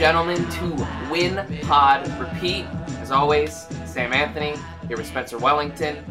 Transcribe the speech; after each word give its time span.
Welcome, 0.00 0.28
ladies 0.28 0.40
and 0.40 0.50
gentlemen, 0.50 0.78
to 0.78 1.10
Win 1.10 1.60
Pod 1.62 2.08
Repeat. 2.18 2.64
As 3.00 3.10
always, 3.10 3.66
Sam 3.84 4.14
Anthony 4.14 4.54
here 4.88 4.96
with 4.96 5.06
Spencer 5.06 5.36
Wellington. 5.36 6.02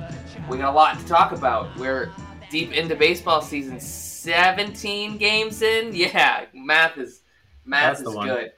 We 0.47 0.59
got 0.59 0.71
a 0.71 0.75
lot 0.75 0.99
to 0.99 1.05
talk 1.07 1.31
about. 1.31 1.75
We're 1.75 2.11
deep 2.51 2.71
into 2.71 2.95
baseball 2.95 3.41
season, 3.41 3.79
17 3.79 5.17
games 5.17 5.63
in. 5.63 5.95
Yeah, 5.95 6.45
math 6.53 6.99
is 6.99 7.21
math 7.65 7.97
That's 7.97 8.09
is 8.09 8.15
good. 8.15 8.51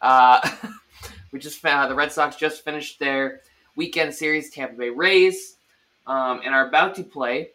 Uh, 0.00 0.48
we 1.32 1.40
just 1.40 1.58
found 1.58 1.90
the 1.90 1.96
Red 1.96 2.12
Sox 2.12 2.36
just 2.36 2.62
finished 2.62 3.00
their 3.00 3.40
weekend 3.74 4.14
series, 4.14 4.50
Tampa 4.50 4.76
Bay 4.76 4.90
Rays, 4.90 5.56
um, 6.06 6.40
and 6.44 6.54
are 6.54 6.68
about 6.68 6.94
to 6.94 7.02
play 7.02 7.50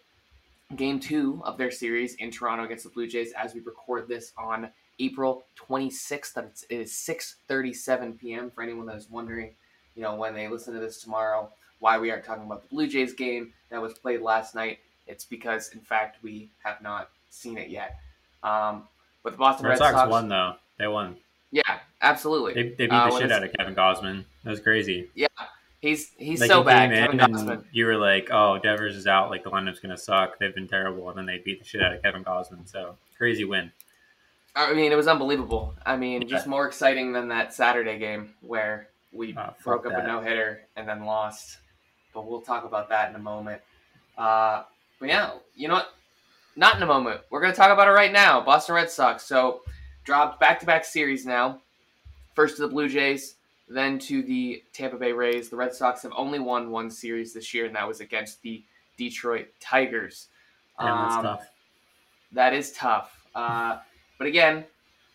game 0.75 0.99
two 0.99 1.41
of 1.45 1.57
their 1.57 1.71
series 1.71 2.15
in 2.15 2.31
Toronto 2.31 2.65
against 2.65 2.83
the 2.83 2.89
Blue 2.89 3.07
Jays 3.07 3.31
as 3.31 3.53
we 3.53 3.61
record 3.61 4.09
this 4.09 4.33
on 4.37 4.69
April 5.05 5.45
26th. 5.55 6.33
That's- 6.33 6.65
It 6.69 6.79
is 6.81 6.91
6:37 6.93 8.19
p.m. 8.19 8.51
For 8.51 8.61
anyone 8.63 8.85
that 8.87 8.95
is 8.95 9.09
wondering, 9.09 9.51
you 9.95 10.01
know, 10.03 10.15
when 10.15 10.33
they 10.33 10.47
listen 10.47 10.73
to 10.73 10.79
this 10.79 11.01
tomorrow, 11.01 11.49
why 11.79 11.97
we 11.97 12.09
aren't 12.11 12.23
talking 12.25 12.45
about 12.45 12.61
the 12.63 12.69
Blue 12.69 12.87
Jays 12.87 13.13
game 13.13 13.53
that 13.69 13.81
was 13.81 13.93
played 13.93 14.21
last 14.21 14.55
night. 14.55 14.79
It's 15.07 15.25
because, 15.25 15.69
in 15.73 15.81
fact, 15.81 16.17
we 16.23 16.49
have 16.63 16.81
not 16.81 17.09
seen 17.29 17.57
it 17.57 17.69
yet. 17.69 17.99
Um, 18.41 18.87
but 19.23 19.33
the 19.33 19.37
Boston 19.37 19.65
Red 19.65 19.71
Red, 19.71 19.77
Sox 19.79 19.93
Sox 19.95 20.11
won 20.11 20.29
though. 20.29 20.55
They 20.77 20.87
won. 20.87 21.17
Yeah, 21.51 21.79
absolutely. 22.01 22.53
They, 22.53 22.63
they 22.69 22.87
beat 22.87 22.91
Uh, 22.93 23.07
the 23.07 23.13
when 23.13 23.21
shit 23.21 23.31
out 23.31 23.43
of 23.43 23.51
Kevin 23.53 23.75
Gausman. 23.75 24.25
That 24.43 24.49
was 24.49 24.59
crazy. 24.59 25.09
Yeah, 25.13 25.27
he's 25.81 26.11
he's 26.17 26.39
Like, 26.41 26.49
so 26.49 26.61
he 26.61 26.65
bad, 26.65 26.89
Kevin 27.19 27.63
You 27.71 27.85
were 27.85 27.97
like, 27.97 28.29
"Oh, 28.31 28.57
Devers 28.57 28.95
is 28.95 29.05
out. 29.07 29.29
Like 29.29 29.43
the 29.43 29.51
lineup's 29.51 29.79
gonna 29.79 29.97
suck. 29.97 30.39
They've 30.39 30.55
been 30.55 30.67
terrible." 30.67 31.09
And 31.09 31.17
then 31.17 31.25
they 31.25 31.37
beat 31.39 31.59
the 31.59 31.65
shit 31.65 31.81
out 31.81 31.93
of 31.93 32.01
Kevin 32.01 32.23
Gausman. 32.23 32.67
So 32.67 32.97
crazy 33.17 33.43
win. 33.43 33.71
I 34.55 34.73
mean, 34.73 34.91
it 34.91 34.95
was 34.95 35.07
unbelievable. 35.07 35.73
I 35.85 35.95
mean, 35.95 36.21
Yeah. 36.21 36.27
just 36.27 36.47
more 36.47 36.67
exciting 36.67 37.11
than 37.11 37.27
that 37.29 37.53
Saturday 37.53 37.97
game 37.97 38.35
where 38.41 38.89
we 39.11 39.35
Oh, 39.37 39.53
broke 39.63 39.85
up 39.85 39.93
that. 39.93 40.03
a 40.05 40.07
no 40.07 40.21
hitter 40.21 40.61
and 40.75 40.87
then 40.87 41.05
lost. 41.05 41.57
But 42.13 42.25
we'll 42.25 42.41
talk 42.41 42.63
about 42.63 42.89
that 42.89 43.09
in 43.09 43.15
a 43.15 43.19
moment. 43.19 43.61
Uh, 44.17 44.63
but 44.99 45.09
yeah, 45.09 45.31
you 45.55 45.67
know 45.67 45.75
what? 45.75 45.93
Not 46.55 46.75
in 46.75 46.83
a 46.83 46.85
moment. 46.85 47.21
We're 47.31 47.41
going 47.41 47.51
to 47.51 47.57
talk 47.57 47.71
about 47.71 47.87
it 47.87 47.91
right 47.91 48.11
now. 48.11 48.41
Boston 48.41 48.75
Red 48.75 48.91
Sox. 48.91 49.23
So, 49.23 49.61
dropped 50.03 50.39
back 50.39 50.59
to 50.59 50.65
back 50.67 50.85
series 50.85 51.25
now. 51.25 51.59
First 52.35 52.57
to 52.57 52.61
the 52.63 52.67
Blue 52.67 52.87
Jays, 52.87 53.35
then 53.67 53.97
to 53.99 54.21
the 54.21 54.63
Tampa 54.73 54.97
Bay 54.97 55.13
Rays. 55.13 55.49
The 55.49 55.55
Red 55.55 55.73
Sox 55.73 56.03
have 56.03 56.13
only 56.15 56.37
won 56.37 56.69
one 56.69 56.91
series 56.91 57.33
this 57.33 57.53
year, 57.55 57.65
and 57.65 57.75
that 57.75 57.87
was 57.87 58.01
against 58.01 58.41
the 58.43 58.63
Detroit 58.97 59.47
Tigers. 59.59 60.27
Damn, 60.79 60.97
that's 61.01 61.15
Um, 61.15 61.23
tough. 61.23 61.47
that 62.33 62.53
is 62.53 62.71
tough. 62.73 63.25
Uh, 63.33 63.79
but 64.23 64.29
again, 64.29 64.63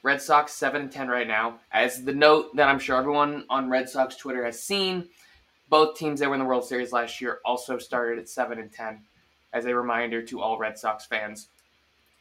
Red 0.02 0.20
Sox 0.20 0.52
seven 0.52 0.82
and 0.82 0.92
ten 0.92 1.08
right 1.08 1.26
now. 1.26 1.60
As 1.72 2.04
the 2.04 2.12
note 2.12 2.54
that 2.56 2.68
I'm 2.68 2.78
sure 2.78 2.98
everyone 2.98 3.46
on 3.48 3.70
Red 3.70 3.88
Sox 3.88 4.16
Twitter 4.16 4.44
has 4.44 4.62
seen, 4.62 5.08
both 5.70 5.96
teams 5.96 6.20
that 6.20 6.28
were 6.28 6.34
in 6.34 6.40
the 6.40 6.44
World 6.44 6.66
Series 6.66 6.92
last 6.92 7.18
year 7.18 7.38
also 7.42 7.78
started 7.78 8.18
at 8.18 8.28
seven 8.28 8.58
and 8.58 8.70
ten. 8.70 9.00
As 9.54 9.64
a 9.64 9.74
reminder 9.74 10.20
to 10.20 10.42
all 10.42 10.58
Red 10.58 10.76
Sox 10.76 11.06
fans, 11.06 11.48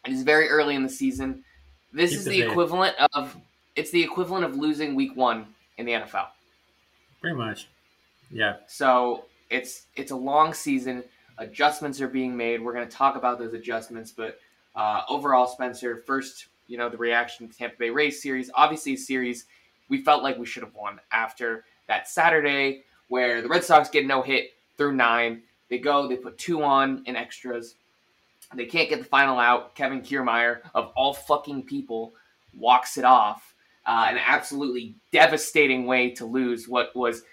it 0.05 0.13
is 0.13 0.23
very 0.23 0.47
early 0.47 0.75
in 0.75 0.83
the 0.83 0.87
season. 0.87 1.43
This 1.91 2.11
Keep 2.11 2.19
is 2.19 2.23
the 2.23 2.41
the 2.41 2.47
equivalent 2.51 2.95
of 3.13 3.35
it's 3.75 3.91
the 3.91 4.01
equivalent 4.01 4.45
of 4.45 4.55
losing 4.55 4.95
Week 4.95 5.13
One 5.13 5.45
in 5.77 5.85
the 5.85 5.91
NFL. 5.91 6.27
Pretty 7.19 7.35
much. 7.35 7.67
Yeah. 8.31 8.55
So 8.67 9.25
it's 9.49 9.87
it's 9.97 10.11
a 10.11 10.15
long 10.15 10.53
season. 10.53 11.03
Adjustments 11.37 11.99
are 11.99 12.07
being 12.07 12.37
made. 12.37 12.61
We're 12.61 12.71
going 12.71 12.87
to 12.87 12.95
talk 12.95 13.17
about 13.17 13.39
those 13.39 13.53
adjustments, 13.53 14.13
but 14.15 14.39
uh, 14.77 15.01
overall, 15.09 15.47
Spencer, 15.47 15.97
first, 16.05 16.45
you 16.67 16.77
know, 16.77 16.89
the 16.89 16.97
reaction 16.97 17.47
to 17.47 17.57
Tampa 17.57 17.77
Bay 17.77 17.89
Rays 17.89 18.21
series. 18.21 18.51
Obviously, 18.53 18.93
a 18.93 18.97
series 18.97 19.45
we 19.89 20.03
felt 20.03 20.23
like 20.23 20.37
we 20.37 20.45
should 20.45 20.63
have 20.63 20.75
won 20.75 20.99
after 21.11 21.63
that 21.87 22.07
Saturday 22.07 22.83
where 23.07 23.41
the 23.41 23.47
Red 23.47 23.63
Sox 23.63 23.89
get 23.89 24.05
no 24.05 24.21
hit 24.21 24.51
through 24.77 24.93
nine. 24.93 25.41
They 25.69 25.79
go, 25.79 26.07
they 26.07 26.17
put 26.17 26.37
two 26.37 26.61
on 26.63 27.03
in 27.05 27.15
extras. 27.15 27.75
They 28.53 28.65
can't 28.65 28.89
get 28.89 28.99
the 28.99 29.05
final 29.05 29.39
out. 29.39 29.75
Kevin 29.75 30.01
Kiermaier, 30.01 30.59
of 30.73 30.91
all 30.95 31.13
fucking 31.13 31.63
people, 31.63 32.13
walks 32.57 32.97
it 32.97 33.05
off. 33.05 33.53
Uh, 33.85 34.07
an 34.09 34.17
absolutely 34.17 34.95
devastating 35.13 35.85
way 35.85 36.09
to 36.11 36.25
lose 36.25 36.67
what 36.67 36.93
was 36.93 37.23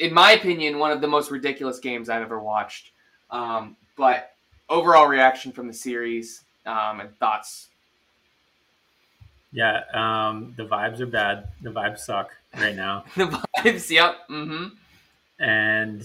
in 0.00 0.12
my 0.12 0.32
opinion, 0.32 0.78
one 0.78 0.90
of 0.90 1.00
the 1.00 1.06
most 1.06 1.30
ridiculous 1.30 1.78
games 1.78 2.08
I've 2.08 2.22
ever 2.22 2.40
watched. 2.40 2.90
Um, 3.30 3.76
but 3.96 4.32
overall 4.68 5.06
reaction 5.06 5.52
from 5.52 5.68
the 5.68 5.72
series 5.72 6.44
um, 6.66 7.00
and 7.00 7.16
thoughts. 7.16 7.68
Yeah. 9.56 9.80
Um, 9.94 10.52
the 10.58 10.64
vibes 10.66 11.00
are 11.00 11.06
bad. 11.06 11.48
The 11.62 11.70
vibes 11.70 12.00
suck 12.00 12.30
right 12.54 12.76
now. 12.76 13.04
The 13.16 13.24
vibes, 13.64 13.90
yep. 13.90 14.28
Mm-hmm. 14.28 14.66
and 15.42 16.02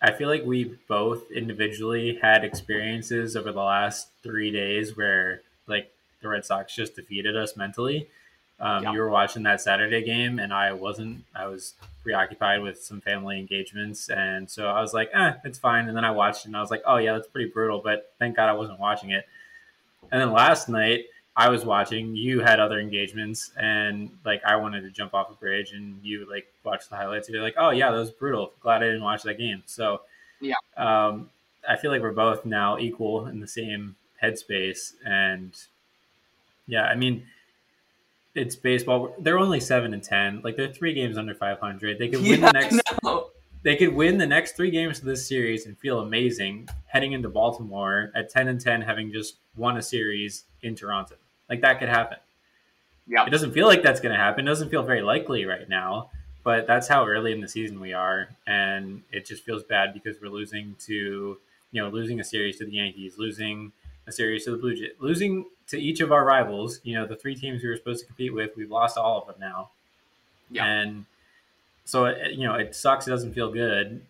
I 0.00 0.12
feel 0.12 0.28
like 0.28 0.44
we 0.44 0.76
both 0.88 1.30
individually 1.30 2.18
had 2.22 2.44
experiences 2.44 3.36
over 3.36 3.52
the 3.52 3.60
last 3.62 4.08
three 4.22 4.50
days 4.50 4.96
where 4.96 5.42
like 5.66 5.90
the 6.20 6.28
Red 6.28 6.44
Sox 6.44 6.74
just 6.74 6.94
defeated 6.96 7.36
us 7.36 7.56
mentally. 7.56 8.08
Um, 8.60 8.82
Yeah. 8.84 8.92
You 8.92 8.98
were 9.00 9.10
watching 9.10 9.42
that 9.44 9.60
Saturday 9.60 10.02
game, 10.04 10.38
and 10.38 10.52
I 10.54 10.72
wasn't. 10.72 11.24
I 11.34 11.46
was 11.46 11.74
preoccupied 12.04 12.62
with 12.62 12.80
some 12.82 13.00
family 13.00 13.38
engagements, 13.38 14.08
and 14.10 14.48
so 14.48 14.66
I 14.68 14.80
was 14.80 14.92
like, 14.94 15.10
"eh, 15.12 15.32
it's 15.44 15.58
fine." 15.58 15.88
And 15.88 15.96
then 15.96 16.04
I 16.04 16.12
watched 16.12 16.44
it, 16.44 16.48
and 16.48 16.56
I 16.56 16.60
was 16.60 16.70
like, 16.70 16.82
"Oh 16.86 16.98
yeah, 16.98 17.12
that's 17.14 17.26
pretty 17.28 17.50
brutal." 17.50 17.80
But 17.82 18.12
thank 18.20 18.36
God 18.36 18.48
I 18.48 18.52
wasn't 18.52 18.78
watching 18.78 19.10
it. 19.10 19.26
And 20.12 20.20
then 20.20 20.30
last 20.32 20.68
night, 20.68 21.06
I 21.36 21.48
was 21.48 21.64
watching. 21.64 22.14
You 22.14 22.40
had 22.40 22.60
other 22.60 22.78
engagements, 22.78 23.52
and 23.56 24.10
like 24.24 24.42
I 24.44 24.56
wanted 24.56 24.82
to 24.82 24.90
jump 24.90 25.14
off 25.14 25.30
a 25.30 25.34
bridge, 25.34 25.72
and 25.72 25.98
you 26.02 26.28
like 26.30 26.46
watched 26.64 26.90
the 26.90 26.96
highlights. 26.96 27.26
And 27.28 27.34
you're 27.34 27.42
like, 27.42 27.54
"Oh 27.56 27.70
yeah, 27.70 27.90
that 27.90 27.96
was 27.98 28.10
brutal." 28.10 28.52
Glad 28.60 28.82
I 28.82 28.86
didn't 28.86 29.02
watch 29.02 29.22
that 29.22 29.38
game. 29.38 29.62
So 29.66 30.02
Yeah. 30.40 30.54
um, 30.76 31.30
I 31.68 31.76
feel 31.76 31.90
like 31.90 32.02
we're 32.02 32.12
both 32.12 32.44
now 32.44 32.78
equal 32.78 33.26
in 33.26 33.40
the 33.40 33.46
same 33.46 33.96
headspace, 34.22 34.92
and 35.06 35.52
yeah, 36.66 36.84
I 36.84 36.94
mean, 36.96 37.24
it's 38.34 38.54
baseball. 38.56 39.14
They're 39.18 39.38
only 39.38 39.60
seven 39.60 39.94
and 39.94 40.02
ten. 40.02 40.40
Like 40.44 40.56
they're 40.56 40.72
three 40.72 40.92
games 40.92 41.16
under 41.16 41.34
five 41.34 41.58
hundred. 41.60 41.98
They 41.98 42.08
could 42.08 42.20
win 42.28 42.40
Yeah, 42.40 42.46
the 42.48 42.52
next. 42.52 42.80
no. 43.02 43.28
They 43.64 43.76
could 43.76 43.94
win 43.94 44.18
the 44.18 44.26
next 44.26 44.56
three 44.56 44.70
games 44.72 44.98
of 44.98 45.04
this 45.04 45.26
series 45.26 45.66
and 45.66 45.78
feel 45.78 46.00
amazing 46.00 46.68
heading 46.88 47.12
into 47.12 47.28
Baltimore 47.28 48.10
at 48.14 48.28
ten 48.28 48.48
and 48.48 48.60
ten, 48.60 48.82
having 48.82 49.12
just 49.12 49.36
won 49.56 49.76
a 49.76 49.82
series 49.82 50.44
in 50.62 50.74
Toronto. 50.74 51.14
Like 51.52 51.60
that 51.60 51.78
could 51.80 51.90
happen. 51.90 52.16
Yeah. 53.06 53.26
It 53.26 53.30
doesn't 53.30 53.52
feel 53.52 53.66
like 53.66 53.82
that's 53.82 54.00
going 54.00 54.14
to 54.14 54.18
happen. 54.18 54.46
It 54.46 54.50
doesn't 54.50 54.70
feel 54.70 54.82
very 54.82 55.02
likely 55.02 55.44
right 55.44 55.68
now, 55.68 56.08
but 56.44 56.66
that's 56.66 56.88
how 56.88 57.06
early 57.06 57.30
in 57.32 57.42
the 57.42 57.48
season 57.48 57.78
we 57.78 57.92
are, 57.92 58.30
and 58.46 59.02
it 59.12 59.26
just 59.26 59.44
feels 59.44 59.62
bad 59.62 59.92
because 59.92 60.18
we're 60.18 60.30
losing 60.30 60.76
to, 60.86 61.36
you 61.72 61.82
know, 61.82 61.90
losing 61.90 62.20
a 62.20 62.24
series 62.24 62.56
to 62.56 62.64
the 62.64 62.72
Yankees, 62.72 63.18
losing 63.18 63.70
a 64.06 64.12
series 64.12 64.46
to 64.46 64.52
the 64.52 64.56
Blue 64.56 64.74
Jays, 64.74 64.92
losing 64.98 65.44
to 65.68 65.78
each 65.78 66.00
of 66.00 66.10
our 66.10 66.24
rivals. 66.24 66.80
You 66.84 66.94
know, 66.94 67.06
the 67.06 67.16
three 67.16 67.34
teams 67.34 67.62
we 67.62 67.68
were 67.68 67.76
supposed 67.76 68.00
to 68.00 68.06
compete 68.06 68.32
with, 68.32 68.56
we've 68.56 68.70
lost 68.70 68.96
all 68.96 69.20
of 69.20 69.26
them 69.26 69.36
now. 69.38 69.68
Yeah. 70.50 70.64
And 70.64 71.04
so, 71.84 72.06
it, 72.06 72.32
you 72.32 72.46
know, 72.46 72.54
it 72.54 72.74
sucks. 72.74 73.06
It 73.06 73.10
doesn't 73.10 73.34
feel 73.34 73.52
good, 73.52 74.00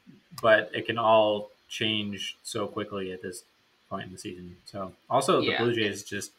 but 0.40 0.70
it 0.72 0.86
can 0.86 0.96
all 0.96 1.50
change 1.68 2.36
so 2.44 2.68
quickly 2.68 3.10
at 3.10 3.20
this 3.20 3.42
point 3.90 4.06
in 4.06 4.12
the 4.12 4.18
season. 4.18 4.58
So, 4.66 4.92
also 5.10 5.40
the 5.40 5.48
Yeah. 5.48 5.58
Blue 5.58 5.74
Jays 5.74 6.04
just 6.04 6.30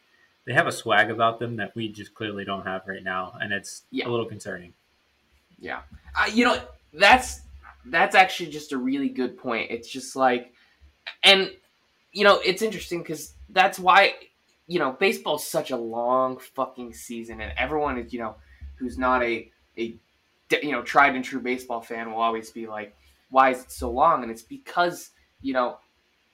they 0.45 0.53
have 0.53 0.67
a 0.67 0.71
swag 0.71 1.09
about 1.09 1.39
them 1.39 1.55
that 1.57 1.75
we 1.75 1.87
just 1.89 2.13
clearly 2.13 2.45
don't 2.45 2.65
have 2.65 2.87
right 2.87 3.03
now, 3.03 3.37
and 3.39 3.53
it's 3.53 3.83
Yeah. 3.91 4.07
a 4.07 4.09
little 4.09 4.25
concerning. 4.25 4.73
Yeah, 5.59 5.81
uh, 6.15 6.29
you 6.31 6.45
know 6.45 6.61
that's 6.93 7.41
that's 7.85 8.15
actually 8.15 8.49
just 8.49 8.71
a 8.73 8.77
really 8.77 9.09
good 9.09 9.37
point. 9.37 9.71
It's 9.71 9.89
just 9.89 10.15
like, 10.15 10.53
and 11.23 11.51
you 12.11 12.23
know 12.23 12.39
it's 12.39 12.61
interesting 12.61 12.99
because 12.99 13.33
that's 13.49 13.79
why 13.79 14.15
you 14.67 14.79
know 14.79 14.91
baseball's 14.91 15.45
such 15.47 15.71
a 15.71 15.77
long 15.77 16.37
fucking 16.37 16.93
season, 16.93 17.39
and 17.41 17.53
everyone 17.57 17.97
is 17.97 18.11
you 18.11 18.19
know 18.19 18.35
who's 18.75 18.97
not 18.97 19.23
a 19.23 19.49
a 19.77 19.95
you 20.61 20.71
know 20.71 20.81
tried 20.81 21.15
and 21.15 21.23
true 21.23 21.39
baseball 21.39 21.81
fan 21.81 22.11
will 22.11 22.21
always 22.21 22.51
be 22.51 22.67
like, 22.67 22.95
why 23.29 23.51
is 23.51 23.61
it 23.61 23.71
so 23.71 23.89
long? 23.89 24.23
And 24.23 24.31
it's 24.31 24.41
because 24.43 25.11
you 25.41 25.53
know 25.53 25.77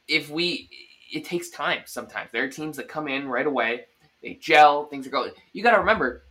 if 0.07 0.29
we 0.31 0.69
it 1.11 1.25
takes 1.25 1.49
time 1.49 1.81
sometimes. 1.85 2.29
There 2.31 2.43
are 2.43 2.49
teams 2.49 2.77
that 2.77 2.87
come 2.87 3.07
in 3.07 3.27
right 3.27 3.45
away, 3.47 3.85
they 4.21 4.35
gel, 4.35 4.85
things 4.85 5.07
are 5.07 5.11
going. 5.11 5.31
You 5.53 5.63
got 5.63 5.71
to 5.71 5.79
remember 5.79 6.23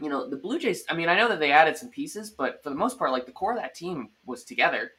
you 0.00 0.08
know, 0.08 0.28
the 0.28 0.36
Blue 0.36 0.58
Jays, 0.58 0.84
I 0.88 0.94
mean, 0.94 1.08
I 1.08 1.16
know 1.16 1.28
that 1.28 1.40
they 1.40 1.50
added 1.50 1.76
some 1.76 1.88
pieces, 1.88 2.30
but 2.30 2.62
for 2.62 2.70
the 2.70 2.76
most 2.76 2.98
part, 2.98 3.10
like 3.10 3.26
the 3.26 3.32
core 3.32 3.52
of 3.52 3.58
that 3.58 3.74
team 3.74 4.10
was 4.26 4.44
together. 4.44 4.92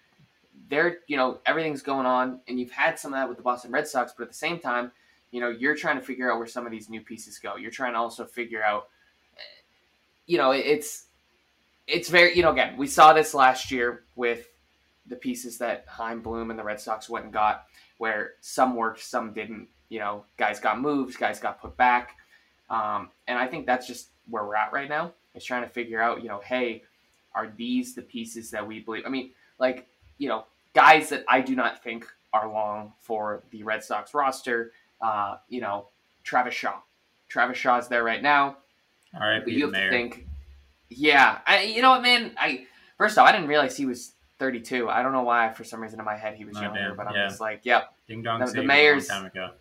They're, 0.69 0.97
you 1.07 1.15
know, 1.17 1.39
everything's 1.45 1.81
going 1.81 2.05
on, 2.05 2.41
and 2.47 2.59
you've 2.59 2.71
had 2.71 2.99
some 2.99 3.13
of 3.13 3.19
that 3.19 3.27
with 3.27 3.37
the 3.37 3.43
Boston 3.43 3.71
Red 3.71 3.87
Sox, 3.87 4.13
but 4.15 4.23
at 4.23 4.29
the 4.29 4.35
same 4.35 4.59
time, 4.59 4.91
you 5.31 5.39
know, 5.39 5.49
you're 5.49 5.75
trying 5.75 5.97
to 5.97 6.01
figure 6.03 6.31
out 6.31 6.37
where 6.37 6.47
some 6.47 6.65
of 6.65 6.71
these 6.71 6.89
new 6.89 7.01
pieces 7.01 7.39
go. 7.39 7.55
You're 7.55 7.71
trying 7.71 7.93
to 7.93 7.99
also 7.99 8.25
figure 8.25 8.63
out, 8.63 8.89
you 10.25 10.37
know, 10.37 10.51
it's, 10.51 11.05
it's 11.87 12.09
very, 12.09 12.35
you 12.35 12.43
know, 12.43 12.51
again, 12.51 12.75
we 12.77 12.87
saw 12.87 13.13
this 13.13 13.33
last 13.33 13.71
year 13.71 14.03
with 14.15 14.47
the 15.07 15.15
pieces 15.15 15.57
that 15.59 15.85
Chaim 15.87 16.21
Bloom 16.21 16.49
and 16.49 16.59
the 16.59 16.63
Red 16.63 16.79
Sox 16.81 17.09
went 17.09 17.25
and 17.25 17.33
got, 17.33 17.65
where 17.99 18.33
some 18.41 18.75
worked, 18.75 19.01
some 19.01 19.33
didn't. 19.33 19.67
You 19.89 19.99
know, 19.99 20.25
guys 20.37 20.59
got 20.59 20.79
moved, 20.79 21.17
guys 21.19 21.39
got 21.39 21.59
put 21.61 21.75
back. 21.77 22.15
Um, 22.69 23.09
and 23.27 23.37
I 23.37 23.47
think 23.47 23.65
that's 23.65 23.87
just 23.87 24.09
where 24.29 24.45
we're 24.45 24.55
at 24.55 24.71
right 24.71 24.87
now. 24.89 25.13
Is 25.35 25.43
trying 25.43 25.63
to 25.63 25.69
figure 25.69 26.01
out, 26.01 26.21
you 26.21 26.27
know, 26.29 26.39
hey, 26.43 26.83
are 27.35 27.51
these 27.57 27.95
the 27.95 28.01
pieces 28.01 28.51
that 28.51 28.65
we 28.65 28.79
believe? 28.79 29.03
I 29.05 29.09
mean, 29.09 29.31
like, 29.59 29.87
you 30.17 30.27
know, 30.29 30.45
guys 30.73 31.09
that 31.09 31.23
I 31.27 31.41
do 31.41 31.55
not 31.55 31.83
think 31.83 32.05
are 32.33 32.51
long 32.51 32.93
for 32.99 33.41
the 33.51 33.63
Red 33.63 33.83
Sox 33.83 34.13
roster. 34.13 34.71
Uh, 35.01 35.37
you 35.47 35.61
know, 35.61 35.87
Travis 36.23 36.53
Shaw. 36.53 36.79
Travis 37.29 37.57
Shaw's 37.57 37.87
there 37.87 38.03
right 38.03 38.21
now. 38.21 38.57
All 39.19 39.27
right, 39.27 39.43
But 39.43 39.53
you 39.53 39.65
have 39.65 39.73
to 39.73 39.89
think, 39.89 40.27
yeah, 40.89 41.39
I, 41.47 41.63
you 41.63 41.81
know 41.81 41.91
what, 41.91 42.01
man? 42.03 42.31
I 42.37 42.65
first 42.97 43.17
off, 43.17 43.27
I 43.27 43.31
didn't 43.31 43.47
realize 43.47 43.75
he 43.77 43.85
was 43.85 44.13
32. 44.39 44.89
I 44.89 45.01
don't 45.01 45.13
know 45.13 45.23
why, 45.23 45.51
for 45.53 45.63
some 45.63 45.81
reason 45.81 45.99
in 45.99 46.05
my 46.05 46.15
head 46.17 46.35
he 46.35 46.45
was 46.45 46.57
Oh, 46.57 46.61
younger, 46.61 46.79
damn, 46.89 46.95
but 46.95 47.07
I'm 47.07 47.15
yeah. 47.15 47.27
just 47.27 47.39
like, 47.41 47.61
yep, 47.63 47.93
Ding 48.07 48.21
Dong 48.21 48.39
the- 48.39 48.51
the 48.51 48.63
Mayor's- 48.63 49.07
time 49.07 49.25
ago 49.25 49.51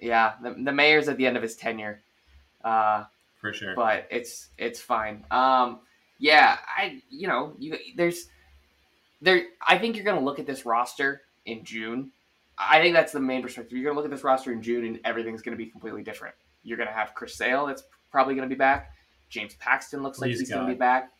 yeah. 0.00 0.34
The, 0.42 0.54
the 0.58 0.72
mayor's 0.72 1.08
at 1.08 1.16
the 1.16 1.26
end 1.26 1.36
of 1.36 1.42
his 1.42 1.56
tenure, 1.56 2.02
uh, 2.64 3.04
for 3.40 3.52
sure. 3.52 3.74
but 3.74 4.06
it's 4.10 4.48
it's 4.58 4.80
fine. 4.80 5.24
Um, 5.30 5.80
yeah, 6.18 6.58
I 6.76 7.02
you 7.10 7.28
know 7.28 7.54
you 7.58 7.76
there's 7.96 8.26
there. 9.20 9.42
I 9.66 9.78
think 9.78 9.96
you're 9.96 10.04
gonna 10.04 10.24
look 10.24 10.38
at 10.38 10.46
this 10.46 10.66
roster 10.66 11.22
in 11.46 11.64
June. 11.64 12.10
I 12.58 12.80
think 12.80 12.94
that's 12.94 13.12
the 13.12 13.20
main 13.20 13.42
perspective. 13.42 13.78
You're 13.78 13.90
gonna 13.90 13.96
look 13.96 14.10
at 14.10 14.10
this 14.10 14.24
roster 14.24 14.52
in 14.52 14.62
June, 14.62 14.84
and 14.84 15.00
everything's 15.04 15.42
gonna 15.42 15.56
be 15.56 15.66
completely 15.66 16.02
different. 16.02 16.34
You're 16.62 16.78
gonna 16.78 16.92
have 16.92 17.14
Chris 17.14 17.36
Sale, 17.36 17.66
that's 17.66 17.84
probably 18.10 18.34
gonna 18.34 18.48
be 18.48 18.54
back. 18.54 18.92
James 19.28 19.54
Paxton 19.56 20.02
looks 20.02 20.18
like 20.18 20.30
Please 20.30 20.40
he's 20.40 20.50
gonna 20.50 20.68
be 20.68 20.74
back. 20.74 21.12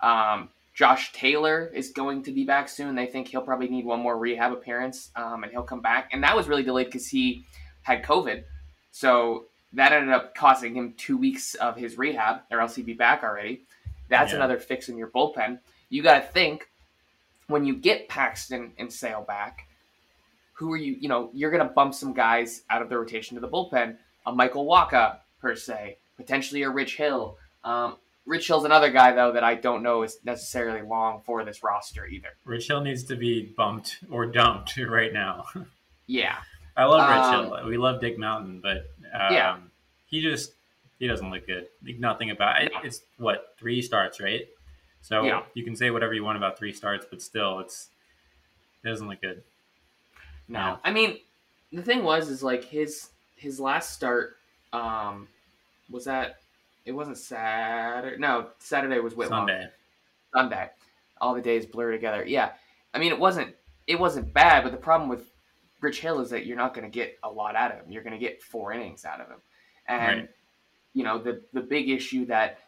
Um, 0.00 0.50
Josh 0.74 1.12
Taylor 1.12 1.70
is 1.72 1.92
going 1.92 2.24
to 2.24 2.32
be 2.32 2.44
back 2.44 2.68
soon. 2.68 2.96
They 2.96 3.06
think 3.06 3.28
he'll 3.28 3.42
probably 3.42 3.68
need 3.68 3.84
one 3.84 4.00
more 4.00 4.18
rehab 4.18 4.52
appearance, 4.52 5.10
um, 5.14 5.44
and 5.44 5.52
he'll 5.52 5.62
come 5.62 5.80
back. 5.80 6.10
And 6.12 6.22
that 6.24 6.36
was 6.36 6.48
really 6.48 6.64
delayed 6.64 6.86
because 6.86 7.06
he 7.06 7.44
had 7.84 8.02
COVID, 8.02 8.42
so 8.90 9.44
that 9.72 9.92
ended 9.92 10.12
up 10.12 10.34
costing 10.34 10.74
him 10.74 10.94
two 10.96 11.16
weeks 11.16 11.54
of 11.54 11.76
his 11.76 11.96
rehab, 11.96 12.40
or 12.50 12.60
else 12.60 12.74
he'd 12.76 12.86
be 12.86 12.92
back 12.94 13.22
already. 13.22 13.62
That's 14.08 14.30
Yeah. 14.32 14.36
another 14.36 14.58
fix 14.58 14.88
in 14.88 14.96
your 14.98 15.08
bullpen. 15.08 15.60
You 15.88 16.02
got 16.02 16.20
to 16.20 16.26
think 16.28 16.68
when 17.46 17.64
you 17.64 17.74
get 17.74 18.08
Paxton 18.08 18.72
and 18.78 18.92
Sale 18.92 19.22
back, 19.22 19.66
who 20.54 20.72
are 20.72 20.76
you? 20.76 20.92
You 21.00 21.08
know, 21.08 21.30
you're 21.32 21.50
going 21.50 21.66
to 21.66 21.72
bump 21.72 21.94
some 21.94 22.12
guys 22.12 22.62
out 22.70 22.82
of 22.82 22.88
the 22.88 22.96
rotation 22.98 23.34
to 23.36 23.40
the 23.40 23.48
bullpen. 23.48 23.96
A 24.26 24.32
Michael 24.32 24.66
Wacha, 24.66 25.18
per 25.40 25.54
se, 25.56 25.98
potentially 26.16 26.62
a 26.62 26.70
Rich 26.70 26.96
Hill. 26.96 27.36
Um, 27.64 27.96
Rich 28.26 28.46
Hill's 28.46 28.64
another 28.64 28.90
guy 28.90 29.12
though 29.12 29.32
that 29.32 29.44
I 29.44 29.54
don't 29.56 29.82
know 29.82 30.02
is 30.02 30.18
necessarily 30.24 30.80
long 30.82 31.20
for 31.26 31.44
this 31.44 31.62
roster 31.62 32.06
either. 32.06 32.28
Rich 32.44 32.68
Hill 32.68 32.80
needs 32.80 33.04
to 33.04 33.16
be 33.16 33.42
bumped 33.56 33.98
or 34.10 34.24
dumped 34.26 34.76
right 34.88 35.12
now. 35.12 35.44
Yeah, 36.06 36.36
I 36.76 36.84
love 36.84 37.08
Rich 37.08 37.18
Um, 37.50 37.58
Hill. 37.58 37.68
We 37.68 37.76
love 37.76 38.00
Dick 38.00 38.18
Mountain, 38.18 38.60
but 38.60 38.78
um, 39.12 39.32
Yeah. 39.34 39.58
he 40.06 40.20
just 40.20 40.52
he 40.98 41.06
doesn't 41.08 41.30
look 41.30 41.46
good. 41.46 41.66
Like, 41.84 41.98
nothing 41.98 42.30
about 42.30 42.62
it. 42.62 42.72
It's 42.82 43.02
what 43.18 43.54
three 43.58 43.82
starts, 43.82 44.20
right? 44.20 44.48
So 45.02 45.24
Yeah. 45.24 45.42
you 45.54 45.64
can 45.64 45.76
say 45.76 45.90
whatever 45.90 46.14
you 46.14 46.24
want 46.24 46.38
about 46.38 46.56
three 46.58 46.72
starts, 46.72 47.04
but 47.08 47.20
still, 47.20 47.58
it's 47.60 47.90
it 48.82 48.88
doesn't 48.88 49.08
look 49.08 49.20
good. 49.20 49.42
No, 50.48 50.58
Yeah. 50.58 50.76
I 50.84 50.90
mean, 50.92 51.18
the 51.72 51.82
thing 51.82 52.02
was 52.04 52.28
is 52.28 52.42
like 52.42 52.64
his 52.64 53.10
his 53.36 53.58
last 53.60 53.92
start 53.92 54.36
um 54.72 55.28
was 55.90 56.04
that 56.06 56.36
it 56.84 56.92
wasn't 56.92 57.18
Saturday. 57.18 58.16
No, 58.18 58.50
Saturday 58.58 58.98
was 59.00 59.14
Whitlock. 59.14 59.40
Sunday. 59.48 59.68
Sunday. 60.34 60.70
All 61.20 61.34
the 61.34 61.40
days 61.42 61.66
blur 61.66 61.90
together. 61.92 62.24
Yeah, 62.26 62.52
I 62.92 62.98
mean 62.98 63.12
it 63.12 63.18
wasn't 63.18 63.54
it 63.86 63.98
wasn't 63.98 64.32
bad, 64.32 64.62
but 64.62 64.70
the 64.72 64.78
problem 64.78 65.08
with 65.08 65.28
Rich 65.84 66.00
Hill 66.00 66.20
is 66.20 66.30
that 66.30 66.46
you're 66.46 66.56
not 66.56 66.74
going 66.74 66.90
to 66.90 66.90
get 66.90 67.18
a 67.22 67.30
lot 67.30 67.54
out 67.54 67.70
of 67.72 67.78
him. 67.78 67.92
You're 67.92 68.02
going 68.02 68.18
to 68.18 68.18
get 68.18 68.42
four 68.42 68.72
innings 68.72 69.04
out 69.04 69.20
of 69.20 69.28
him, 69.28 69.38
and 69.86 70.20
Right. 70.20 70.30
you 70.94 71.04
know 71.04 71.18
the 71.18 71.42
the 71.52 71.60
big 71.60 71.88
issue 71.90 72.26
that 72.26 72.58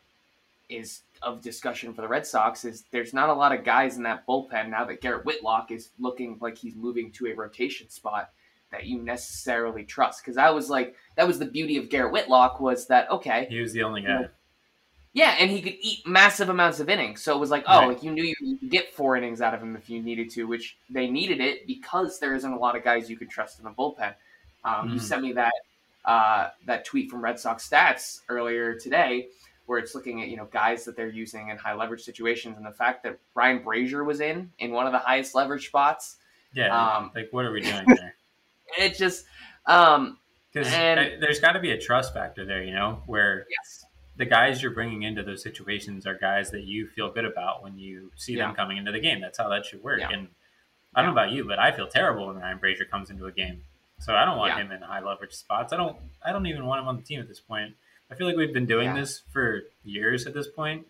is 0.68 1.02
of 1.22 1.40
discussion 1.42 1.94
for 1.94 2.02
the 2.02 2.08
Red 2.08 2.26
Sox 2.26 2.64
is 2.64 2.84
there's 2.90 3.14
not 3.14 3.28
a 3.28 3.32
lot 3.32 3.52
of 3.56 3.64
guys 3.64 3.96
in 3.96 4.02
that 4.02 4.26
bullpen 4.26 4.68
now 4.68 4.84
that 4.84 5.00
Garrett 5.00 5.24
Whitlock 5.24 5.70
is 5.70 5.90
looking 5.98 6.36
like 6.40 6.58
he's 6.58 6.74
moving 6.74 7.10
to 7.12 7.26
a 7.28 7.34
rotation 7.34 7.88
spot 7.88 8.30
that 8.72 8.84
you 8.84 9.00
necessarily 9.00 9.84
trust. 9.84 10.22
Because 10.24 10.36
I 10.36 10.50
was 10.50 10.68
like, 10.68 10.96
that 11.16 11.24
was 11.26 11.38
the 11.38 11.46
beauty 11.46 11.76
of 11.76 11.88
Garrett 11.88 12.12
Whitlock 12.12 12.58
was 12.60 12.86
that 12.88 13.08
okay, 13.10 13.46
He 13.48 13.60
was 13.60 13.72
the 13.72 13.84
only 13.84 14.02
guy. 14.02 14.26
Yeah, 15.16 15.34
and 15.40 15.50
he 15.50 15.62
could 15.62 15.76
eat 15.80 16.06
massive 16.06 16.50
amounts 16.50 16.78
of 16.78 16.90
innings. 16.90 17.22
So 17.22 17.34
it 17.34 17.38
was 17.40 17.48
like, 17.50 17.64
oh, 17.66 17.78
Right. 17.78 17.88
like 17.88 18.02
you 18.02 18.12
knew 18.12 18.22
you 18.22 18.58
could 18.58 18.68
get 18.70 18.92
four 18.92 19.16
innings 19.16 19.40
out 19.40 19.54
of 19.54 19.62
him 19.62 19.74
if 19.74 19.88
you 19.88 20.02
needed 20.02 20.28
to, 20.32 20.44
which 20.46 20.76
they 20.90 21.08
needed 21.08 21.40
it 21.40 21.66
because 21.66 22.20
there 22.20 22.34
isn't 22.34 22.52
a 22.52 22.58
lot 22.58 22.76
of 22.76 22.84
guys 22.84 23.08
you 23.08 23.16
could 23.16 23.30
trust 23.30 23.58
in 23.58 23.64
the 23.64 23.70
bullpen. 23.70 24.14
Um, 24.62 24.90
You 24.90 24.96
Mhm. 24.96 25.00
sent 25.00 25.22
me 25.22 25.32
that 25.32 25.52
uh, 26.04 26.50
that 26.66 26.84
tweet 26.84 27.10
from 27.10 27.20
Red 27.22 27.40
Sox 27.40 27.66
Stats 27.68 28.20
earlier 28.28 28.78
today, 28.78 29.28
where 29.64 29.78
it's 29.78 29.94
looking 29.94 30.20
at 30.22 30.28
you 30.28 30.36
know 30.36 30.44
guys 30.52 30.84
that 30.84 30.96
they're 30.96 31.08
using 31.08 31.48
in 31.48 31.56
high 31.56 31.72
leverage 31.74 32.02
situations, 32.02 32.58
and 32.58 32.66
the 32.66 32.70
fact 32.70 33.02
that 33.04 33.18
Ryan 33.34 33.60
Brasier 33.64 34.04
was 34.04 34.20
in 34.20 34.52
in 34.58 34.70
one 34.70 34.86
of 34.86 34.92
the 34.92 34.98
highest 34.98 35.34
leverage 35.34 35.66
spots. 35.68 36.18
Yeah. 36.52 36.68
Um, 36.76 37.10
like 37.14 37.32
what 37.32 37.46
are 37.46 37.52
we 37.52 37.62
doing 37.62 37.86
there? 37.86 38.14
It 38.78 38.96
just, 38.98 39.24
um, 39.64 40.18
Because 40.52 40.70
there's 40.70 41.40
got 41.40 41.52
to 41.52 41.60
be 41.60 41.70
a 41.70 41.80
trust 41.80 42.12
factor 42.12 42.44
there, 42.44 42.62
you 42.62 42.72
know, 42.74 43.02
where 43.06 43.46
yes, 43.48 43.85
the 44.16 44.24
guys 44.24 44.62
you're 44.62 44.72
bringing 44.72 45.02
into 45.02 45.22
those 45.22 45.42
situations 45.42 46.06
are 46.06 46.14
guys 46.14 46.50
that 46.50 46.64
you 46.64 46.86
feel 46.88 47.10
good 47.10 47.24
about 47.24 47.62
when 47.62 47.78
you 47.78 48.10
see 48.16 48.36
them 48.36 48.54
coming 48.54 48.76
into 48.78 48.92
the 48.92 49.00
game. 49.00 49.20
That's 49.20 49.38
how 49.38 49.48
that 49.50 49.66
should 49.66 49.82
work. 49.82 50.00
Yeah. 50.00 50.10
And 50.10 50.28
I 50.94 51.02
don't 51.02 51.14
know 51.14 51.20
about 51.20 51.32
you, 51.32 51.44
but 51.44 51.58
I 51.58 51.72
feel 51.72 51.86
terrible 51.86 52.26
when 52.28 52.36
Ryan 52.36 52.58
Brasier 52.58 52.88
comes 52.88 53.10
into 53.10 53.26
a 53.26 53.32
game. 53.32 53.62
So 54.00 54.14
I 54.14 54.24
don't 54.24 54.38
want 54.38 54.56
Yeah. 54.56 54.62
him 54.64 54.72
in 54.72 54.80
high 54.82 55.00
leverage 55.00 55.32
spots. 55.34 55.72
I 55.72 55.76
don't. 55.76 55.96
I 56.24 56.32
don't 56.32 56.46
even 56.46 56.64
want 56.66 56.80
him 56.82 56.88
on 56.88 56.96
the 56.96 57.02
team 57.02 57.20
at 57.20 57.28
this 57.28 57.40
point. 57.40 57.74
I 58.10 58.14
feel 58.14 58.26
like 58.26 58.36
we've 58.36 58.52
been 58.54 58.66
doing 58.66 58.86
Yeah. 58.88 58.94
this 59.00 59.20
for 59.32 59.62
years 59.84 60.26
at 60.26 60.34
this 60.34 60.46
point. 60.48 60.86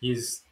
He's, 0.00 0.42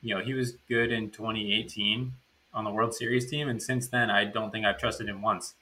you 0.00 0.14
know, 0.14 0.20
he 0.22 0.34
was 0.34 0.52
good 0.68 0.90
in 0.90 1.10
2018 1.10 2.12
on 2.54 2.64
the 2.64 2.70
World 2.70 2.94
Series 2.94 3.30
team, 3.30 3.48
and 3.48 3.62
since 3.62 3.88
then, 3.88 4.10
I 4.10 4.24
don't 4.24 4.50
think 4.50 4.64
I've 4.66 4.78
trusted 4.78 5.08
him 5.08 5.22
once. 5.22 5.54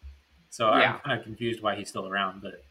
So 0.48 0.68
Yeah. 0.76 0.94
I'm 0.94 0.98
kind 1.00 1.18
of 1.18 1.24
confused 1.24 1.60
why 1.62 1.76
he's 1.76 1.88
still 1.88 2.08
around. 2.08 2.40
But 2.42 2.64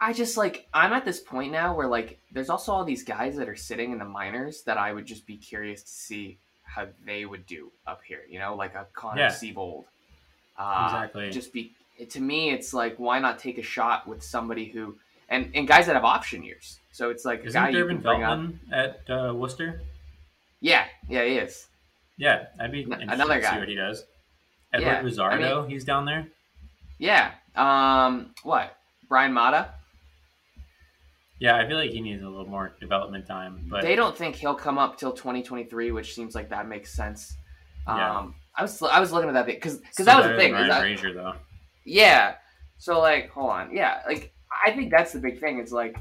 I 0.00 0.12
just 0.12 0.36
like 0.36 0.66
I'm 0.74 0.92
at 0.92 1.04
this 1.04 1.20
point 1.20 1.52
now 1.52 1.74
where 1.74 1.86
like 1.88 2.18
there's 2.32 2.50
also 2.50 2.72
all 2.72 2.84
these 2.84 3.02
guys 3.02 3.36
that 3.36 3.48
are 3.48 3.56
sitting 3.56 3.92
in 3.92 3.98
the 3.98 4.04
minors 4.04 4.62
that 4.62 4.76
I 4.76 4.92
would 4.92 5.06
just 5.06 5.26
be 5.26 5.36
curious 5.36 5.82
to 5.82 5.88
see 5.90 6.38
how 6.64 6.86
they 7.06 7.24
would 7.24 7.46
do 7.46 7.70
up 7.86 8.00
here. 8.06 8.20
You 8.28 8.38
know, 8.38 8.54
like 8.54 8.74
a 8.74 8.86
Connor 8.92 9.22
Yeah. 9.22 9.28
Seabold. 9.28 9.84
Uh, 10.58 10.82
Exactly. 10.86 11.30
Just 11.30 11.52
be 11.52 11.72
to 12.10 12.20
me, 12.20 12.50
it's 12.50 12.74
like 12.74 12.96
why 12.98 13.18
not 13.18 13.38
take 13.38 13.56
a 13.58 13.62
shot 13.62 14.06
with 14.06 14.22
somebody 14.22 14.66
who 14.66 14.96
and 15.30 15.50
and 15.54 15.66
guys 15.66 15.86
that 15.86 15.94
have 15.94 16.04
option 16.04 16.42
years. 16.42 16.78
So 16.92 17.10
it's 17.10 17.24
like 17.24 17.40
a 17.40 17.46
isn't 17.46 17.62
guy 17.62 17.72
Durbin 17.72 17.96
can 17.96 18.02
bring 18.02 18.22
up. 18.22 18.38
Feltman 18.38 18.58
at 18.72 19.10
uh, 19.10 19.34
Worcester? 19.34 19.80
Yeah, 20.60 20.84
yeah, 21.08 21.24
he 21.24 21.36
is. 21.36 21.66
Yeah, 22.18 22.46
I'd 22.58 22.72
be 22.72 22.84
N- 22.84 23.08
another 23.08 23.40
to 23.40 23.46
see 23.48 23.58
what 23.58 23.68
he 23.68 23.74
does. 23.74 24.04
Edward 24.72 24.86
Yeah, 24.86 24.98
I 24.98 25.02
Rosario, 25.02 25.66
he's 25.66 25.84
down 25.84 26.04
there. 26.04 26.26
Yeah. 26.98 27.32
Um. 27.54 28.34
What? 28.42 28.76
Bryan 29.08 29.32
Mata. 29.32 29.70
Yeah, 31.38 31.56
I 31.56 31.66
feel 31.66 31.76
like 31.76 31.90
he 31.90 32.00
needs 32.00 32.22
a 32.22 32.28
little 32.28 32.46
more 32.48 32.72
development 32.80 33.26
time. 33.26 33.66
But 33.68 33.82
they 33.82 33.94
don't 33.94 34.16
think 34.16 34.36
he'll 34.36 34.54
come 34.54 34.78
up 34.78 34.96
till 34.96 35.12
2023, 35.12 35.90
which 35.92 36.14
seems 36.14 36.34
like 36.34 36.48
that 36.48 36.66
makes 36.66 36.92
sense. 36.92 37.34
Yeah. 37.86 38.18
Um, 38.18 38.34
I 38.54 38.62
was 38.62 38.80
I 38.82 39.00
was 39.00 39.12
looking 39.12 39.28
at 39.28 39.34
that 39.34 39.46
because 39.46 39.76
because 39.78 40.06
that 40.06 40.16
was 40.16 40.26
the 40.28 40.36
thing. 40.36 40.52
Ryan 40.54 40.70
I- 40.70 40.80
Brasier, 40.82 41.14
though. 41.14 41.34
yeah. 41.84 42.34
So 42.78 43.00
like, 43.00 43.30
hold 43.30 43.50
on. 43.50 43.74
Yeah, 43.74 44.00
like 44.06 44.32
I 44.66 44.70
think 44.72 44.90
that's 44.90 45.12
the 45.12 45.18
big 45.18 45.40
thing. 45.40 45.58
It's 45.58 45.72
like 45.72 45.96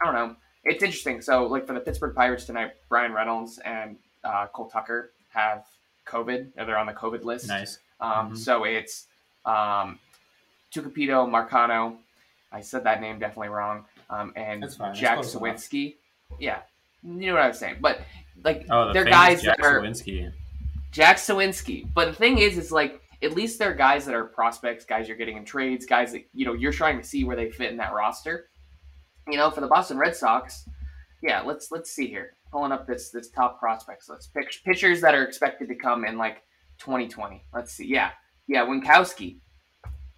I 0.00 0.04
don't 0.04 0.14
know. 0.14 0.36
It's 0.64 0.82
interesting. 0.82 1.20
So 1.20 1.46
like 1.46 1.66
for 1.66 1.72
the 1.74 1.80
Pittsburgh 1.80 2.14
Pirates 2.14 2.44
tonight, 2.44 2.72
Bryan 2.88 3.12
Reynolds 3.12 3.58
and 3.58 3.96
uh, 4.24 4.46
Cole 4.52 4.68
Tucker 4.68 5.10
have 5.30 5.64
COVID. 6.06 6.54
They're 6.54 6.78
on 6.78 6.86
the 6.86 6.92
COVID 6.92 7.24
list. 7.24 7.48
Nice. 7.48 7.78
Um, 8.00 8.32
Mhm. 8.32 8.36
So 8.38 8.64
it's 8.64 9.06
um, 9.44 9.98
Tucupita 10.72 11.28
Marcano. 11.28 11.96
I 12.52 12.60
said 12.60 12.84
that 12.84 13.00
name 13.00 13.18
definitely 13.18 13.48
wrong. 13.48 13.84
Um, 14.10 14.32
and 14.36 14.62
That's 14.62 14.76
fine. 14.76 14.88
That's 14.88 15.00
Jack 15.00 15.14
close. 15.16 15.34
Suwinski. 15.34 15.96
Yeah, 16.38 16.60
you 17.02 17.26
know 17.28 17.34
what 17.34 17.42
I 17.42 17.48
was 17.48 17.58
saying. 17.58 17.76
But 17.80 18.00
like 18.44 18.66
Oh, 18.70 18.88
the 18.88 18.92
they're 18.92 19.04
guys 19.04 19.42
Jack 19.42 19.58
that 19.58 19.66
are 19.66 19.80
Suwinski. 19.80 20.32
Jack 20.92 21.16
Suwinski. 21.16 21.88
But 21.94 22.06
the 22.06 22.12
thing 22.14 22.38
is, 22.38 22.56
is 22.58 22.72
like 22.72 23.00
at 23.22 23.32
least 23.32 23.58
they're 23.58 23.74
guys 23.74 24.04
that 24.06 24.14
are 24.14 24.24
prospects, 24.24 24.84
guys 24.84 25.08
you're 25.08 25.16
getting 25.16 25.36
in 25.36 25.44
trades, 25.44 25.86
guys 25.86 26.12
that 26.12 26.24
you 26.32 26.46
know 26.46 26.52
you're 26.52 26.72
trying 26.72 27.00
to 27.00 27.06
see 27.06 27.24
where 27.24 27.36
they 27.36 27.50
fit 27.50 27.70
in 27.70 27.76
that 27.78 27.92
roster. 27.92 28.48
You 29.28 29.36
know, 29.36 29.50
for 29.50 29.60
the 29.60 29.66
Boston 29.66 29.98
Red 29.98 30.14
Sox, 30.14 30.68
yeah. 31.22 31.40
Let's 31.42 31.70
let's 31.70 31.90
see 31.90 32.06
here. 32.06 32.34
Pulling 32.52 32.72
up 32.72 32.86
this 32.86 33.10
this 33.10 33.28
top 33.30 33.58
prospects. 33.58 34.08
Let's 34.08 34.28
pick 34.28 34.48
pitchers 34.64 35.00
that 35.00 35.14
are 35.14 35.24
expected 35.24 35.68
to 35.68 35.74
come 35.74 36.04
in 36.04 36.16
like 36.16 36.42
2020. 36.78 37.42
Let's 37.52 37.72
see. 37.72 37.86
Yeah, 37.86 38.10
yeah. 38.46 38.64
Winckowski. 38.64 39.38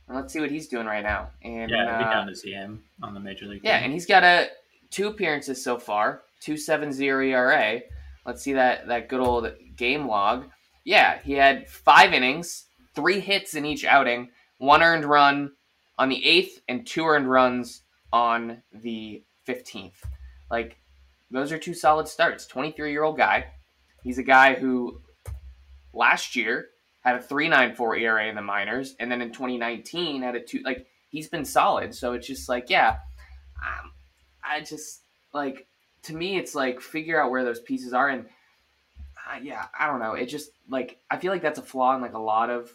And 0.09 0.17
let's 0.17 0.33
see 0.33 0.41
what 0.41 0.51
he's 0.51 0.69
doing 0.69 0.87
right 0.87 1.03
now. 1.03 1.29
And 1.43 1.71
Yeah, 1.71 1.83
I'd 1.83 1.99
be 1.99 2.05
uh, 2.05 2.11
down 2.11 2.27
to 2.27 2.35
see 2.35 2.51
him 2.53 2.83
on 3.03 3.15
the 3.15 3.21
major 3.21 3.47
league. 3.47 3.61
yeah, 3.63 3.77
team. 3.77 3.85
and 3.85 3.93
he's 3.93 4.07
got 4.07 4.25
a 4.25 4.49
two 4.91 5.09
appearances 5.09 5.63
so 5.63 5.79
far, 5.79 6.23
two 6.41 6.57
seven 6.57 6.93
zero 6.93 7.23
ERA. 7.25 7.81
Let's 8.27 8.43
see 8.43 8.55
that 8.55 8.89
that 8.89 9.09
good 9.09 9.21
old 9.21 9.53
game 9.77 10.07
log. 10.07 10.47
Yeah, 10.85 11.19
he 11.23 11.35
had 11.35 11.69
five 11.69 12.13
innings, 12.13 12.65
three 12.95 13.21
hits 13.21 13.55
in 13.55 13.67
each 13.67 13.85
outing, 13.85 14.31
one 14.57 14.83
earned 14.83 15.05
run 15.05 15.53
on 15.99 16.09
the 16.09 16.25
eighth, 16.25 16.63
and 16.69 16.87
two 16.87 17.05
earned 17.05 17.31
runs 17.31 17.83
on 18.13 18.63
the 18.73 19.23
fifteenth. 19.45 20.03
Like 20.51 20.79
those 21.31 21.53
are 21.53 21.59
two 21.59 21.75
solid 21.75 22.09
starts. 22.09 22.47
23 22.47 22.91
year 22.91 23.03
old 23.03 23.19
guy. 23.19 23.47
He's 24.03 24.17
a 24.17 24.23
guy 24.23 24.55
who 24.55 25.03
last 25.93 26.35
year 26.35 26.69
had 27.09 27.17
a 27.17 27.25
3.94 27.25 28.01
ERA 28.01 28.29
in 28.29 28.35
the 28.35 28.43
minors, 28.43 28.95
and 28.99 29.11
then 29.11 29.21
in 29.21 29.33
2019 29.33 30.23
had 30.23 30.35
a 30.35 30.41
two. 30.41 30.61
Like 30.65 30.87
he's 31.11 31.29
been 31.29 31.45
solid. 31.45 31.95
So 31.95 32.13
it's 32.13 32.27
just 32.27 32.49
like, 32.49 32.71
yeah, 32.71 32.97
um, 33.57 33.93
I 34.43 34.61
just 34.61 35.03
like 35.33 35.67
to 36.05 36.15
me, 36.15 36.39
it's 36.39 36.55
like 36.55 36.81
figure 36.81 37.21
out 37.21 37.31
where 37.31 37.45
those 37.45 37.61
pieces 37.61 37.93
are, 37.93 38.09
and 38.09 38.27
uh, 39.31 39.39
yeah, 39.43 39.67
I 39.79 39.87
don't 39.87 40.01
know. 40.01 40.13
It 40.13 40.27
just 40.27 40.51
like 40.69 40.99
I 41.11 41.17
feel 41.19 41.33
like 41.33 41.43
that's 41.43 41.59
a 41.59 41.63
flaw 41.63 41.95
in 41.95 42.03
like 42.03 42.15
a 42.15 42.19
lot 42.19 42.51
of 42.51 42.71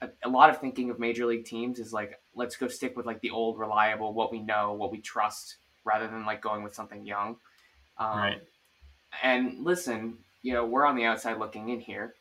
a, 0.00 0.08
a 0.24 0.28
lot 0.28 0.50
of 0.50 0.58
thinking 0.58 0.90
of 0.90 0.98
major 0.98 1.26
league 1.26 1.44
teams 1.44 1.78
is 1.78 1.92
like 1.92 2.18
let's 2.34 2.56
go 2.56 2.68
stick 2.68 2.96
with 2.96 3.06
like 3.06 3.20
the 3.20 3.30
old 3.30 3.58
reliable, 3.58 4.12
what 4.12 4.32
we 4.32 4.40
know, 4.40 4.72
what 4.72 4.90
we 4.90 5.00
trust, 5.00 5.56
rather 5.84 6.06
than 6.06 6.26
like 6.26 6.40
going 6.40 6.62
with 6.62 6.74
something 6.74 7.04
young. 7.06 7.36
Um, 7.98 8.18
Right. 8.18 8.42
And 9.22 9.64
listen, 9.64 10.18
you 10.42 10.52
know, 10.52 10.66
we're 10.66 10.84
on 10.84 10.96
the 10.96 11.04
outside 11.04 11.38
looking 11.38 11.68
in 11.68 11.80
here. 11.80 12.14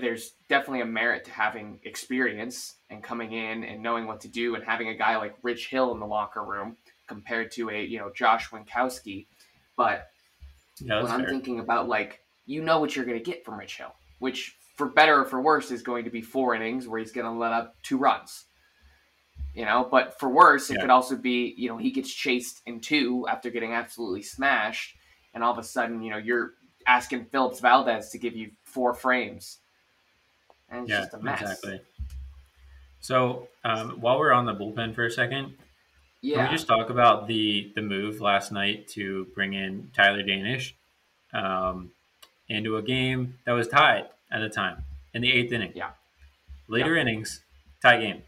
There's 0.00 0.32
definitely 0.48 0.82
a 0.82 0.86
merit 0.86 1.24
to 1.24 1.30
having 1.30 1.80
experience 1.84 2.74
and 2.90 3.02
coming 3.02 3.32
in 3.32 3.64
and 3.64 3.82
knowing 3.82 4.06
what 4.06 4.20
to 4.22 4.28
do 4.28 4.54
and 4.54 4.62
having 4.64 4.88
a 4.88 4.94
guy 4.94 5.16
like 5.16 5.34
Rich 5.42 5.68
Hill 5.68 5.92
in 5.92 6.00
the 6.00 6.06
locker 6.06 6.44
room 6.44 6.76
compared 7.06 7.50
to 7.52 7.70
a, 7.70 7.82
you 7.84 7.98
know, 7.98 8.10
Josh 8.14 8.50
Winckowski. 8.50 9.26
But 9.76 10.10
Yeah, 10.80 11.02
when 11.02 11.10
I'm 11.10 11.20
fair. 11.20 11.30
thinking 11.30 11.60
about 11.60 11.88
like 11.88 12.20
you 12.46 12.62
know 12.62 12.80
what 12.80 12.96
you're 12.96 13.04
going 13.04 13.18
to 13.18 13.24
get 13.24 13.44
from 13.44 13.58
Rich 13.58 13.76
Hill, 13.78 13.94
which 14.18 14.56
for 14.76 14.86
better 14.86 15.20
or 15.20 15.24
for 15.24 15.40
worse 15.40 15.70
is 15.70 15.82
going 15.82 16.04
to 16.04 16.10
be 16.10 16.22
four 16.22 16.54
innings 16.54 16.86
where 16.86 16.98
he's 16.98 17.12
going 17.12 17.26
to 17.26 17.38
let 17.38 17.52
up 17.52 17.76
two 17.82 17.98
runs. 17.98 18.44
You 19.54 19.64
know, 19.64 19.88
but 19.90 20.18
for 20.20 20.28
worse, 20.28 20.70
it 20.70 20.74
Yeah. 20.74 20.80
could 20.80 20.90
also 20.90 21.16
be 21.16 21.54
you 21.56 21.68
know 21.68 21.78
he 21.78 21.90
gets 21.90 22.12
chased 22.12 22.62
in 22.66 22.80
two 22.80 23.26
after 23.28 23.50
getting 23.50 23.72
absolutely 23.72 24.22
smashed, 24.22 24.96
and 25.34 25.42
all 25.42 25.52
of 25.52 25.58
a 25.58 25.64
sudden 25.64 26.02
you 26.02 26.10
know 26.10 26.18
you're 26.18 26.52
asking 26.86 27.26
Phillips 27.26 27.60
Valdez 27.60 28.10
to 28.10 28.18
give 28.18 28.36
you 28.36 28.50
four 28.64 28.94
frames, 28.94 29.58
and 30.70 30.82
it's 30.82 30.90
yeah, 30.90 31.00
just 31.00 31.14
a 31.14 31.18
mess. 31.18 31.40
exactly. 31.40 31.80
So 33.00 33.48
um, 33.64 34.00
while 34.00 34.18
we're 34.18 34.32
on 34.32 34.46
the 34.46 34.54
bullpen 34.54 34.94
for 34.94 35.06
a 35.06 35.10
second, 35.10 35.54
yeah. 36.20 36.36
Can 36.36 36.46
we 36.46 36.56
just 36.56 36.66
talk 36.66 36.90
about 36.90 37.28
the 37.28 37.70
the 37.76 37.82
move 37.82 38.20
last 38.20 38.50
night 38.50 38.88
to 38.88 39.26
bring 39.34 39.54
in 39.54 39.90
Tyler 39.94 40.22
Danish 40.22 40.74
um, 41.32 41.92
into 42.48 42.76
a 42.76 42.82
game 42.82 43.38
that 43.44 43.52
was 43.52 43.68
tied 43.68 44.06
at 44.32 44.40
the 44.40 44.48
time 44.48 44.82
in 45.14 45.22
the 45.22 45.32
eighth 45.32 45.52
inning? 45.52 45.72
Yeah. 45.74 45.90
Later 46.66 46.96
innings, 46.96 47.42
tie 47.80 48.00
game. 48.00 48.22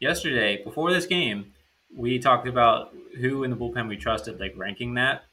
Yesterday, 0.00 0.62
before 0.62 0.92
this 0.92 1.06
game, 1.06 1.54
we 1.96 2.18
talked 2.18 2.48
about 2.48 2.92
who 3.18 3.44
in 3.44 3.50
the 3.50 3.56
bullpen 3.56 3.88
we 3.88 3.96
trusted, 3.96 4.40
like 4.40 4.54
ranking 4.56 4.94
that. 4.94 5.24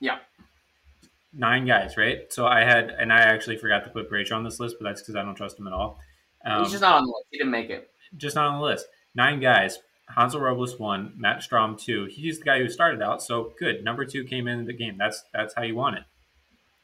Yeah. 0.00 0.18
Nine 1.34 1.66
guys, 1.66 1.96
right? 1.96 2.30
So 2.30 2.46
I 2.46 2.60
had, 2.60 2.90
and 2.90 3.12
I 3.12 3.20
actually 3.20 3.56
forgot 3.56 3.84
to 3.84 3.90
put 3.90 4.10
Brasier 4.10 4.36
on 4.36 4.44
this 4.44 4.60
list, 4.60 4.76
but 4.78 4.86
that's 4.86 5.00
because 5.00 5.16
I 5.16 5.22
don't 5.22 5.34
trust 5.34 5.58
him 5.58 5.66
at 5.66 5.72
all. 5.72 5.98
Um, 6.44 6.62
he's 6.62 6.72
just 6.72 6.82
not 6.82 6.96
on 6.96 7.04
the 7.04 7.08
list. 7.10 7.26
He 7.30 7.38
didn't 7.38 7.52
make 7.52 7.70
it. 7.70 7.90
just 8.16 8.36
not 8.36 8.48
on 8.48 8.60
the 8.60 8.66
list. 8.66 8.86
Nine 9.14 9.40
guys. 9.40 9.78
Hansel 10.08 10.40
Robles 10.40 10.78
one, 10.78 11.14
Matt 11.16 11.38
Strahm 11.38 11.80
two. 11.80 12.06
He's 12.10 12.38
the 12.38 12.44
guy 12.44 12.58
who 12.58 12.68
started 12.68 13.00
out, 13.00 13.22
so 13.22 13.52
good. 13.58 13.82
Number 13.82 14.04
two 14.04 14.24
came 14.24 14.46
in 14.46 14.66
the 14.66 14.74
game. 14.74 14.96
That's 14.98 15.24
that's 15.32 15.54
how 15.54 15.62
you 15.62 15.74
want 15.74 15.96
it. 15.96 16.02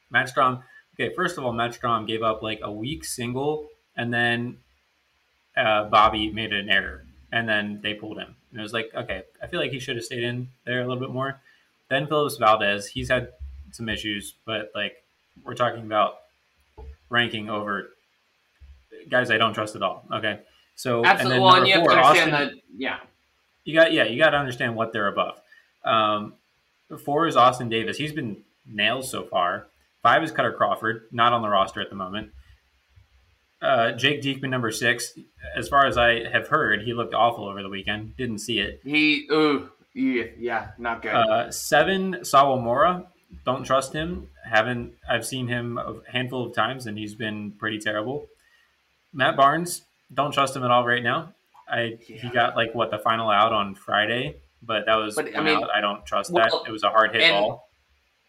Matt 0.09 0.33
Strahm. 0.33 0.63
Okay, 0.95 1.13
first 1.15 1.37
of 1.37 1.45
all, 1.45 1.53
Matt 1.53 1.79
Strahm 1.79 2.07
gave 2.07 2.23
up 2.23 2.41
like 2.41 2.59
a 2.63 2.71
weak 2.71 3.05
single, 3.05 3.67
and 3.95 4.11
then 4.13 4.57
uh, 5.55 5.83
Bobby 5.85 6.31
made 6.31 6.53
an 6.53 6.69
error, 6.69 7.05
and 7.31 7.47
then 7.47 7.81
they 7.83 7.93
pulled 7.93 8.17
him. 8.17 8.35
And 8.51 8.59
it 8.59 8.63
was 8.63 8.73
like, 8.73 8.89
okay, 8.95 9.23
I 9.43 9.47
feel 9.47 9.59
like 9.59 9.71
he 9.71 9.79
should 9.79 9.95
have 9.95 10.05
stayed 10.05 10.23
in 10.23 10.49
there 10.65 10.81
a 10.81 10.87
little 10.87 10.99
bit 10.99 11.13
more. 11.13 11.39
Then 11.89 12.07
Phillips 12.07 12.37
Valdez, 12.37 12.87
he's 12.87 13.09
had 13.09 13.29
some 13.71 13.89
issues, 13.89 14.33
but 14.45 14.71
like 14.75 14.95
we're 15.43 15.55
talking 15.55 15.83
about 15.83 16.15
ranking 17.09 17.49
over 17.49 17.89
guys 19.09 19.31
I 19.31 19.37
don't 19.37 19.53
trust 19.53 19.75
at 19.75 19.83
all. 19.83 20.05
Okay, 20.11 20.39
so 20.75 21.05
Absolutely. 21.05 21.35
and 21.37 21.43
Well, 21.43 21.53
then 21.53 21.61
and 21.61 21.67
you 21.67 21.73
have 21.75 21.83
number 21.83 21.95
to 21.95 22.01
four, 22.01 22.07
understand 22.09 22.33
Austin, 22.35 22.55
that. 22.57 22.63
Yeah, 22.77 22.99
you 23.63 23.73
got 23.73 23.91
yeah, 23.93 24.03
you 24.05 24.17
got 24.17 24.31
to 24.31 24.37
understand 24.37 24.75
what 24.75 24.93
they're 24.93 25.07
above. 25.07 25.39
Um, 25.83 26.33
four 27.03 27.27
is 27.27 27.35
Austin 27.35 27.69
Davis. 27.69 27.97
He's 27.97 28.13
been 28.13 28.37
nails 28.65 29.09
so 29.09 29.23
far. 29.23 29.67
Five 30.01 30.23
is 30.23 30.31
Kutter 30.31 30.55
Crawford, 30.55 31.03
not 31.11 31.33
on 31.33 31.41
the 31.41 31.49
roster 31.49 31.81
at 31.81 31.89
the 31.89 31.95
moment. 31.95 32.31
Uh, 33.61 33.91
Jake 33.91 34.21
Diekman, 34.21 34.49
number 34.49 34.71
six. 34.71 35.17
As 35.55 35.67
far 35.67 35.85
as 35.85 35.97
I 35.97 36.29
have 36.29 36.47
heard, 36.47 36.83
he 36.83 36.93
looked 36.93 37.13
awful 37.13 37.45
over 37.45 37.61
the 37.61 37.67
weekend. 37.69 38.15
Didn't 38.15 38.39
see 38.39 38.59
it. 38.59 38.79
he. 38.85 39.27
Ooh, 39.31 39.69
yeah, 39.93 40.25
yeah 40.37 40.67
not 40.77 41.01
good. 41.01 41.13
Uh, 41.13 41.51
seven, 41.51 42.15
Sawamura. 42.21 43.05
Don't 43.45 43.63
trust 43.63 43.93
him. 43.93 44.29
Haven't 44.43 44.93
I've 45.09 45.25
seen 45.25 45.47
him 45.47 45.77
a 45.77 45.95
handful 46.11 46.45
of 46.47 46.53
times 46.55 46.87
and 46.87 46.97
he's 46.97 47.15
been 47.15 47.51
pretty 47.51 47.79
terrible. 47.79 48.27
Matt 49.13 49.35
Barnes. 49.37 49.83
Don't 50.13 50.31
trust 50.31 50.55
him 50.55 50.63
at 50.63 50.71
all 50.71 50.85
right 50.85 51.03
now. 51.03 51.33
I 51.69 51.97
he 52.01 52.29
got 52.29 52.55
like 52.55 52.73
what 52.73 52.89
the 52.89 52.97
final 52.97 53.29
out 53.29 53.53
on 53.53 53.75
Friday, 53.75 54.37
but 54.63 54.85
that 54.87 54.95
was 54.95 55.15
But, 55.15 55.37
I 55.37 55.41
mean, 55.41 55.57
out. 55.63 55.69
I 55.73 55.81
don't 55.81 56.03
trust 56.05 56.31
well, 56.31 56.43
that. 56.63 56.67
It 56.69 56.71
was 56.71 56.83
a 56.83 56.89
hard 56.89 57.11
hit 57.13 57.21
and- 57.21 57.33
ball. 57.33 57.69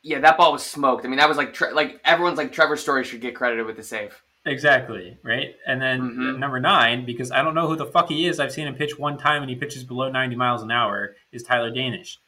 yeah, 0.03 0.21
that 0.21 0.37
ball 0.37 0.53
was 0.53 0.63
smoked. 0.63 1.07
I 1.07 1.09
mean, 1.09 1.19
that 1.19 1.29
was 1.29 1.39
like 1.39 1.55
Tre- 1.55 1.73
like 1.73 2.01
everyone's 2.05 2.37
like 2.37 2.53
Trevor 2.53 2.77
Story 2.77 3.05
should 3.05 3.23
get 3.23 3.35
credited 3.35 3.65
with 3.65 3.77
the 3.77 3.83
save. 3.83 4.23
Exactly 4.45 5.17
right. 5.23 5.55
And 5.67 5.81
then 5.81 6.01
Mhm. 6.03 6.39
number 6.39 6.61
nine, 6.61 7.05
because 7.07 7.31
I 7.31 7.43
don't 7.43 7.55
know 7.55 7.67
who 7.67 7.77
the 7.77 7.87
fuck 7.87 8.09
he 8.11 8.27
is. 8.27 8.39
I've 8.41 8.53
seen 8.53 8.67
him 8.67 8.75
pitch 8.75 8.99
one 8.99 9.17
time 9.19 9.43
and 9.43 9.51
he 9.51 9.57
pitches 9.57 9.85
below 9.85 10.11
ninety 10.11 10.37
miles 10.37 10.63
an 10.63 10.71
hour. 10.71 11.15
Is 11.33 11.43
Tyler 11.43 11.71
Danish? 11.71 12.19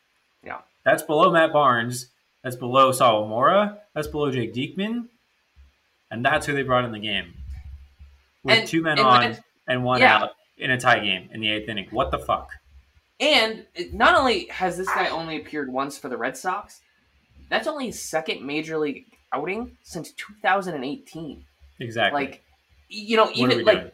Yeah. 0.42 0.58
that's 0.84 1.02
below 1.02 1.30
Matt 1.30 1.52
Barnes. 1.52 2.08
That's 2.42 2.56
below 2.56 2.90
Sawamura. 2.90 3.78
That's 3.94 4.08
below 4.08 4.30
Jake 4.30 4.52
Diekman, 4.54 5.08
and 6.10 6.24
that's 6.24 6.46
who 6.46 6.54
they 6.54 6.62
brought 6.62 6.84
in 6.84 6.92
the 6.92 6.98
game 6.98 7.34
with 8.42 8.58
And- 8.58 8.68
two 8.68 8.82
men 8.82 8.98
and 8.98 9.06
on 9.06 9.20
when- 9.20 9.44
and 9.68 9.84
one 9.84 10.00
yeah. 10.00 10.16
out 10.22 10.30
in 10.58 10.70
a 10.70 10.78
tie 10.80 10.98
game 10.98 11.28
in 11.32 11.40
the 11.40 11.50
eighth 11.50 11.68
inning. 11.68 11.88
What 11.90 12.10
the 12.10 12.18
fuck? 12.18 12.50
And 13.20 13.66
not 13.92 14.16
only 14.16 14.46
has 14.48 14.76
this 14.76 14.88
guy 14.88 15.08
only 15.08 15.36
appeared 15.36 15.72
once 15.72 15.96
for 15.96 16.08
the 16.08 16.16
Red 16.16 16.36
Sox, 16.36 16.80
that's 17.48 17.68
only 17.68 17.86
his 17.86 18.02
second 18.02 18.42
major 18.44 18.76
league 18.78 19.04
outing 19.32 19.76
since 19.82 20.10
2018. 20.12 21.44
Exactly. 21.78 22.20
Like, 22.20 22.42
you 22.88 23.16
know, 23.16 23.30
even 23.34 23.64
like 23.64 23.78
doing? 23.80 23.92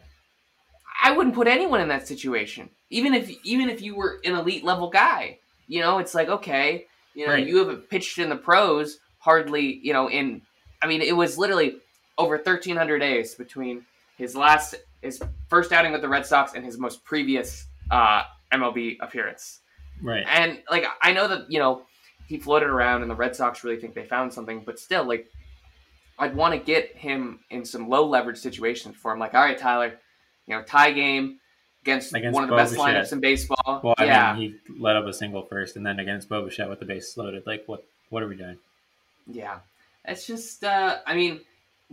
I 1.03 1.11
wouldn't 1.11 1.35
put 1.35 1.47
anyone 1.47 1.79
in 1.81 1.87
that 1.89 2.07
situation. 2.07 2.69
Even 2.89 3.13
if 3.13 3.29
even 3.45 3.69
if 3.69 3.81
you 3.81 3.95
were 3.95 4.19
an 4.25 4.33
elite 4.35 4.63
level 4.63 4.89
guy, 4.89 5.37
you 5.67 5.79
know, 5.81 5.99
it's 5.99 6.15
like 6.15 6.27
okay, 6.29 6.87
you 7.19 7.27
know, 7.27 7.33
Right. 7.33 7.45
you 7.45 7.57
haven't 7.57 7.89
pitched 7.89 8.17
in 8.17 8.29
the 8.29 8.35
pros 8.35 8.99
hardly, 9.19 9.79
you 9.83 9.91
know, 9.93 10.09
in 10.09 10.41
I 10.81 10.87
mean, 10.87 11.01
it 11.01 11.15
was 11.15 11.37
literally 11.37 11.75
over 12.17 12.35
1300 12.37 12.99
days 12.99 13.35
between 13.35 13.85
his 14.17 14.35
last 14.35 14.75
his 15.01 15.21
first 15.49 15.71
outing 15.73 15.91
with 15.91 16.01
the 16.01 16.07
Red 16.09 16.25
Sox 16.25 16.53
and 16.53 16.63
his 16.63 16.77
most 16.77 17.03
previous 17.03 17.67
uh, 17.91 18.23
MLB 18.53 18.97
appearance. 19.01 19.59
Right. 20.01 20.25
And 20.27 20.61
like 20.71 20.85
I 21.01 21.11
know 21.11 21.27
that 21.27 21.51
you 21.51 21.59
know 21.59 21.83
he 22.27 22.37
floated 22.37 22.69
around, 22.69 23.01
and 23.01 23.11
the 23.11 23.15
Red 23.15 23.35
Sox 23.35 23.63
really 23.63 23.79
think 23.79 23.93
they 23.95 24.05
found 24.05 24.33
something, 24.33 24.61
but 24.65 24.79
still, 24.79 25.03
like 25.03 25.27
I'd 26.17 26.35
want 26.35 26.53
to 26.53 26.59
get 26.59 26.95
him 26.95 27.39
in 27.49 27.65
some 27.65 27.89
low 27.89 28.05
leverage 28.07 28.37
situations 28.37 28.95
for 28.95 29.11
him. 29.11 29.19
Like, 29.19 29.33
all 29.33 29.41
right, 29.43 29.57
Tyler, 29.57 29.99
you 30.47 30.55
know, 30.55 30.61
tie 30.63 30.91
game 30.91 31.39
against, 31.89 32.13
Against 32.13 32.33
one 32.33 32.43
of 32.43 32.49
the 32.49 32.55
best 32.55 32.75
lineups 32.75 33.11
in 33.11 33.19
baseball. 33.19 33.81
Well, 33.83 33.95
I 33.97 34.05
yeah, 34.05 34.33
mean, 34.33 34.59
he 34.67 34.79
let 34.79 34.95
up 34.95 35.05
a 35.05 35.13
single 35.13 35.43
first, 35.43 35.75
and 35.75 35.85
then 35.85 35.99
against 35.99 36.29
Bo 36.29 36.43
Bichette 36.45 36.69
with 36.69 36.79
the 36.79 36.85
base 36.85 37.15
loaded. 37.17 37.45
Like, 37.45 37.63
what? 37.67 37.83
What 38.09 38.23
are 38.23 38.27
we 38.27 38.35
doing? 38.35 38.57
yeah. 39.31 39.59
It's 40.05 40.25
just, 40.25 40.63
uh, 40.63 40.97
I 41.05 41.13
mean, 41.13 41.41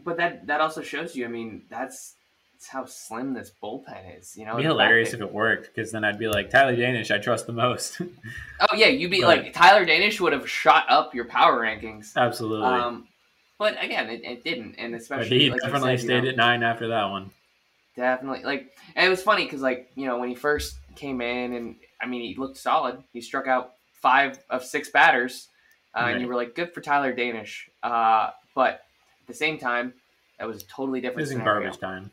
but 0.03 0.17
that 0.17 0.47
that 0.47 0.61
also 0.61 0.81
shows 0.81 1.15
you. 1.17 1.25
I 1.27 1.29
mean, 1.29 1.63
that's 1.69 2.15
that's 2.55 2.69
how 2.69 2.87
slim 2.87 3.35
this 3.35 3.53
bullpen 3.63 4.19
is. 4.19 4.37
You 4.37 4.47
know, 4.47 4.53
It'd 4.53 4.63
be 4.63 4.69
hilarious 4.69 5.13
if 5.13 5.21
it 5.21 5.33
worked, 5.33 5.67
because 5.75 5.93
then 5.93 6.05
I'd 6.05 6.19
be 6.19 6.29
like 6.29 6.49
Tyler 6.49 6.77
Danish. 6.77 7.11
I 7.11 7.19
trust 7.19 7.47
the 7.47 7.53
most. 7.53 8.01
oh 8.61 8.77
yeah, 8.77 8.87
you'd 8.87 9.11
be 9.11 9.21
But- 9.21 9.45
like 9.45 9.53
Tyler 9.53 9.85
Danish 9.85 10.21
would 10.21 10.33
have 10.33 10.49
shot 10.49 10.87
up 10.89 11.15
your 11.15 11.27
power 11.27 11.61
rankings. 11.61 12.17
Absolutely. 12.17 12.67
Um, 12.67 13.09
but 13.59 13.83
again, 13.83 14.09
it, 14.09 14.25
it 14.25 14.45
didn't, 14.45 14.77
and 14.79 14.93
but 14.93 15.01
especially 15.01 15.39
he 15.39 15.51
like 15.51 15.61
definitely 15.61 15.97
said, 15.99 16.03
you 16.03 16.09
stayed 16.09 16.25
know, 16.25 16.31
at 16.31 16.37
nine 16.37 16.63
after 16.63 16.89
that 16.89 17.11
one. 17.11 17.31
Definitely, 17.97 18.45
like, 18.45 18.77
and 18.95 19.07
it 19.07 19.09
was 19.09 19.23
funny 19.23 19.45
because, 19.45 19.63
like, 19.63 19.91
you 19.95 20.07
know, 20.07 20.19
when 20.19 20.29
he 20.29 20.35
first 20.35 20.77
came 20.97 21.23
in, 21.23 21.55
and 21.55 21.77
I 22.01 22.07
mean, 22.07 22.21
he 22.21 22.35
looked 22.35 22.59
solid. 22.59 23.03
He 23.15 23.23
struck 23.23 23.47
out 23.47 23.73
five 23.95 24.39
of 24.51 24.65
six 24.65 24.91
batters, 24.91 25.49
uh, 25.95 26.09
and 26.11 26.21
you 26.21 26.29
were 26.29 26.35
like, 26.35 26.55
good 26.55 26.75
for 26.75 26.83
Tyler 26.83 27.15
Danish. 27.15 27.71
Uh, 27.83 28.31
but 28.55 28.83
at 29.23 29.27
the 29.29 29.35
same 29.35 29.57
time, 29.57 29.95
that 30.39 30.47
was 30.47 30.63
a 30.63 30.67
totally 30.67 30.99
It 30.99 31.03
different. 31.03 31.21
was 31.21 31.31
in 31.31 31.43
garbage 31.43 31.79
time. 31.79 32.11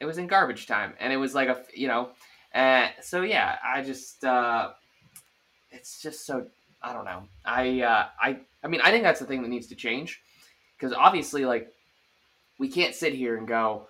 It 0.00 0.06
was 0.06 0.16
in 0.16 0.26
garbage 0.26 0.66
time, 0.66 0.94
and 0.98 1.12
it 1.12 1.18
was 1.18 1.34
like 1.34 1.50
a, 1.50 1.62
you 1.74 1.86
know, 1.86 2.08
uh, 2.54 2.88
so 3.02 3.20
yeah, 3.20 3.58
I 3.62 3.82
just, 3.82 4.24
uh, 4.24 4.70
it's 5.70 6.00
just 6.00 6.24
so, 6.24 6.46
I 6.82 6.94
don't 6.94 7.04
know. 7.04 7.24
I, 7.44 7.82
uh, 7.82 8.06
I, 8.18 8.38
I 8.64 8.68
mean, 8.68 8.80
I 8.82 8.90
think 8.90 9.04
that's 9.04 9.20
the 9.20 9.26
thing 9.26 9.42
that 9.42 9.48
needs 9.48 9.66
to 9.66 9.74
change, 9.74 10.22
because 10.78 10.94
obviously, 10.94 11.44
like, 11.44 11.70
we 12.58 12.68
can't 12.68 12.94
sit 12.94 13.12
here 13.12 13.36
and 13.36 13.46
go, 13.46 13.86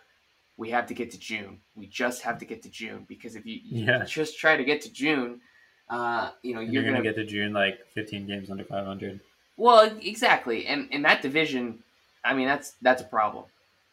we 0.60 0.68
have 0.68 0.86
to 0.88 0.94
get 0.94 1.10
to 1.12 1.18
June. 1.18 1.58
We 1.74 1.86
just 1.86 2.20
have 2.20 2.38
to 2.40 2.44
get 2.44 2.62
to 2.64 2.68
June 2.68 3.06
because 3.08 3.34
if 3.34 3.46
you, 3.46 3.60
you 3.64 4.04
just 4.04 4.38
try 4.38 4.58
to 4.58 4.64
get 4.70 4.82
to 4.82 4.92
June, 4.92 5.40
Uh, 5.88 6.30
you 6.42 6.54
know, 6.54 6.60
you're, 6.60 6.74
you're 6.74 6.82
gonna, 6.82 7.02
gonna 7.02 7.08
get 7.10 7.16
to 7.16 7.24
June 7.24 7.52
like 7.52 7.78
15 7.94 8.26
games 8.26 8.50
under 8.50 8.64
500. 8.64 9.20
well, 9.56 9.90
exactly, 10.02 10.66
and 10.66 10.88
in 10.92 11.02
that 11.02 11.22
division, 11.22 11.82
I 12.22 12.34
mean, 12.34 12.46
that's 12.46 12.68
that's 12.82 13.02
a 13.02 13.06
problem. 13.06 13.44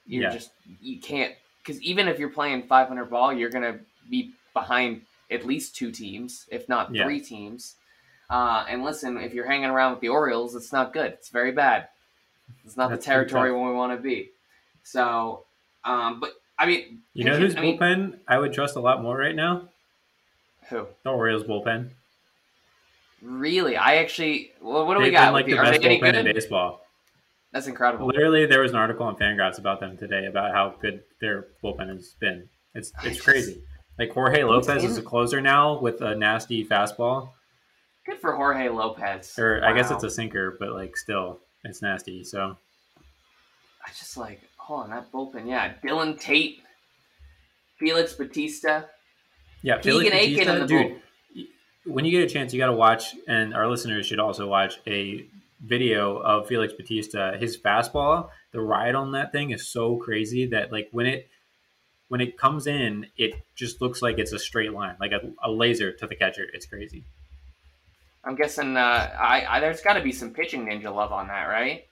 You're 0.05 0.23
Yeah. 0.23 0.33
just 0.37 0.51
you 0.81 0.99
can't 0.99 1.33
because 1.59 1.81
even 1.81 2.07
if 2.11 2.19
you're 2.19 2.35
playing 2.39 2.63
500 2.63 3.05
ball, 3.09 3.31
you're 3.33 3.49
gonna 3.49 3.79
be 4.09 4.33
behind 4.53 5.01
at 5.31 5.45
least 5.45 5.75
two 5.79 5.91
teams, 5.91 6.45
if 6.51 6.67
not 6.67 6.93
Yeah. 6.93 7.03
three 7.03 7.21
teams. 7.21 7.75
Uh, 8.29 8.65
and 8.69 8.83
listen, 8.83 9.17
if 9.17 9.33
you're 9.33 9.47
hanging 9.47 9.69
around 9.69 9.91
with 9.93 10.01
the 10.01 10.09
Orioles, 10.09 10.53
it's 10.53 10.73
not 10.73 10.91
good. 10.91 11.11
It's 11.13 11.29
very 11.29 11.53
bad. 11.53 11.87
It's 12.65 12.75
not 12.75 12.89
That's 12.89 13.05
the 13.05 13.11
territory 13.11 13.51
where 13.53 13.69
we 13.69 13.73
want 13.73 13.93
to 13.97 14.01
be. 14.01 14.31
So, 14.83 15.45
um, 15.85 16.19
but 16.19 16.33
I 16.59 16.65
mean, 16.65 17.01
You 17.13 17.23
know 17.25 17.37
whose 17.37 17.55
I 17.55 17.61
mean- 17.61 17.77
bullpen 17.79 18.19
I 18.27 18.37
would 18.37 18.53
trust 18.53 18.75
a 18.75 18.79
lot 18.79 19.01
more 19.01 19.17
right 19.17 19.35
now? 19.35 19.69
who? 20.69 20.85
The 21.03 21.09
Orioles 21.11 21.43
bullpen. 21.43 21.91
Really? 23.21 23.75
I 23.77 23.95
actually. 23.97 24.51
Well, 24.61 24.85
what 24.85 24.93
do 24.95 24.99
we 24.99 25.05
They've 25.05 25.13
got? 25.13 25.25
been 25.27 25.33
like 25.33 25.45
the 25.45 25.57
Are 25.57 25.63
best 25.63 25.81
bullpen 25.81 26.13
in 26.13 26.25
baseball. 26.25 26.81
That's 27.51 27.67
incredible. 27.67 28.05
Literally, 28.07 28.45
there 28.45 28.61
was 28.61 28.71
an 28.71 28.77
article 28.77 29.05
on 29.05 29.15
Fangraphs 29.15 29.57
about 29.57 29.79
them 29.79 29.97
today 29.97 30.25
about 30.25 30.51
how 30.51 30.75
good 30.81 31.03
their 31.21 31.47
bullpen 31.63 31.89
has 31.89 32.15
been. 32.19 32.49
It's 32.75 32.91
it's 33.03 33.21
crazy. 33.21 33.63
Like 33.97 34.11
Jorge 34.11 34.43
Lopez 34.43 34.83
is 34.83 34.97
a 34.97 35.01
closer 35.01 35.41
now 35.41 35.79
with 35.79 36.01
a 36.01 36.13
nasty 36.13 36.63
fastball, 36.63 37.29
Good 38.05 38.19
for 38.19 38.33
Jorge 38.35 38.69
Lopez. 38.69 39.39
or 39.39 39.63
I 39.65 39.73
guess 39.73 39.89
it's 39.89 40.03
a 40.03 40.09
sinker, 40.11 40.55
but 40.59 40.73
like 40.73 40.95
still, 40.95 41.39
it's 41.63 41.81
nasty. 41.81 42.23
So 42.23 42.55
I 43.83 43.89
just 43.97 44.15
like 44.17 44.41
hold 44.67 44.83
on 44.83 44.89
that 44.89 45.11
bullpen. 45.13 45.47
Yeah, 45.47 45.73
Dylan 45.81 46.19
Tate, 46.19 46.59
Felix 47.79 48.13
Bautista. 48.13 48.89
yeah, 49.61 49.77
Keegan 49.77 50.11
Felix 50.11 50.41
Akin 50.41 50.49
in 50.49 50.59
the 50.59 50.67
dude. 50.67 51.01
When 51.85 52.03
you 52.03 52.11
get 52.11 52.29
a 52.29 52.33
chance, 52.33 52.53
you 52.53 52.59
got 52.59 52.67
to 52.67 52.73
watch, 52.73 53.15
and 53.29 53.53
our 53.53 53.67
listeners 53.69 54.05
should 54.05 54.19
also 54.19 54.45
watch 54.45 54.79
a 54.85 55.25
video 55.61 56.17
of 56.17 56.47
Felix 56.47 56.73
Bautista. 56.73 57.37
His 57.39 57.57
fastball, 57.57 58.29
the 58.51 58.59
ride 58.59 58.93
on 58.93 59.13
that 59.13 59.31
thing 59.31 59.51
is 59.51 59.65
so 59.65 59.95
crazy 59.95 60.47
that 60.47 60.71
like 60.71 60.89
when 60.91 61.05
it 61.05 61.29
when 62.09 62.19
it 62.19 62.37
comes 62.37 62.67
in, 62.67 63.07
it 63.17 63.35
just 63.55 63.81
looks 63.81 64.01
like 64.01 64.19
it's 64.19 64.33
a 64.33 64.39
straight 64.39 64.73
line, 64.73 64.95
like 64.99 65.13
a, 65.13 65.21
a 65.43 65.49
laser 65.49 65.93
to 65.93 66.07
the 66.07 66.15
catcher. 66.15 66.45
It's 66.53 66.65
crazy. 66.65 67.05
I'm 68.25 68.35
guessing. 68.35 68.75
Uh, 68.75 68.79
I, 69.17 69.45
I 69.47 69.59
there's 69.61 69.79
got 69.79 69.93
to 69.93 70.01
be 70.01 70.11
some 70.11 70.33
pitching 70.33 70.65
ninja 70.65 70.93
love 70.93 71.13
on 71.13 71.29
that, 71.29 71.45
right? 71.45 71.85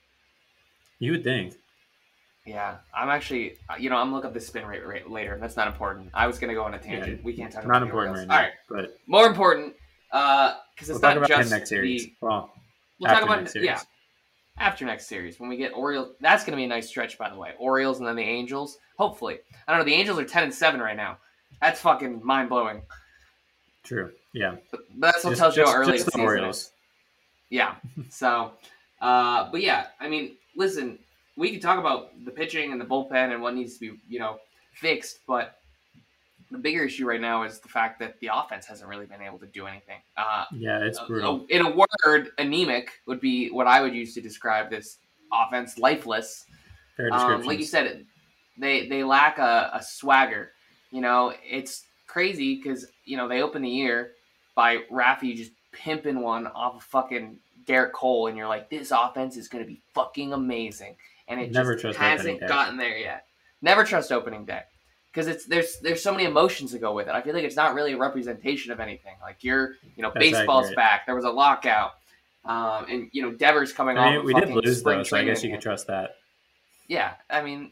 You 0.99 1.13
would 1.13 1.23
think. 1.23 1.55
Yeah, 2.45 2.77
I'm 2.95 3.09
actually. 3.09 3.57
uh, 3.69 3.75
You 3.79 3.89
know, 3.89 3.97
I'm 3.97 4.11
looking 4.13 4.27
up 4.27 4.33
the 4.33 4.39
spin 4.41 4.65
rate, 4.65 4.85
rate 4.85 5.09
later. 5.09 5.37
That's 5.41 5.55
not 5.57 5.67
important. 5.67 6.09
I 6.13 6.27
was 6.27 6.37
gonna 6.37 6.53
go 6.53 6.63
on 6.63 6.73
a 6.75 6.79
tangent. 6.79 7.17
Yeah, 7.19 7.23
we 7.25 7.33
can't 7.33 7.51
talk 7.51 7.65
Not 7.65 7.77
about 7.77 7.79
the 7.79 7.85
important 7.85 8.17
right 8.17 8.27
now, 8.27 8.35
All 8.35 8.41
right, 8.41 8.51
but 8.69 8.97
more 9.07 9.25
important. 9.27 9.73
Because 10.11 10.53
it's 10.79 10.89
we'll 10.89 10.99
not 10.99 11.07
talk 11.15 11.17
about 11.17 11.27
just 11.29 11.51
next 11.51 11.69
series. 11.69 12.05
the. 12.05 12.13
well, 12.21 12.51
We'll 12.99 13.11
talk 13.11 13.23
about 13.23 13.39
next 13.39 13.53
series. 13.53 13.65
yeah 13.67 13.81
after 14.57 14.85
next 14.85 15.07
series 15.07 15.37
when 15.37 15.49
we 15.49 15.57
get 15.57 15.73
Orioles. 15.75 16.15
That's 16.21 16.45
going 16.45 16.51
to 16.53 16.57
be 16.57 16.63
a 16.63 16.67
nice 16.69 16.87
stretch, 16.87 17.17
by 17.17 17.29
the 17.29 17.35
way. 17.35 17.51
Orioles 17.59 17.99
and 17.99 18.07
then 18.07 18.15
the 18.15 18.23
Angels. 18.23 18.77
Hopefully, 18.97 19.39
I 19.67 19.71
don't 19.71 19.79
know. 19.79 19.85
The 19.85 19.93
Angels 19.93 20.17
are 20.17 20.23
ten 20.23 20.43
and 20.43 20.53
seven 20.53 20.79
right 20.79 20.95
now. 20.95 21.17
That's 21.61 21.81
fucking 21.81 22.21
mind 22.23 22.47
blowing. 22.47 22.81
True. 23.83 24.11
Yeah. 24.33 24.55
But 24.71 24.81
that's 24.97 25.23
what 25.25 25.31
Just- 25.31 25.41
tells 25.41 25.57
you 25.57 25.65
how 25.65 25.73
early 25.75 25.97
the 25.97 26.05
the 26.05 26.11
season 26.11 26.21
Orioles. 26.21 26.57
is. 26.57 26.71
Yeah. 27.49 27.75
So, 28.09 28.53
uh, 29.01 29.49
but 29.51 29.61
yeah, 29.61 29.87
I 29.99 30.07
mean, 30.07 30.37
listen, 30.55 30.99
we 31.37 31.51
can 31.51 31.59
talk 31.59 31.79
about 31.79 32.11
the 32.25 32.31
pitching 32.31 32.71
and 32.71 32.79
the 32.79 32.85
bullpen 32.85 33.33
and 33.33 33.41
what 33.41 33.53
needs 33.55 33.73
to 33.75 33.79
be, 33.79 33.99
you 34.07 34.19
know, 34.19 34.37
fixed, 34.73 35.19
but 35.27 35.59
the 36.51 36.57
bigger 36.57 36.83
issue 36.85 37.05
right 37.07 37.19
now 37.19 37.43
is 37.43 37.59
the 37.59 37.67
fact 37.67 37.99
that 37.99 38.19
the 38.19 38.29
offense 38.33 38.65
hasn't 38.65 38.87
really 38.89 39.05
been 39.05 39.21
able 39.21 39.39
to 39.39 39.47
do 39.47 39.65
anything. 39.65 39.97
Uh, 40.15 40.45
Yeah, 40.53 40.79
it's 40.79 40.99
brutal. 41.07 41.45
in 41.49 41.65
a 41.65 41.69
word, 42.05 42.29
anemic 42.37 42.91
would 43.07 43.19
be 43.19 43.49
what 43.49 43.67
I 43.67 43.81
would 43.81 43.93
use 43.95 44.13
to 44.13 44.21
describe 44.21 44.69
this 44.69 44.97
offense. 45.33 45.77
Lifeless. 45.77 46.45
Fair 46.95 47.07
Um, 47.11 47.19
description. 47.19 47.47
like 47.47 47.59
you 47.59 47.65
said, 47.65 48.05
they 48.57 48.87
they 48.87 49.03
lack 49.03 49.37
a, 49.39 49.71
a 49.73 49.83
swagger. 49.83 50.51
You 50.91 51.01
know, 51.01 51.33
it's 51.43 51.83
crazy 52.07 52.55
because 52.55 52.87
you 53.03 53.17
know 53.17 53.27
they 53.27 53.41
open 53.41 53.61
the 53.63 53.69
year 53.69 54.11
by 54.55 54.77
Rafi 54.91 55.35
just 55.35 55.51
pimping 55.75 56.21
one 56.21 56.47
off 56.47 56.75
of 56.75 56.83
fucking 56.83 57.37
Gerrit 57.65 57.91
Cole, 57.91 58.27
and 58.27 58.37
you're 58.37 58.47
like, 58.47 58.69
this 58.69 58.91
offense 58.91 59.37
is 59.37 59.47
going 59.47 59.63
to 59.63 59.67
be 59.67 59.81
fucking 59.93 60.33
amazing, 60.33 60.95
and 61.27 61.39
it 61.39 61.51
Never 61.51 61.75
just 61.75 61.99
hasn't 61.99 62.39
gotten 62.47 62.77
there 62.77 62.97
yet. 62.97 63.27
Never 63.61 63.83
trust 63.83 64.11
opening 64.11 64.45
day 64.45 64.61
because 65.11 65.27
it's 65.27 65.45
there's 65.45 65.79
there's 65.79 66.03
so 66.03 66.11
many 66.11 66.25
emotions 66.25 66.71
to 66.71 66.79
go 66.79 66.93
with 66.93 67.07
it. 67.07 67.13
I 67.13 67.21
feel 67.21 67.33
like 67.33 67.43
it's 67.43 67.55
not 67.55 67.73
really 67.73 67.93
a 67.93 67.97
representation 67.97 68.71
of 68.71 68.79
anything. 68.79 69.15
Like 69.21 69.43
you're, 69.43 69.75
you 69.95 70.03
know, 70.03 70.11
That's 70.13 70.31
baseball's 70.31 70.65
accurate. 70.65 70.75
back. 70.75 71.05
There 71.05 71.15
was 71.15 71.25
a 71.25 71.29
lockout. 71.29 71.93
Um, 72.45 72.85
and 72.89 73.09
you 73.11 73.23
know 73.23 73.31
Devers 73.31 73.73
coming 73.73 73.97
I 73.97 74.11
mean, 74.11 74.19
of 74.19 74.25
we 74.25 74.33
did 74.33 74.49
lose 74.49 74.83
though, 74.83 75.01
so 75.01 75.17
I 75.17 75.23
guess 75.23 75.43
you 75.43 75.49
could 75.49 75.61
trust 75.61 75.87
that. 75.87 76.17
Yeah, 76.87 77.13
I 77.27 77.41
mean, 77.41 77.71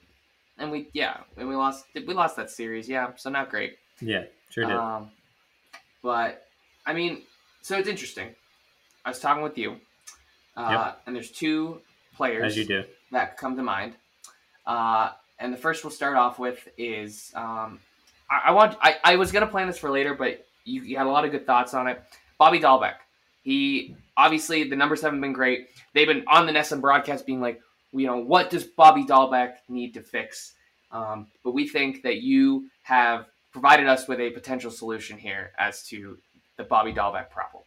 and 0.57 0.71
we 0.71 0.89
yeah, 0.93 1.17
and 1.37 1.47
we 1.47 1.55
lost 1.55 1.85
we 1.93 2.13
lost 2.13 2.35
that 2.37 2.49
series. 2.49 2.89
Yeah, 2.89 3.11
so 3.15 3.29
not 3.29 3.51
great. 3.51 3.75
Yeah, 4.01 4.23
sure 4.49 4.65
did. 4.65 4.75
Um, 4.75 5.11
but 6.01 6.47
I 6.87 6.93
mean, 6.93 7.21
so 7.63 7.77
it's 7.77 7.87
interesting. 7.87 8.35
I 9.05 9.09
was 9.09 9.19
talking 9.19 9.41
with 9.41 9.57
you, 9.57 9.77
uh, 10.57 10.93
and 11.07 11.15
there's 11.15 11.31
two 11.31 11.79
players 12.15 12.51
As 12.51 12.57
you 12.57 12.65
do. 12.65 12.83
that 13.11 13.37
come 13.37 13.55
to 13.55 13.63
mind. 13.63 13.93
Uh, 14.67 15.11
and 15.39 15.53
the 15.53 15.57
first 15.57 15.83
we'll 15.83 15.91
start 15.91 16.17
off 16.17 16.39
with 16.39 16.67
is 16.77 17.31
um, 17.35 17.79
I, 18.29 18.41
I 18.45 18.51
want 18.51 18.77
I, 18.81 18.97
I 19.03 19.15
was 19.15 19.31
gonna 19.31 19.47
plan 19.47 19.67
this 19.67 19.77
for 19.77 19.89
later, 19.89 20.13
but 20.13 20.45
you, 20.65 20.81
you 20.83 20.97
had 20.97 21.07
a 21.07 21.09
lot 21.09 21.23
of 21.23 21.31
good 21.31 21.45
thoughts 21.45 21.73
on 21.73 21.87
it. 21.87 22.03
Bobby 22.37 22.59
Dalbec. 22.59 22.95
He 23.43 23.95
obviously 24.17 24.65
the 24.65 24.75
numbers 24.75 25.01
haven't 25.01 25.21
been 25.21 25.33
great. 25.33 25.67
They've 25.93 26.07
been 26.07 26.25
on 26.27 26.45
the 26.45 26.51
NESN 26.51 26.81
broadcast 26.81 27.25
being 27.25 27.39
like, 27.39 27.61
you 27.93 28.07
know, 28.07 28.17
what 28.17 28.49
does 28.49 28.65
Bobby 28.65 29.05
Dalbec 29.05 29.53
need 29.69 29.93
to 29.93 30.01
fix? 30.01 30.53
Um, 30.91 31.27
but 31.45 31.53
we 31.53 31.67
think 31.67 32.03
that 32.03 32.17
you 32.17 32.69
have 32.83 33.25
provided 33.53 33.87
us 33.87 34.07
with 34.07 34.19
a 34.19 34.31
potential 34.31 34.69
solution 34.69 35.17
here 35.17 35.51
as 35.57 35.87
to 35.87 36.17
the 36.57 36.63
Bobby 36.63 36.93
Dalbec 36.93 37.29
problem. 37.29 37.63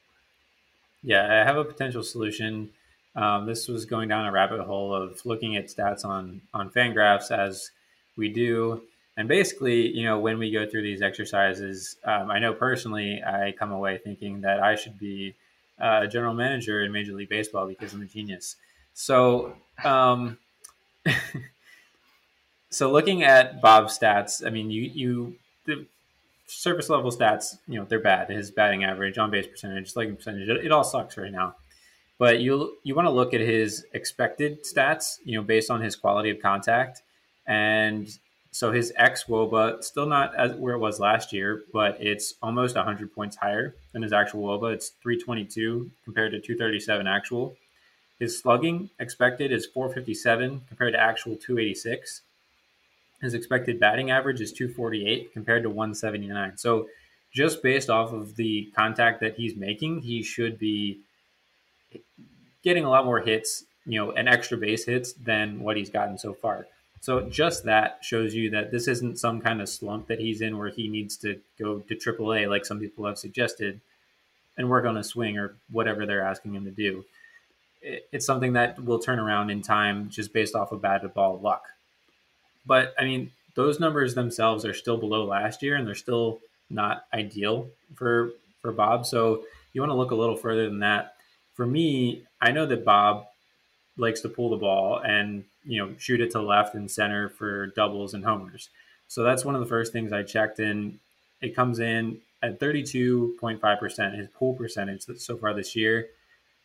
Yeah, 1.02 1.24
I 1.24 1.44
have 1.44 1.56
a 1.56 1.64
potential 1.64 2.02
solution. 2.02 2.70
Um, 3.14 3.46
this 3.46 3.68
was 3.68 3.84
going 3.86 4.08
down 4.08 4.26
a 4.26 4.32
rabbit 4.32 4.60
hole 4.60 4.94
of 4.94 5.24
looking 5.24 5.56
at 5.56 5.66
stats 5.66 6.04
on 6.04 6.42
on 6.52 6.70
Fangraphs 6.70 7.30
as 7.30 7.70
we 8.16 8.28
do, 8.28 8.82
and 9.16 9.28
basically, 9.28 9.88
you 9.88 10.04
know, 10.04 10.18
when 10.18 10.38
we 10.38 10.50
go 10.50 10.68
through 10.68 10.82
these 10.82 11.00
exercises, 11.00 11.96
um, 12.04 12.30
I 12.30 12.38
know 12.38 12.52
personally, 12.52 13.22
I 13.24 13.52
come 13.52 13.72
away 13.72 13.98
thinking 13.98 14.42
that 14.42 14.60
I 14.60 14.74
should 14.74 14.98
be 14.98 15.34
uh, 15.80 16.00
a 16.02 16.08
general 16.08 16.34
manager 16.34 16.82
in 16.84 16.92
Major 16.92 17.12
League 17.12 17.28
Baseball 17.28 17.66
because 17.66 17.94
I'm 17.94 18.02
a 18.02 18.06
genius. 18.06 18.56
So, 18.92 19.56
um, 19.84 20.38
so 22.70 22.90
looking 22.90 23.22
at 23.22 23.62
Bob's 23.62 23.98
stats, 23.98 24.46
I 24.46 24.50
mean, 24.50 24.70
you 24.70 24.82
you 24.82 25.36
the 25.64 25.86
surface 26.46 26.88
level 26.88 27.10
stats, 27.10 27.58
you 27.66 27.78
know, 27.78 27.84
they're 27.84 28.00
bad. 28.00 28.30
His 28.30 28.50
batting 28.50 28.84
average, 28.84 29.18
on 29.18 29.30
base 29.30 29.46
percentage, 29.46 29.92
slugging 29.92 30.16
percentage, 30.16 30.48
it, 30.48 30.66
it 30.66 30.72
all 30.72 30.84
sucks 30.84 31.16
right 31.16 31.32
now. 31.32 31.56
But 32.18 32.40
you 32.40 32.76
you 32.82 32.94
want 32.94 33.06
to 33.06 33.12
look 33.12 33.34
at 33.34 33.40
his 33.40 33.84
expected 33.92 34.64
stats, 34.64 35.18
you 35.24 35.36
know, 35.36 35.42
based 35.42 35.70
on 35.70 35.82
his 35.82 35.96
quality 35.96 36.30
of 36.30 36.40
contact, 36.40 37.02
and 37.46 38.08
so 38.56 38.72
his 38.72 38.90
xwOBA 38.98 39.84
still 39.84 40.06
not 40.06 40.34
as 40.34 40.54
where 40.54 40.72
it 40.72 40.78
was 40.78 40.98
last 40.98 41.30
year, 41.30 41.64
but 41.74 41.98
it's 42.00 42.32
almost 42.42 42.74
100 42.74 43.14
points 43.14 43.36
higher 43.36 43.74
than 43.92 44.00
his 44.00 44.14
actual 44.14 44.44
wOBA. 44.44 44.72
It's 44.72 44.92
322 45.02 45.90
compared 46.04 46.32
to 46.32 46.40
237 46.40 47.06
actual. 47.06 47.54
His 48.18 48.38
slugging 48.38 48.88
expected 48.98 49.52
is 49.52 49.66
457 49.66 50.62
compared 50.68 50.94
to 50.94 50.98
actual 50.98 51.36
286. 51.36 52.22
His 53.20 53.34
expected 53.34 53.80
batting 53.80 54.10
average 54.10 54.40
is 54.40 54.52
248 54.52 55.32
compared 55.32 55.62
to 55.62 55.70
179. 55.70 56.58
So 56.58 56.88
just 57.32 57.62
based 57.62 57.90
off 57.90 58.12
of 58.12 58.36
the 58.36 58.70
contact 58.74 59.20
that 59.20 59.36
he's 59.36 59.56
making, 59.56 60.02
he 60.02 60.22
should 60.22 60.58
be 60.58 61.00
getting 62.62 62.84
a 62.84 62.90
lot 62.90 63.04
more 63.04 63.20
hits, 63.20 63.64
you 63.84 63.98
know, 63.98 64.12
and 64.12 64.28
extra 64.28 64.58
base 64.58 64.84
hits 64.84 65.12
than 65.12 65.60
what 65.60 65.76
he's 65.76 65.90
gotten 65.90 66.18
so 66.18 66.34
far. 66.34 66.66
So 67.00 67.20
just 67.20 67.64
that 67.64 67.98
shows 68.02 68.34
you 68.34 68.50
that 68.50 68.72
this 68.72 68.88
isn't 68.88 69.18
some 69.18 69.40
kind 69.40 69.60
of 69.60 69.68
slump 69.68 70.08
that 70.08 70.18
he's 70.18 70.40
in 70.40 70.58
where 70.58 70.70
he 70.70 70.88
needs 70.88 71.16
to 71.18 71.40
go 71.58 71.80
to 71.80 71.94
AAA 71.94 72.48
like 72.48 72.66
some 72.66 72.80
people 72.80 73.06
have 73.06 73.18
suggested 73.18 73.80
and 74.56 74.68
work 74.68 74.86
on 74.86 74.96
a 74.96 75.04
swing 75.04 75.38
or 75.38 75.56
whatever 75.70 76.06
they're 76.06 76.24
asking 76.24 76.54
him 76.54 76.64
to 76.64 76.70
do. 76.70 77.04
It's 77.82 78.26
something 78.26 78.54
that 78.54 78.82
will 78.82 78.98
turn 78.98 79.18
around 79.18 79.50
in 79.50 79.62
time 79.62 80.08
just 80.08 80.32
based 80.32 80.54
off 80.54 80.72
of 80.72 80.82
bad 80.82 81.02
ball 81.14 81.38
luck. 81.38 81.62
But 82.66 82.94
I 82.98 83.04
mean, 83.04 83.30
those 83.54 83.80
numbers 83.80 84.14
themselves 84.14 84.64
are 84.64 84.74
still 84.74 84.96
below 84.96 85.24
last 85.24 85.62
year 85.62 85.76
and 85.76 85.86
they're 85.86 85.94
still 85.94 86.40
not 86.68 87.04
ideal 87.12 87.68
for 87.94 88.30
for 88.60 88.72
Bob. 88.72 89.06
So 89.06 89.44
you 89.72 89.80
want 89.80 89.90
to 89.90 89.96
look 89.96 90.10
a 90.10 90.16
little 90.16 90.36
further 90.36 90.68
than 90.68 90.80
that. 90.80 91.14
For 91.54 91.66
me, 91.66 92.24
I 92.40 92.50
know 92.52 92.66
that 92.66 92.84
Bob 92.84 93.26
likes 93.96 94.20
to 94.20 94.28
pull 94.28 94.50
the 94.50 94.56
ball 94.56 95.00
and 95.04 95.44
you 95.64 95.82
know 95.82 95.94
shoot 95.98 96.20
it 96.20 96.30
to 96.32 96.40
left 96.40 96.74
and 96.74 96.90
center 96.90 97.28
for 97.28 97.68
doubles 97.68 98.14
and 98.14 98.24
homers. 98.24 98.68
So 99.08 99.22
that's 99.22 99.44
one 99.44 99.54
of 99.54 99.60
the 99.60 99.68
first 99.68 99.92
things 99.92 100.12
I 100.12 100.22
checked 100.22 100.58
in. 100.58 100.98
It 101.40 101.54
comes 101.54 101.78
in 101.78 102.20
at 102.42 102.60
32.5%, 102.60 104.18
his 104.18 104.28
pull 104.28 104.54
percentage 104.54 105.02
so 105.18 105.36
far 105.36 105.54
this 105.54 105.76
year. 105.76 106.08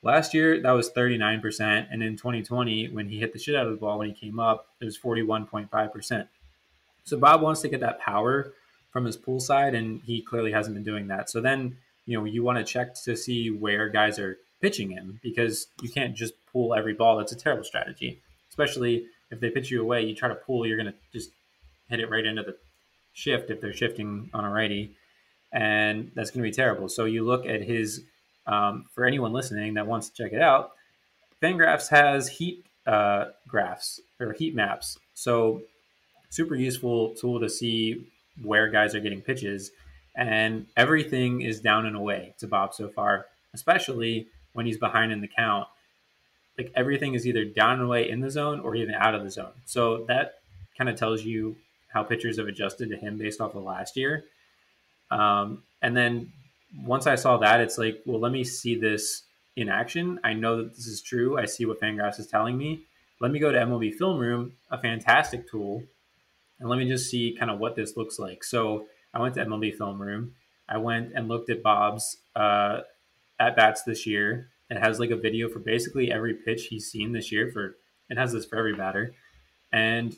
Last 0.04 0.34
year, 0.34 0.60
that 0.62 0.72
was 0.72 0.92
39%. 0.92 1.88
And 1.92 2.02
in 2.02 2.18
2020, 2.18 2.90
when 2.90 3.10
he 3.10 3.20
hit 3.20 3.34
the 3.34 3.40
shit 3.40 3.56
out 3.56 3.68
of 3.68 3.72
the 3.72 3.78
ball 3.78 4.00
when 4.00 4.10
he 4.10 4.14
came 4.14 4.40
up, 4.40 4.68
it 4.80 4.86
was 4.86 4.98
41.5%. 4.98 6.28
So 7.04 7.18
Bob 7.18 7.42
wants 7.42 7.62
to 7.62 7.70
get 7.70 7.82
that 7.82 8.00
power 8.00 8.54
from 8.92 9.06
his 9.06 9.16
pull 9.16 9.40
side, 9.40 9.76
and 9.76 10.02
he 10.02 10.22
clearly 10.22 10.52
hasn't 10.52 10.76
been 10.76 10.84
doing 10.84 11.08
that. 11.08 11.30
So 11.30 11.40
then, 11.40 11.78
you 12.06 12.18
know, 12.18 12.26
you 12.26 12.44
want 12.44 12.58
to 12.58 12.64
check 12.64 12.96
to 13.04 13.16
see 13.16 13.50
where 13.50 13.90
guys 13.90 14.18
are 14.20 14.38
pitching 14.60 14.92
him 14.92 15.20
because 15.24 15.68
you 15.82 15.90
can't 15.90 16.16
just 16.16 16.34
pull 16.52 16.74
every 16.74 16.94
ball. 16.94 17.18
That's 17.18 17.32
a 17.32 17.38
terrible 17.38 17.64
strategy, 17.64 18.22
especially 18.50 19.06
if 19.30 19.40
they 19.40 19.50
pitch 19.50 19.72
you 19.72 19.82
away. 19.82 20.04
You 20.04 20.16
try 20.16 20.30
to 20.30 20.36
pull, 20.36 20.66
you're 20.66 20.78
going 20.78 20.92
to 20.92 20.98
just 21.14 21.32
hit 21.90 22.00
it 22.00 22.10
right 22.10 22.26
into 22.26 22.44
the 22.44 22.58
shift 23.14 23.50
if 23.50 23.62
they're 23.62 23.74
shifting 23.74 24.30
on 24.34 24.46
a 24.46 24.50
righty, 24.50 24.96
and 25.52 26.12
that's 26.16 26.32
going 26.32 26.44
to 26.44 26.50
be 26.50 26.54
terrible. 26.54 26.90
So 26.90 27.06
you 27.06 27.24
look 27.24 27.46
at 27.46 27.62
his. 27.62 28.04
Um, 28.48 28.86
for 28.94 29.06
anyone 29.06 29.34
listening 29.34 29.76
that 29.76 29.88
wants 29.88 30.10
to 30.10 30.24
check 30.24 30.34
it 30.34 30.42
out, 30.42 30.72
Fangraphs 31.42 31.90
has 31.90 32.28
heat 32.28 32.66
uh, 32.86 33.26
graphs 33.48 34.00
or 34.20 34.34
heat 34.34 34.56
maps. 34.56 34.98
So 35.14 35.62
super 36.30 36.56
useful 36.56 37.14
tool 37.16 37.40
to 37.40 37.50
see 37.50 38.08
where 38.42 38.70
guys 38.70 38.96
are 38.96 39.00
getting 39.00 39.22
pitches, 39.22 39.72
and 40.16 40.66
everything 40.76 41.42
is 41.42 41.62
down 41.62 41.86
and 41.86 41.96
away 41.96 42.34
to 42.40 42.48
Bob 42.48 42.74
so 42.74 42.90
far, 42.90 43.28
especially 43.54 44.28
when 44.54 44.66
he's 44.66 44.78
behind 44.78 45.12
in 45.12 45.22
the 45.22 45.28
count. 45.28 45.68
Like 46.58 46.72
everything 46.76 47.14
is 47.14 47.26
either 47.26 47.46
down 47.46 47.74
and 47.74 47.84
away 47.84 48.10
in 48.10 48.20
the 48.20 48.30
zone 48.30 48.60
or 48.60 48.76
even 48.76 48.94
out 48.94 49.16
of 49.16 49.24
the 49.24 49.32
zone. 49.32 49.54
So 49.66 50.06
that 50.08 50.40
kind 50.78 50.90
of 50.90 50.96
tells 50.96 51.24
you 51.24 51.56
how 51.94 52.04
pitchers 52.04 52.38
have 52.38 52.48
adjusted 52.48 52.90
to 52.90 52.98
him 52.98 53.18
based 53.18 53.42
off 53.42 53.56
of 53.56 53.64
last 53.64 53.96
year. 53.98 54.26
Um, 55.10 55.64
and 55.82 55.96
then 55.96 56.32
once 56.78 57.08
I 57.08 57.16
saw 57.16 57.38
that, 57.38 57.62
it's 57.62 57.78
like, 57.78 58.02
well, 58.06 58.20
let 58.20 58.32
me 58.32 58.44
see 58.44 58.76
this 58.76 59.24
in 59.56 59.70
action. 59.70 60.20
I 60.24 60.34
know 60.34 60.58
that 60.58 60.76
this 60.76 60.88
is 60.88 61.02
true. 61.02 61.38
I 61.38 61.46
see 61.46 61.66
what 61.66 61.80
Fangraphs 61.82 62.20
is 62.20 62.28
telling 62.28 62.58
me. 62.58 62.86
Let 63.20 63.32
me 63.32 63.40
go 63.40 63.52
to 63.52 63.58
MLB 63.58 63.94
Film 63.94 64.20
Room, 64.20 64.54
a 64.72 64.80
fantastic 64.80 65.50
tool, 65.50 65.84
and 66.60 66.70
let 66.70 66.80
me 66.80 66.88
just 66.88 67.10
see 67.10 67.36
kind 67.38 67.52
of 67.52 67.60
what 67.60 67.76
this 67.76 67.96
looks 67.96 68.18
like. 68.18 68.44
So 68.44 68.88
I 69.14 69.22
went 69.22 69.36
to 69.36 69.46
MLB 69.46 69.76
Film 69.76 70.02
Room. 70.02 70.34
I 70.68 70.78
went 70.78 71.12
and 71.14 71.28
looked 71.28 71.50
at 71.50 71.62
Bob's 71.62 72.18
uh, 72.36 72.82
at 73.40 73.56
bats 73.56 73.84
this 73.84 74.08
year. 74.08 74.50
It 74.70 74.78
has 74.78 75.00
like 75.00 75.12
a 75.12 75.18
video 75.18 75.50
for 75.50 75.60
basically 75.60 76.12
every 76.12 76.34
pitch 76.34 76.68
he's 76.68 76.90
seen 76.90 77.12
this 77.12 77.32
year. 77.32 77.52
For 77.52 77.76
it 78.10 78.18
has 78.18 78.32
this 78.32 78.46
for 78.46 78.58
every 78.58 78.74
batter, 78.74 79.14
and 79.72 80.16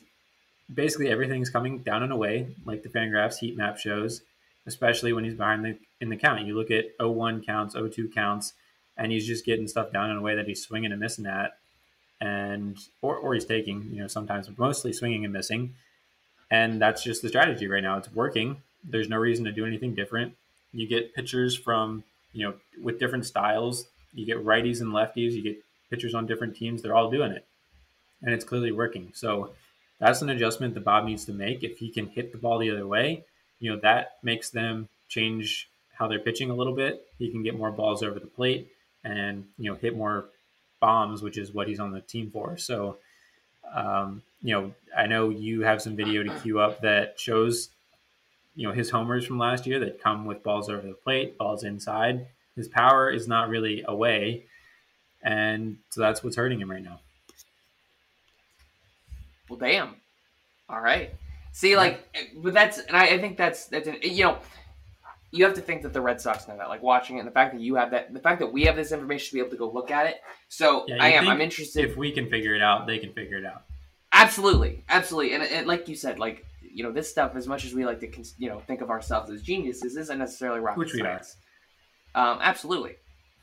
basically 0.72 1.08
everything's 1.08 1.50
coming 1.50 1.80
down 1.80 2.02
and 2.02 2.12
away, 2.12 2.54
like 2.64 2.82
the 2.82 2.88
Fangraphs 2.88 3.38
heat 3.38 3.56
map 3.56 3.78
shows. 3.78 4.22
Especially 4.66 5.12
when 5.12 5.24
he's 5.24 5.34
behind 5.34 5.64
the 5.64 5.76
in 6.00 6.08
the 6.08 6.16
count, 6.16 6.46
you 6.46 6.56
look 6.56 6.70
at 6.70 6.96
0-1 6.98 7.44
counts, 7.44 7.74
0-2 7.74 8.14
counts, 8.14 8.54
and 8.96 9.12
he's 9.12 9.26
just 9.26 9.44
getting 9.44 9.68
stuff 9.68 9.92
down 9.92 10.10
in 10.10 10.16
a 10.16 10.22
way 10.22 10.34
that 10.34 10.46
he's 10.46 10.62
swinging 10.62 10.90
and 10.90 11.00
missing 11.00 11.26
at, 11.26 11.58
and 12.20 12.78
or 13.02 13.16
or 13.16 13.34
he's 13.34 13.44
taking, 13.44 13.90
you 13.92 14.00
know, 14.00 14.06
sometimes, 14.06 14.46
but 14.48 14.58
mostly 14.58 14.92
swinging 14.92 15.24
and 15.24 15.32
missing. 15.32 15.74
And 16.50 16.80
that's 16.80 17.02
just 17.02 17.22
the 17.22 17.28
strategy 17.28 17.66
right 17.66 17.82
now. 17.82 17.98
It's 17.98 18.12
working. 18.12 18.58
There's 18.84 19.08
no 19.08 19.16
reason 19.16 19.44
to 19.46 19.52
do 19.52 19.66
anything 19.66 19.94
different. 19.94 20.34
You 20.72 20.86
get 20.86 21.14
pitchers 21.14 21.56
from, 21.56 22.04
you 22.32 22.46
know, 22.46 22.54
with 22.82 22.98
different 22.98 23.26
styles. 23.26 23.86
You 24.12 24.26
get 24.26 24.44
righties 24.44 24.80
and 24.80 24.92
lefties. 24.92 25.32
You 25.32 25.42
get 25.42 25.64
pitchers 25.90 26.14
on 26.14 26.26
different 26.26 26.56
teams. 26.56 26.82
They're 26.82 26.94
all 26.94 27.10
doing 27.10 27.32
it. 27.32 27.44
And 28.22 28.32
it's 28.32 28.44
clearly 28.44 28.72
working. 28.72 29.10
So 29.14 29.50
that's 29.98 30.22
an 30.22 30.30
adjustment 30.30 30.74
that 30.74 30.84
Bob 30.84 31.04
needs 31.04 31.24
to 31.26 31.32
make. 31.32 31.64
If 31.64 31.78
he 31.78 31.90
can 31.90 32.06
hit 32.06 32.32
the 32.32 32.38
ball 32.38 32.58
the 32.58 32.70
other 32.70 32.86
way, 32.86 33.24
you 33.64 33.70
know, 33.72 33.78
that 33.78 34.18
makes 34.22 34.50
them 34.50 34.90
change 35.08 35.70
how 35.94 36.06
they're 36.06 36.18
pitching 36.18 36.50
a 36.50 36.54
little 36.54 36.74
bit. 36.74 37.08
He 37.18 37.30
can 37.30 37.42
get 37.42 37.56
more 37.56 37.70
balls 37.70 38.02
over 38.02 38.20
the 38.20 38.26
plate 38.26 38.68
and, 39.04 39.46
you 39.56 39.70
know, 39.70 39.74
hit 39.74 39.96
more 39.96 40.26
bombs, 40.80 41.22
which 41.22 41.38
is 41.38 41.54
what 41.54 41.66
he's 41.66 41.80
on 41.80 41.90
the 41.90 42.02
team 42.02 42.30
for. 42.30 42.58
So, 42.58 42.98
um, 43.74 44.20
you 44.42 44.52
know, 44.52 44.74
I 44.94 45.06
know 45.06 45.30
you 45.30 45.62
have 45.62 45.80
some 45.80 45.96
video 45.96 46.22
to 46.22 46.40
queue 46.40 46.60
up 46.60 46.82
that 46.82 47.18
shows, 47.18 47.70
you 48.54 48.68
know, 48.68 48.74
his 48.74 48.90
homers 48.90 49.24
from 49.24 49.38
last 49.38 49.66
year 49.66 49.80
that 49.80 49.98
come 49.98 50.26
with 50.26 50.42
balls 50.42 50.68
over 50.68 50.86
the 50.86 50.92
plate, 50.92 51.38
balls 51.38 51.64
inside. 51.64 52.26
His 52.56 52.68
power 52.68 53.10
is 53.10 53.26
not 53.26 53.48
really 53.48 53.82
away, 53.88 54.44
and 55.22 55.78
so 55.88 56.02
that's 56.02 56.22
what's 56.22 56.36
hurting 56.36 56.60
him 56.60 56.70
right 56.70 56.84
now. 56.84 57.00
Well, 59.48 59.58
damn. 59.58 59.96
All 60.68 60.82
right. 60.82 61.14
See, 61.54 61.76
like, 61.76 62.04
but 62.36 62.52
that's, 62.52 62.78
and 62.78 62.96
I, 62.96 63.04
I 63.10 63.18
think 63.18 63.36
that's 63.36 63.66
that's 63.66 63.86
an, 63.86 63.98
you 64.02 64.24
know, 64.24 64.38
you 65.30 65.44
have 65.44 65.54
to 65.54 65.60
think 65.60 65.82
that 65.82 65.92
the 65.92 66.00
Red 66.00 66.20
Sox 66.20 66.48
know 66.48 66.56
that. 66.56 66.68
Like 66.68 66.82
watching 66.82 67.16
it, 67.16 67.20
and 67.20 67.28
the 67.28 67.32
fact 67.32 67.54
that 67.54 67.60
you 67.60 67.76
have 67.76 67.92
that, 67.92 68.12
the 68.12 68.18
fact 68.18 68.40
that 68.40 68.52
we 68.52 68.64
have 68.64 68.74
this 68.74 68.90
information 68.90 69.28
to 69.28 69.34
be 69.34 69.38
able 69.38 69.50
to 69.50 69.56
go 69.56 69.70
look 69.70 69.92
at 69.92 70.06
it. 70.06 70.20
So 70.48 70.84
Yeah, 70.88 70.96
I 70.98 71.10
am. 71.10 71.28
I'm 71.28 71.40
interested. 71.40 71.84
If 71.84 71.96
we 71.96 72.10
can 72.10 72.28
figure 72.28 72.56
it 72.56 72.60
out, 72.60 72.88
they 72.88 72.98
can 72.98 73.12
figure 73.12 73.38
it 73.38 73.44
out. 73.44 73.62
Absolutely, 74.12 74.82
absolutely, 74.88 75.34
and, 75.34 75.44
and 75.44 75.68
like 75.68 75.86
you 75.86 75.94
said, 75.94 76.18
like 76.18 76.44
you 76.60 76.82
know, 76.82 76.90
this 76.90 77.08
stuff. 77.08 77.36
As 77.36 77.46
much 77.46 77.64
as 77.64 77.72
we 77.72 77.86
like 77.86 78.00
to, 78.00 78.08
cons- 78.08 78.34
you 78.36 78.48
know, 78.48 78.58
think 78.58 78.80
of 78.80 78.90
ourselves 78.90 79.30
as 79.30 79.40
geniuses, 79.40 79.96
isn't 79.96 80.18
necessarily 80.18 80.58
rocket 80.58 80.80
Which 80.80 80.92
we 80.92 81.02
are. 81.02 81.04
science. 81.04 81.36
Um, 82.16 82.38
absolutely, 82.42 82.96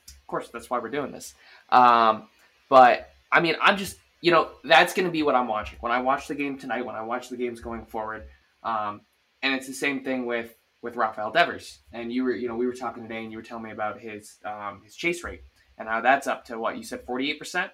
of 0.10 0.28
course, 0.28 0.50
that's 0.50 0.70
why 0.70 0.80
we're 0.80 0.90
doing 0.90 1.14
this. 1.14 1.34
Um, 1.70 2.28
but 2.68 3.10
I 3.32 3.40
mean, 3.40 3.56
I'm 3.62 3.78
just, 3.78 3.98
you 4.22 4.32
know, 4.32 4.50
that's 4.64 4.94
going 4.94 5.08
to 5.08 5.12
be 5.12 5.24
what 5.24 5.36
I'm 5.36 5.48
watching 5.48 5.78
when 5.82 5.92
I 5.92 6.00
watch 6.02 6.28
the 6.28 6.36
game 6.36 6.58
tonight. 6.58 6.86
When 6.86 6.96
I 6.96 7.02
watch 7.02 7.30
the 7.30 7.38
games 7.38 7.60
going 7.60 7.86
forward, 7.86 8.28
um, 8.64 9.02
and 9.42 9.54
it's 9.54 9.68
the 9.68 9.74
same 9.74 10.04
thing 10.04 10.26
with 10.26 10.56
with 10.82 10.96
Rafael 10.96 11.32
Devers. 11.32 11.80
And 11.92 12.12
you 12.12 12.24
were, 12.24 12.36
you 12.36 12.48
know, 12.48 12.56
we 12.56 12.66
were 12.66 12.74
talking 12.74 13.04
today, 13.04 13.24
and 13.24 13.32
you 13.32 13.38
were 13.38 13.44
telling 13.44 13.64
me 13.64 13.72
about 13.72 14.00
his 14.00 14.38
um, 14.46 14.82
his 14.84 14.96
chase 14.96 15.24
rate 15.24 15.42
and 15.78 15.90
how 15.90 16.02
that's 16.02 16.28
up 16.28 16.46
to 16.46 16.60
what 16.60 16.78
you 16.78 16.84
said, 16.84 17.06
48 17.06 17.40
percent. 17.40 17.72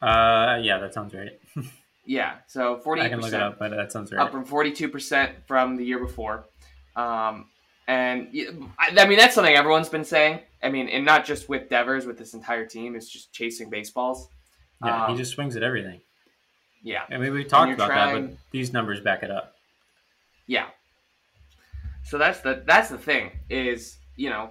Uh, 0.00 0.58
yeah, 0.62 0.78
that 0.78 0.94
sounds 0.94 1.14
right. 1.14 1.38
Yeah, 2.08 2.36
so 2.46 2.78
48 2.78 3.04
I 3.04 3.08
can 3.10 3.18
look 3.18 3.28
it 3.28 3.32
percent. 3.32 3.42
up, 3.42 3.58
but 3.58 3.70
that 3.72 3.92
sounds 3.92 4.10
right. 4.10 4.22
up 4.22 4.32
from 4.32 4.46
42% 4.46 5.30
from 5.46 5.76
the 5.76 5.84
year 5.84 5.98
before. 5.98 6.46
Um, 6.96 7.50
and 7.86 8.28
I 8.78 9.06
mean, 9.06 9.18
that's 9.18 9.34
something 9.34 9.54
everyone's 9.54 9.90
been 9.90 10.06
saying. 10.06 10.40
I 10.62 10.70
mean, 10.70 10.88
and 10.88 11.04
not 11.04 11.26
just 11.26 11.50
with 11.50 11.68
Devers, 11.68 12.06
with 12.06 12.16
this 12.16 12.32
entire 12.32 12.64
team, 12.64 12.96
is 12.96 13.10
just 13.10 13.34
chasing 13.34 13.68
baseballs. 13.68 14.28
Yeah, 14.84 15.06
he 15.06 15.12
um, 15.12 15.18
just 15.18 15.32
swings 15.32 15.56
at 15.56 15.62
everything. 15.62 16.00
Yeah, 16.82 17.02
I 17.10 17.18
mean, 17.18 17.32
we 17.32 17.44
talked 17.44 17.72
about 17.72 17.88
that, 17.88 18.12
but 18.12 18.36
these 18.52 18.72
numbers 18.72 19.00
back 19.00 19.22
it 19.22 19.30
up. 19.30 19.54
yeah. 20.46 20.66
So 22.04 22.16
that's 22.16 22.40
the 22.40 22.62
that's 22.66 22.88
the 22.88 22.96
thing 22.96 23.32
is 23.50 23.98
you 24.16 24.30
know, 24.30 24.50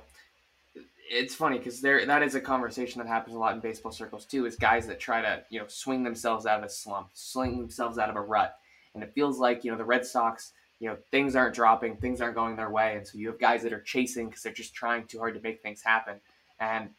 it's 1.10 1.36
funny 1.36 1.58
because 1.58 1.82
there 1.82 2.06
that 2.06 2.24
is 2.24 2.36
a 2.36 2.42
conversation 2.42 3.00
that 3.00 3.08
happens 3.08 3.36
a 3.36 3.40
lot 3.40 3.54
in 3.54 3.60
baseball 3.60 3.92
circles 3.92 4.26
too. 4.26 4.46
Is 4.46 4.56
guys 4.56 4.88
that 4.88 5.00
try 5.00 5.22
to 5.22 5.44
you 5.50 5.60
know 5.60 5.66
swing 5.68 6.04
themselves 6.04 6.46
out 6.46 6.60
of 6.60 6.66
a 6.66 6.70
slump, 6.70 7.10
swing 7.14 7.58
themselves 7.58 7.98
out 7.98 8.10
of 8.10 8.16
a 8.16 8.22
rut, 8.22 8.56
and 8.94 9.04
it 9.04 9.14
feels 9.14 9.40
like 9.40 9.64
you 9.64 9.72
know 9.72 9.78
the 9.78 9.86
Red 9.86 10.06
Sox. 10.06 10.54
You 10.80 10.90
know 10.90 10.98
things 11.10 11.36
aren't 11.36 11.56
dropping, 11.56 11.98
things 11.98 12.22
aren't 12.22 12.36
going 12.36 12.56
their 12.56 12.70
way, 12.70 12.96
and 12.96 13.08
so 13.08 13.18
you 13.18 13.28
have 13.30 13.40
guys 13.40 13.64
that 13.64 13.74
are 13.74 13.82
chasing 13.82 14.28
because 14.28 14.44
they're 14.44 14.54
just 14.54 14.76
trying 14.76 15.08
too 15.08 15.18
hard 15.18 15.34
to 15.34 15.42
make 15.42 15.62
things 15.62 15.82
happen. 15.82 16.18
And 16.60 16.90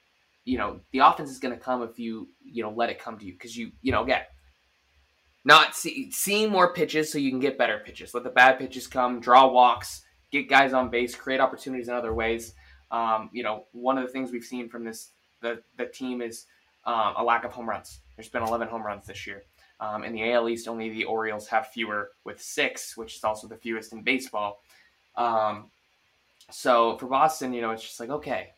you 0.49 0.57
know 0.57 0.81
the 0.93 1.01
offense 1.01 1.31
is 1.31 1.39
going 1.39 1.55
to 1.55 1.61
come 1.61 1.83
if 1.83 1.99
you 1.99 2.29
you 2.43 2.63
know 2.63 2.71
let 2.71 2.89
it 2.89 2.99
come 2.99 3.19
to 3.19 3.25
you 3.25 3.33
because 3.33 3.57
you 3.57 3.71
you 3.83 3.93
know 3.93 4.03
again 4.03 4.23
not 5.45 5.75
see, 5.75 6.11
seeing 6.11 6.51
more 6.51 6.73
pitches 6.75 7.11
so 7.11 7.19
you 7.19 7.31
can 7.31 7.41
get 7.41 7.57
better 7.57 7.81
pitches. 7.85 8.13
Let 8.13 8.25
the 8.25 8.31
bad 8.31 8.59
pitches 8.59 8.87
come, 8.87 9.21
draw 9.21 9.47
walks, 9.47 10.03
get 10.31 10.49
guys 10.49 10.73
on 10.73 10.91
base, 10.91 11.15
create 11.15 11.41
opportunities 11.41 11.89
in 11.89 11.95
other 11.95 12.13
ways. 12.13 12.55
Um, 12.91 13.31
you 13.33 13.43
know, 13.43 13.65
one 13.73 13.97
of 13.97 14.07
the 14.07 14.13
things 14.13 14.31
we've 14.31 14.45
seen 14.45 14.69
from 14.69 14.85
this 14.85 15.11
the 15.41 15.63
the 15.77 15.87
team 15.87 16.21
is 16.21 16.47
um, 16.85 17.15
a 17.17 17.25
lack 17.25 17.45
of 17.45 17.53
home 17.53 17.69
runs. 17.69 18.01
There's 18.17 18.29
been 18.29 18.43
11 18.43 18.69
home 18.69 18.83
runs 18.83 19.07
this 19.07 19.27
year. 19.27 19.45
Um, 19.81 20.03
in 20.03 20.13
the 20.13 20.33
AL 20.33 20.49
East, 20.49 20.67
only 20.67 20.89
the 20.91 21.05
Orioles 21.05 21.47
have 21.49 21.69
fewer 21.69 22.11
with 22.25 22.43
six, 22.43 22.97
which 22.97 23.17
is 23.17 23.23
also 23.23 23.47
the 23.47 23.57
fewest 23.57 23.93
in 23.93 24.03
baseball. 24.03 24.61
Um, 25.15 25.71
so 26.51 26.97
for 26.99 27.07
Boston, 27.07 27.53
you 27.53 27.61
know, 27.61 27.71
it's 27.71 27.83
just 27.83 28.01
like 28.01 28.11
okay, 28.11 28.51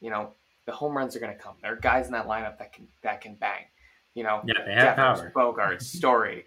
you 0.00 0.10
know, 0.10 0.34
the 0.68 0.74
home 0.74 0.94
runs 0.94 1.16
are 1.16 1.20
going 1.20 1.32
to 1.34 1.42
come. 1.42 1.54
There 1.62 1.72
are 1.72 1.76
guys 1.76 2.06
in 2.06 2.12
that 2.12 2.26
lineup 2.26 2.58
that 2.58 2.74
can 2.74 2.86
that 3.02 3.22
can 3.22 3.34
bang. 3.36 3.64
You 4.12 4.22
know, 4.22 4.42
Yeah, 4.44 4.64
they 4.66 4.74
have 4.74 4.96
power. 4.96 5.32
Bogaerts, 5.34 5.82
Story, 6.00 6.44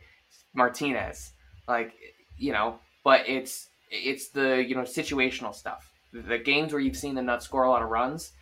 Martinez, 0.54 1.32
like 1.68 1.94
you 2.38 2.54
know, 2.54 2.80
but 3.04 3.28
it's 3.28 3.70
it's 3.90 4.30
the 4.30 4.64
you 4.64 4.76
know 4.76 4.84
situational 4.84 5.56
stuff. 5.56 5.92
The, 6.14 6.22
the 6.22 6.38
games 6.38 6.72
where 6.72 6.80
you've 6.80 6.96
seen 6.96 7.16
them 7.16 7.26
not 7.26 7.42
score 7.42 7.64
a 7.64 7.70
lot 7.70 7.82
of 7.82 7.90
runs, 7.90 8.34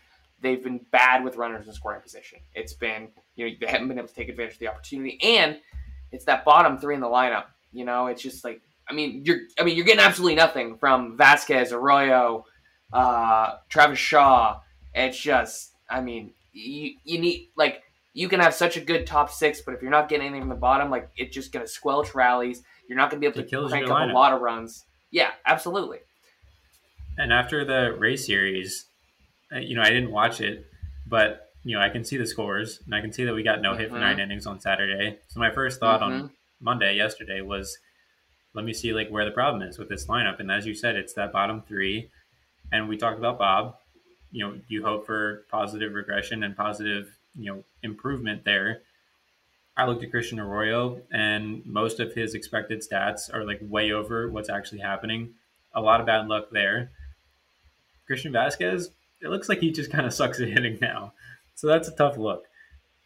they've 0.42 0.62
been 0.62 0.82
bad 0.92 1.24
with 1.24 1.38
runners 1.38 1.66
in 1.66 1.74
scoring 1.74 2.02
position. 2.02 2.40
It's 2.54 2.74
been 2.74 3.08
you 3.36 3.48
know 3.48 3.56
they 3.62 3.68
haven't 3.68 3.88
been 3.88 4.00
able 4.00 4.10
to 4.10 4.14
take 4.14 4.28
advantage 4.28 4.56
of 4.56 4.60
the 4.60 4.68
opportunity, 4.68 5.18
and 5.24 5.62
it's 6.12 6.26
that 6.26 6.44
bottom 6.44 6.78
three 6.78 6.96
in 6.96 7.00
the 7.00 7.08
lineup. 7.08 7.46
You 7.72 7.86
know, 7.86 8.08
it's 8.08 8.22
just 8.22 8.44
like 8.44 8.62
I 8.90 8.94
mean 8.94 9.22
you're 9.24 9.40
I 9.58 9.64
mean 9.64 9.78
you're 9.78 9.86
getting 9.86 10.04
absolutely 10.04 10.36
nothing 10.36 10.76
from 10.78 11.18
Vazquez, 11.18 11.72
Arroyo, 11.72 12.44
uh, 12.92 13.54
Travis 13.70 13.98
Shaw. 13.98 14.60
It's 14.94 15.20
just 15.20 15.72
I 15.90 16.02
mean 16.02 16.34
you 16.54 16.96
you 17.04 17.20
need 17.20 17.50
like 17.56 17.84
you 18.14 18.28
can 18.28 18.40
have 18.40 18.54
such 18.54 18.76
a 18.76 18.82
good 18.82 19.06
top 19.06 19.32
six, 19.32 19.62
but 19.62 19.74
if 19.74 19.82
you're 19.82 19.92
not 19.92 20.10
getting 20.10 20.28
anything 20.28 20.42
from 20.42 20.50
the 20.50 20.56
bottom, 20.56 20.90
like 20.90 21.10
it's 21.16 21.34
just 21.34 21.52
going 21.52 21.66
to 21.66 21.72
squelch 21.72 22.16
rallies. 22.16 22.64
You're 22.88 22.98
not 22.98 23.12
going 23.12 23.22
to 23.22 23.30
be 23.30 23.40
able 23.40 23.48
to 23.48 23.70
crank 23.70 23.90
up 23.90 24.10
a 24.10 24.12
lot 24.12 24.34
of 24.34 24.42
runs. 24.42 24.84
Yeah, 25.12 25.30
absolutely. 25.46 26.00
And 27.18 27.32
after 27.32 27.64
the 27.64 27.96
race 27.98 28.26
series, 28.26 28.86
uh, 29.54 29.60
you 29.60 29.76
know, 29.76 29.82
I 29.82 29.90
didn't 29.90 30.12
watch 30.12 30.42
it, 30.42 30.66
but 31.08 31.52
you 31.64 31.76
know, 31.76 31.82
I 31.82 31.90
can 31.90 32.04
see 32.04 32.18
the 32.18 32.26
scores 32.26 32.80
and 32.86 32.96
I 32.96 33.02
can 33.02 33.12
see 33.12 33.26
that 33.26 33.34
we 33.34 33.44
got 33.44 33.62
no 33.62 33.72
mm-hmm. 33.72 33.80
hit 33.80 33.90
for 33.90 34.00
nine 34.00 34.14
mm-hmm. 34.14 34.22
innings 34.22 34.48
on 34.48 34.60
Saturday. 34.60 35.20
So 35.28 35.40
my 35.40 35.52
first 35.52 35.80
thought 35.80 36.02
mm-hmm. 36.02 36.24
on 36.24 36.32
Monday 36.62 36.96
yesterday 36.96 37.42
was, 37.42 37.78
let 38.54 38.66
me 38.66 38.74
see 38.74 38.94
like 38.94 39.10
where 39.10 39.26
the 39.26 39.32
problem 39.32 39.62
is 39.62 39.78
with 39.78 39.90
this 39.90 40.08
lineup. 40.08 40.40
And 40.40 40.50
as 40.50 40.66
you 40.66 40.74
said, 40.74 40.96
it's 40.96 41.14
that 41.14 41.32
bottom 41.32 41.62
three. 41.68 42.10
And 42.72 42.88
we 42.88 42.98
talked 42.98 43.20
about 43.20 43.38
Bob. 43.38 43.76
You 44.32 44.48
know, 44.48 44.56
you 44.68 44.84
hope 44.84 45.06
for 45.06 45.46
positive 45.50 45.94
regression 45.94 46.44
and 46.44 46.56
positive, 46.56 47.18
you 47.36 47.52
know, 47.52 47.64
improvement 47.84 48.46
there. 48.46 48.82
I 49.76 49.86
looked 49.86 50.04
at 50.04 50.12
Christian 50.12 50.40
Arroyo, 50.40 51.02
and 51.12 51.66
most 51.66 52.00
of 52.00 52.14
his 52.14 52.34
expected 52.34 52.82
stats 52.82 53.34
are 53.34 53.46
like 53.46 53.60
way 53.62 53.92
over 53.92 54.30
what's 54.30 54.50
actually 54.50 54.80
happening. 54.80 55.30
A 55.74 55.82
lot 55.82 56.02
of 56.02 56.06
bad 56.06 56.28
luck 56.28 56.50
there. 56.52 56.92
Christian 58.06 58.34
Vazquez, 58.34 58.90
it 59.22 59.30
looks 59.30 59.48
like 59.48 59.60
he 59.60 59.72
just 59.72 59.92
kind 59.92 60.06
of 60.06 60.14
sucks 60.14 60.42
at 60.42 60.50
hitting 60.50 60.80
now. 60.82 61.14
So 61.56 61.68
that's 61.68 61.88
a 61.88 61.96
tough 61.96 62.18
look. 62.18 62.46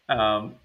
Um, 0.08 0.56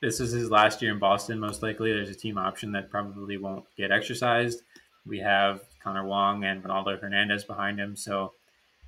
this 0.00 0.20
is 0.20 0.32
his 0.32 0.50
last 0.50 0.82
year 0.82 0.92
in 0.92 0.98
Boston, 0.98 1.38
most 1.38 1.62
likely. 1.62 1.92
There's 1.92 2.10
a 2.10 2.14
team 2.14 2.38
option 2.38 2.72
that 2.72 2.90
probably 2.90 3.38
won't 3.38 3.64
get 3.76 3.90
exercised. 3.90 4.62
We 5.06 5.18
have 5.20 5.62
Connor 5.82 6.04
Wong 6.04 6.44
and 6.44 6.62
Ronaldo 6.62 7.00
Hernandez 7.00 7.44
behind 7.44 7.78
him. 7.78 7.96
So 7.96 8.32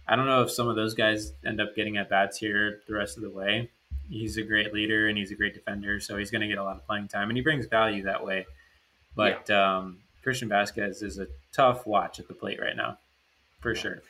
I 0.08 0.16
don't 0.16 0.26
know 0.26 0.42
if 0.42 0.50
some 0.50 0.68
of 0.68 0.76
those 0.76 0.94
guys 0.94 1.32
end 1.44 1.60
up 1.60 1.76
getting 1.76 1.98
at 1.98 2.08
bats 2.08 2.38
here 2.38 2.80
the 2.88 2.94
rest 2.94 3.16
of 3.16 3.22
the 3.22 3.30
way. 3.30 3.70
He's 4.08 4.38
a 4.38 4.42
great 4.42 4.72
leader 4.72 5.08
and 5.08 5.18
he's 5.18 5.30
a 5.30 5.34
great 5.34 5.54
defender, 5.54 6.00
so 6.00 6.16
he's 6.16 6.30
going 6.30 6.40
to 6.40 6.48
get 6.48 6.56
a 6.56 6.64
lot 6.64 6.76
of 6.76 6.86
playing 6.86 7.08
time 7.08 7.28
and 7.28 7.36
he 7.36 7.42
brings 7.42 7.66
value 7.66 8.04
that 8.04 8.24
way. 8.24 8.46
But 9.14 9.48
yeah. 9.50 9.76
um, 9.76 9.98
Christian 10.22 10.48
Vazquez 10.48 11.02
is 11.02 11.18
a 11.18 11.26
tough 11.52 11.86
watch 11.86 12.18
at 12.18 12.26
the 12.26 12.34
plate 12.34 12.60
right 12.60 12.76
now, 12.76 12.98
for 13.60 13.74
sure. 13.74 14.02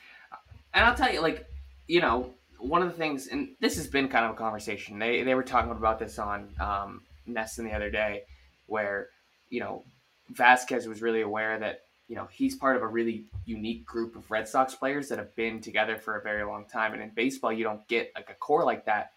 And 0.72 0.84
I'll 0.84 0.94
tell 0.94 1.12
you, 1.12 1.20
like, 1.20 1.46
you 1.88 2.00
know, 2.00 2.32
one 2.58 2.82
of 2.82 2.88
the 2.88 2.94
things, 2.94 3.28
and 3.28 3.48
this 3.60 3.76
has 3.76 3.86
been 3.86 4.08
kind 4.08 4.24
of 4.24 4.32
a 4.32 4.34
conversation. 4.34 4.98
They 4.98 5.22
they 5.22 5.34
were 5.34 5.42
talking 5.42 5.70
about 5.70 5.98
this 5.98 6.18
on 6.18 6.48
um, 6.60 7.02
NESN 7.28 7.64
the 7.64 7.72
other 7.72 7.90
day, 7.90 8.22
where 8.66 9.08
you 9.48 9.60
know 9.60 9.84
Vazquez 10.32 10.86
was 10.86 11.02
really 11.02 11.22
aware 11.22 11.58
that 11.58 11.82
you 12.08 12.16
know 12.16 12.28
he's 12.30 12.56
part 12.56 12.76
of 12.76 12.82
a 12.82 12.86
really 12.86 13.24
unique 13.44 13.84
group 13.84 14.16
of 14.16 14.30
Red 14.30 14.48
Sox 14.48 14.74
players 14.74 15.08
that 15.08 15.18
have 15.18 15.34
been 15.36 15.60
together 15.60 15.96
for 15.96 16.16
a 16.16 16.22
very 16.22 16.44
long 16.44 16.64
time. 16.64 16.92
And 16.92 17.02
in 17.02 17.10
baseball, 17.10 17.52
you 17.52 17.64
don't 17.64 17.86
get 17.88 18.12
like 18.14 18.30
a 18.30 18.34
core 18.34 18.64
like 18.64 18.84
that 18.86 19.12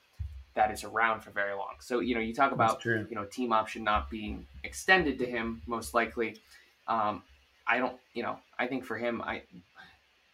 that 0.53 0.69
is 0.71 0.83
around 0.83 1.21
for 1.21 1.31
very 1.31 1.53
long. 1.53 1.75
So 1.79 1.99
you 1.99 2.15
know 2.15 2.21
you 2.21 2.33
talk 2.33 2.51
about 2.51 2.83
you 2.85 3.07
know 3.11 3.25
team 3.25 3.53
option 3.53 3.83
not 3.83 4.09
being 4.09 4.45
extended 4.63 5.17
to 5.19 5.25
him 5.25 5.61
most 5.65 5.93
likely. 5.93 6.37
Um, 6.87 7.23
I 7.67 7.77
don't 7.77 7.97
you 8.13 8.23
know 8.23 8.37
I 8.59 8.67
think 8.67 8.83
for 8.85 8.97
him 8.97 9.21
I 9.21 9.43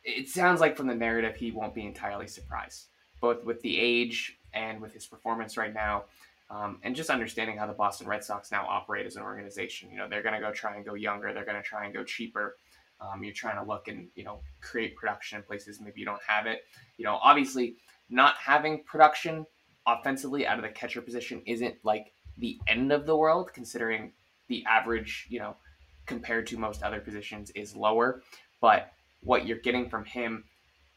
it 0.04 0.30
sounds 0.30 0.62
like 0.62 0.78
from 0.78 0.88
the 0.88 0.96
narrative 0.96 1.36
he 1.36 1.52
won't 1.52 1.76
be 1.76 1.86
entirely 1.86 2.28
surprised 2.28 2.86
both 3.22 3.44
with 3.44 3.62
the 3.62 3.80
age 3.80 4.38
and 4.54 4.82
with 4.82 4.94
his 4.94 5.06
performance 5.06 5.58
right 5.58 5.74
now. 5.74 6.04
Um, 6.50 6.80
and 6.84 6.96
just 6.96 7.10
understanding 7.10 7.58
how 7.58 7.68
the 7.68 7.74
Boston 7.74 8.08
Red 8.08 8.24
Sox 8.24 8.52
now 8.52 8.66
operate 8.68 9.06
as 9.06 9.18
an 9.18 9.24
organization. 9.24 9.92
You 9.92 9.98
know, 9.98 10.08
they're 10.08 10.24
going 10.24 10.36
to 10.36 10.40
go 10.40 10.52
try 10.52 10.76
and 10.76 10.86
go 10.86 10.94
younger. 10.94 11.34
They're 11.34 11.46
going 11.46 11.62
to 11.62 11.68
try 11.68 11.86
and 11.86 11.94
go 11.94 12.04
cheaper. 12.04 12.56
Um, 13.02 13.24
you're 13.24 13.34
trying 13.34 13.64
to 13.64 13.70
look 13.70 13.90
and 13.90 14.08
you 14.16 14.24
know 14.24 14.40
create 14.62 14.96
production 14.96 15.38
in 15.38 15.44
places 15.44 15.80
maybe 15.80 16.00
you 16.00 16.06
don't 16.06 16.22
have 16.26 16.48
it. 16.48 16.62
You 16.98 17.06
know, 17.06 17.20
obviously, 17.22 17.76
not 18.10 18.36
having 18.38 18.84
production 18.84 19.46
offensively 19.86 20.48
out 20.48 20.58
of 20.58 20.64
the 20.64 20.70
catcher 20.70 21.02
position 21.02 21.42
isn't 21.46 21.76
like 21.84 22.14
the 22.38 22.60
end 22.68 22.92
of 22.92 23.06
the 23.06 23.16
world, 23.16 23.52
considering 23.54 24.14
the 24.48 24.64
average, 24.66 25.28
you 25.30 25.40
know, 25.40 25.56
compared 26.06 26.48
to 26.48 26.58
most 26.58 26.84
other 26.84 27.00
positions 27.00 27.52
is 27.52 27.76
lower. 27.76 28.22
But 28.62 28.92
what 29.22 29.46
you're 29.46 29.60
getting 29.60 29.90
from 29.90 30.06
him 30.06 30.44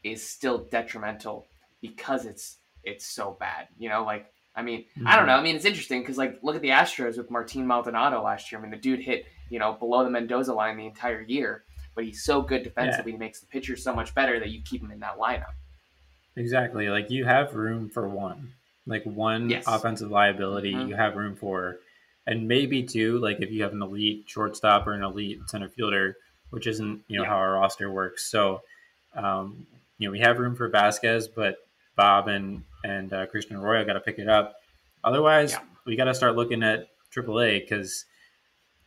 is 0.03 0.27
still 0.27 0.65
detrimental 0.71 1.47
because 1.81 2.25
it's 2.25 2.57
it's 2.83 3.05
so 3.05 3.37
bad. 3.39 3.67
You 3.77 3.89
know, 3.89 4.03
like 4.03 4.31
I 4.55 4.63
mean, 4.63 4.85
mm-hmm. 4.97 5.07
I 5.07 5.15
don't 5.15 5.27
know. 5.27 5.35
I 5.35 5.41
mean, 5.41 5.55
it's 5.55 5.65
interesting 5.65 6.01
because 6.01 6.17
like 6.17 6.39
look 6.41 6.55
at 6.55 6.61
the 6.61 6.69
Astros 6.69 7.17
with 7.17 7.31
Martin 7.31 7.65
Maldonado 7.65 8.23
last 8.23 8.51
year. 8.51 8.59
I 8.59 8.61
mean, 8.61 8.71
the 8.71 8.77
dude 8.77 8.99
hit 8.99 9.25
you 9.49 9.59
know 9.59 9.73
below 9.73 10.03
the 10.03 10.09
Mendoza 10.09 10.53
line 10.53 10.77
the 10.77 10.85
entire 10.85 11.21
year, 11.21 11.63
but 11.95 12.03
he's 12.03 12.23
so 12.23 12.41
good 12.41 12.63
defensively. 12.63 13.11
Yeah. 13.11 13.17
He 13.17 13.19
makes 13.19 13.39
the 13.39 13.47
pitcher 13.47 13.77
so 13.77 13.93
much 13.93 14.13
better 14.13 14.39
that 14.39 14.49
you 14.49 14.61
keep 14.63 14.81
him 14.81 14.91
in 14.91 14.99
that 14.99 15.17
lineup. 15.17 15.53
Exactly. 16.35 16.89
Like 16.89 17.09
you 17.09 17.25
have 17.25 17.55
room 17.55 17.89
for 17.89 18.07
one, 18.07 18.53
like 18.85 19.03
one 19.03 19.49
yes. 19.49 19.65
offensive 19.67 20.11
liability. 20.11 20.73
Mm-hmm. 20.73 20.89
You 20.89 20.95
have 20.95 21.15
room 21.15 21.35
for, 21.35 21.77
and 22.25 22.47
maybe 22.47 22.83
two. 22.83 23.19
Like 23.19 23.41
if 23.41 23.51
you 23.51 23.63
have 23.63 23.73
an 23.73 23.81
elite 23.81 24.25
shortstop 24.27 24.87
or 24.87 24.93
an 24.93 25.03
elite 25.03 25.41
center 25.47 25.69
fielder, 25.69 26.17
which 26.49 26.67
isn't 26.67 27.03
you 27.07 27.17
know 27.17 27.23
yeah. 27.23 27.29
how 27.29 27.35
our 27.35 27.53
roster 27.53 27.89
works. 27.89 28.25
So, 28.25 28.61
um, 29.15 29.65
you 29.97 30.07
know, 30.07 30.11
we 30.11 30.19
have 30.19 30.39
room 30.39 30.55
for 30.55 30.69
Vazquez, 30.69 31.27
but 31.33 31.57
Bob 31.95 32.27
and 32.27 32.63
and 32.83 33.13
uh, 33.13 33.25
Christian 33.27 33.57
Arroyo 33.57 33.85
got 33.85 33.93
to 33.93 33.99
pick 33.99 34.17
it 34.17 34.27
up. 34.27 34.55
Otherwise, 35.03 35.51
yeah. 35.53 35.59
we 35.85 35.95
got 35.95 36.05
to 36.05 36.13
start 36.13 36.35
looking 36.35 36.63
at 36.63 36.87
AAA 37.15 37.61
because 37.61 38.05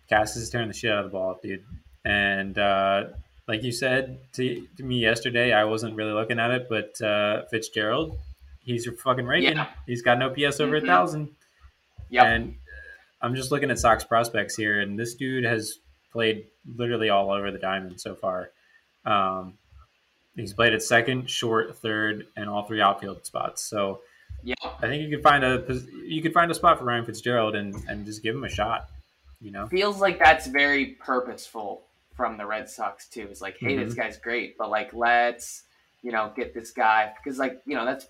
Casas 0.09 0.43
is 0.43 0.51
tearing 0.51 0.69
the 0.69 0.75
shit 0.75 0.91
out 0.91 1.05
of 1.05 1.05
the 1.05 1.11
ball, 1.11 1.39
dude. 1.43 1.65
And 2.05 2.59
uh, 2.59 3.05
like 3.49 3.63
you 3.63 3.73
said 3.73 4.19
to, 4.35 4.67
to, 4.77 4.83
me 4.83 4.99
yesterday, 4.99 5.53
I 5.53 5.65
wasn't 5.65 5.97
really 5.97 6.13
looking 6.13 6.39
at 6.39 6.51
it, 6.51 6.67
but 6.69 7.01
uh, 7.01 7.45
Fitzgerald, 7.51 8.19
he's 8.61 8.89
fucking 9.03 9.27
raking. 9.27 9.57
Yeah. 9.57 9.69
He's 9.87 10.03
got 10.03 10.19
no 10.19 10.31
PS 10.31 10.61
over 10.61 10.77
mm-hmm. 10.77 10.85
a 10.85 10.89
thousand. 10.89 11.31
Yeah. 12.11 12.25
And 12.25 12.57
I'm 13.21 13.35
just 13.35 13.51
looking 13.51 13.71
at 13.71 13.79
Sox 13.79 14.05
prospects 14.05 14.57
here, 14.57 14.81
and 14.81 14.99
this 14.99 15.15
dude 15.15 15.45
has 15.45 15.79
played 16.13 16.47
literally 16.67 17.11
all 17.11 17.31
over 17.31 17.51
the 17.51 17.59
diamond 17.59 18.01
so 18.01 18.15
far. 18.15 18.51
Um, 19.05 19.55
He's 20.37 20.53
played 20.53 20.73
at 20.73 20.83
second, 20.83 21.31
short, 21.31 21.77
third, 21.77 22.27
and 22.37 22.49
all 22.49 22.65
three 22.65 22.81
outfield 22.81 23.25
spots. 23.25 23.63
So 23.63 24.01
yeah, 24.43 24.55
I 24.63 24.89
think 24.89 25.03
you 25.03 25.17
could 25.17 25.23
find 25.23 25.45
a 25.45 25.65
you 26.05 26.23
could 26.23 26.33
find 26.33 26.51
a 26.51 26.55
spot 26.55 26.79
for 26.79 26.85
Ryan 26.85 27.05
Fitzgerald 27.05 27.55
and 27.55 27.75
and 27.89 28.05
just 28.05 28.23
give 28.23 28.35
him 28.35 28.45
a 28.45 28.49
shot. 28.49 28.91
You 29.41 29.53
know, 29.53 29.69
feels 29.69 30.01
like 30.01 30.19
that's 30.19 30.47
very 30.47 30.87
purposeful 30.87 31.83
from 32.15 32.37
the 32.37 32.47
Red 32.47 32.69
Sox 32.69 33.09
too. 33.09 33.27
It's 33.31 33.41
like, 33.41 33.59
hey, 33.59 33.75
mm-hmm. 33.75 33.85
this 33.85 33.95
guy's 33.95 34.19
great, 34.19 34.59
but 34.59 34.71
like 34.71 34.93
let's 34.93 35.63
you 36.03 36.13
know 36.13 36.33
get 36.37 36.53
this 36.53 36.71
guy 36.71 37.13
because 37.17 37.39
like 37.39 37.63
you 37.67 37.75
know 37.75 37.85
that's 37.85 38.07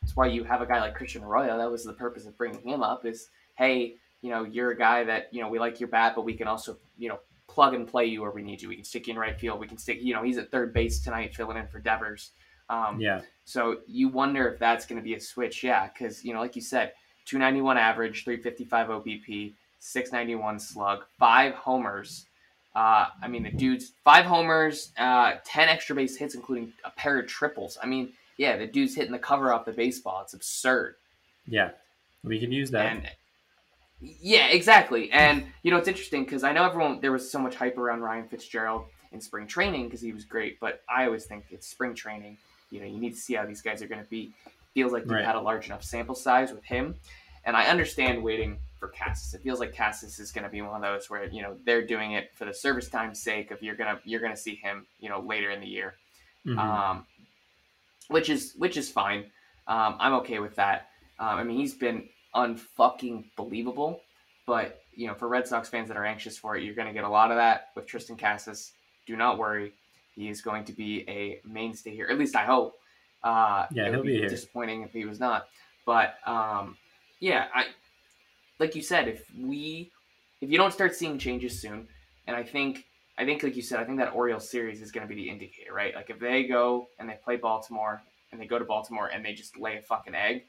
that's 0.00 0.16
why 0.16 0.26
you 0.26 0.44
have 0.44 0.62
a 0.62 0.66
guy 0.66 0.80
like 0.80 0.94
Christian 0.94 1.24
Arroyo. 1.24 1.58
That 1.58 1.70
was 1.70 1.84
the 1.84 1.92
purpose 1.92 2.26
of 2.26 2.38
bringing 2.38 2.66
him 2.66 2.82
up. 2.82 3.04
Is 3.04 3.28
hey, 3.56 3.96
you 4.22 4.30
know, 4.30 4.44
you're 4.44 4.70
a 4.70 4.76
guy 4.76 5.04
that 5.04 5.28
you 5.32 5.40
know 5.40 5.48
we 5.48 5.58
like 5.58 5.80
your 5.80 5.88
bat, 5.88 6.14
but 6.14 6.24
we 6.24 6.34
can 6.34 6.46
also 6.46 6.76
you 6.96 7.08
know 7.08 7.18
plug 7.56 7.72
and 7.72 7.88
play 7.88 8.04
you 8.04 8.20
where 8.20 8.30
we 8.30 8.42
need 8.42 8.60
you. 8.60 8.68
We 8.68 8.76
can 8.76 8.84
stick 8.84 9.06
you 9.06 9.14
in 9.14 9.18
right 9.18 9.40
field. 9.40 9.58
We 9.58 9.66
can 9.66 9.78
stick, 9.78 9.98
you 10.02 10.12
know, 10.12 10.22
he's 10.22 10.36
at 10.36 10.50
third 10.50 10.74
base 10.74 11.00
tonight 11.00 11.34
filling 11.34 11.56
in 11.56 11.66
for 11.68 11.78
Devers. 11.78 12.32
Um, 12.68 13.00
yeah. 13.00 13.22
So 13.46 13.78
you 13.86 14.08
wonder 14.08 14.46
if 14.46 14.58
that's 14.58 14.84
going 14.84 15.00
to 15.00 15.02
be 15.02 15.14
a 15.14 15.20
switch. 15.20 15.64
Yeah. 15.64 15.88
Cause, 15.98 16.22
you 16.22 16.34
know, 16.34 16.40
like 16.40 16.54
you 16.54 16.60
said, 16.60 16.92
291 17.24 17.78
average, 17.78 18.24
355 18.24 18.88
OBP, 18.88 19.54
691 19.80 20.60
slug, 20.60 21.04
five 21.18 21.54
homers. 21.54 22.26
Uh, 22.74 23.06
I 23.22 23.26
mean, 23.26 23.42
the 23.42 23.50
dude's 23.50 23.92
five 24.04 24.26
homers, 24.26 24.92
uh, 24.98 25.36
10 25.46 25.70
extra 25.70 25.96
base 25.96 26.14
hits, 26.14 26.34
including 26.34 26.74
a 26.84 26.90
pair 26.90 27.18
of 27.18 27.26
triples. 27.26 27.78
I 27.82 27.86
mean, 27.86 28.12
yeah, 28.36 28.58
the 28.58 28.66
dude's 28.66 28.94
hitting 28.94 29.12
the 29.12 29.18
cover 29.18 29.50
off 29.50 29.64
the 29.64 29.72
baseball. 29.72 30.20
It's 30.22 30.34
absurd. 30.34 30.96
Yeah. 31.46 31.70
We 32.22 32.38
can 32.38 32.52
use 32.52 32.70
that. 32.72 32.84
And, 32.84 33.10
yeah, 34.00 34.48
exactly. 34.48 35.10
And 35.10 35.44
you 35.62 35.70
know, 35.70 35.78
it's 35.78 35.88
interesting 35.88 36.24
because 36.24 36.44
I 36.44 36.52
know 36.52 36.64
everyone 36.64 37.00
there 37.00 37.12
was 37.12 37.30
so 37.30 37.38
much 37.38 37.54
hype 37.54 37.78
around 37.78 38.00
Ryan 38.00 38.28
Fitzgerald 38.28 38.84
in 39.12 39.20
spring 39.20 39.46
training 39.46 39.84
because 39.84 40.00
he 40.00 40.12
was 40.12 40.24
great, 40.24 40.60
but 40.60 40.82
I 40.88 41.06
always 41.06 41.24
think 41.24 41.46
it's 41.50 41.66
spring 41.66 41.94
training. 41.94 42.36
You 42.70 42.80
know, 42.80 42.86
you 42.86 42.98
need 42.98 43.14
to 43.14 43.20
see 43.20 43.34
how 43.34 43.46
these 43.46 43.62
guys 43.62 43.82
are 43.82 43.86
going 43.86 44.02
to 44.02 44.08
be. 44.08 44.32
Feels 44.74 44.92
like 44.92 45.04
you've 45.04 45.12
right. 45.12 45.24
had 45.24 45.36
a 45.36 45.40
large 45.40 45.66
enough 45.66 45.82
sample 45.82 46.14
size 46.14 46.52
with 46.52 46.64
him, 46.64 46.96
and 47.44 47.56
I 47.56 47.66
understand 47.66 48.22
waiting 48.22 48.58
for 48.78 48.88
Casas. 48.88 49.32
It 49.32 49.42
feels 49.42 49.58
like 49.58 49.74
Casas 49.74 50.18
is 50.18 50.32
going 50.32 50.44
to 50.44 50.50
be 50.50 50.60
one 50.60 50.76
of 50.76 50.82
those 50.82 51.08
where 51.08 51.24
you 51.24 51.40
know 51.40 51.56
they're 51.64 51.86
doing 51.86 52.12
it 52.12 52.34
for 52.34 52.44
the 52.44 52.52
service 52.52 52.88
time 52.88 53.14
sake 53.14 53.50
of 53.50 53.62
you're 53.62 53.76
gonna 53.76 53.98
you're 54.04 54.20
gonna 54.20 54.36
see 54.36 54.56
him 54.56 54.86
you 55.00 55.08
know 55.08 55.20
later 55.20 55.50
in 55.50 55.60
the 55.60 55.66
year, 55.66 55.94
mm-hmm. 56.44 56.58
um, 56.58 57.06
which 58.08 58.28
is 58.28 58.52
which 58.58 58.76
is 58.76 58.90
fine. 58.90 59.24
Um, 59.66 59.96
I'm 59.98 60.12
okay 60.14 60.38
with 60.38 60.56
that. 60.56 60.90
Um, 61.18 61.38
I 61.38 61.44
mean, 61.44 61.56
he's 61.56 61.74
been 61.74 62.08
unfucking 62.36 63.24
believable. 63.36 64.00
But 64.46 64.82
you 64.92 65.08
know, 65.08 65.14
for 65.14 65.28
Red 65.28 65.46
Sox 65.48 65.68
fans 65.68 65.88
that 65.88 65.96
are 65.96 66.04
anxious 66.04 66.38
for 66.38 66.56
it, 66.56 66.62
you're 66.62 66.74
going 66.74 66.88
to 66.88 66.94
get 66.94 67.04
a 67.04 67.08
lot 67.08 67.30
of 67.30 67.36
that 67.36 67.68
with 67.74 67.86
Triston 67.86 68.18
Casas. 68.18 68.72
Do 69.06 69.16
not 69.16 69.38
worry, 69.38 69.72
he 70.14 70.28
is 70.28 70.40
going 70.40 70.64
to 70.64 70.72
be 70.72 71.04
a 71.08 71.40
mainstay 71.44 71.94
here. 71.94 72.08
At 72.10 72.18
least 72.18 72.36
I 72.36 72.44
hope. 72.44 72.74
Uh, 73.22 73.66
yeah, 73.72 73.90
he'll 73.90 74.02
be, 74.02 74.20
be. 74.20 74.28
Disappointing 74.28 74.82
if 74.82 74.92
he 74.92 75.04
was 75.04 75.18
not. 75.18 75.46
But 75.84 76.14
um, 76.26 76.76
yeah, 77.20 77.46
I 77.54 77.66
like 78.58 78.74
you 78.74 78.82
said, 78.82 79.08
if 79.08 79.24
we 79.38 79.90
if 80.40 80.50
you 80.50 80.58
don't 80.58 80.72
start 80.72 80.94
seeing 80.94 81.18
changes 81.18 81.60
soon, 81.60 81.88
and 82.26 82.36
I 82.36 82.42
think 82.42 82.84
I 83.18 83.24
think 83.24 83.42
like 83.42 83.56
you 83.56 83.62
said, 83.62 83.80
I 83.80 83.84
think 83.84 83.98
that 83.98 84.14
Orioles 84.14 84.50
series 84.50 84.80
is 84.80 84.90
going 84.90 85.06
to 85.06 85.14
be 85.14 85.20
the 85.20 85.28
indicator, 85.28 85.72
right? 85.72 85.94
Like 85.94 86.10
if 86.10 86.18
they 86.18 86.44
go 86.44 86.88
and 86.98 87.08
they 87.08 87.18
play 87.22 87.36
Baltimore 87.36 88.02
and 88.32 88.40
they 88.40 88.46
go 88.46 88.58
to 88.58 88.64
Baltimore 88.64 89.08
and 89.08 89.24
they 89.24 89.32
just 89.32 89.58
lay 89.58 89.76
a 89.76 89.82
fucking 89.82 90.14
egg, 90.14 90.44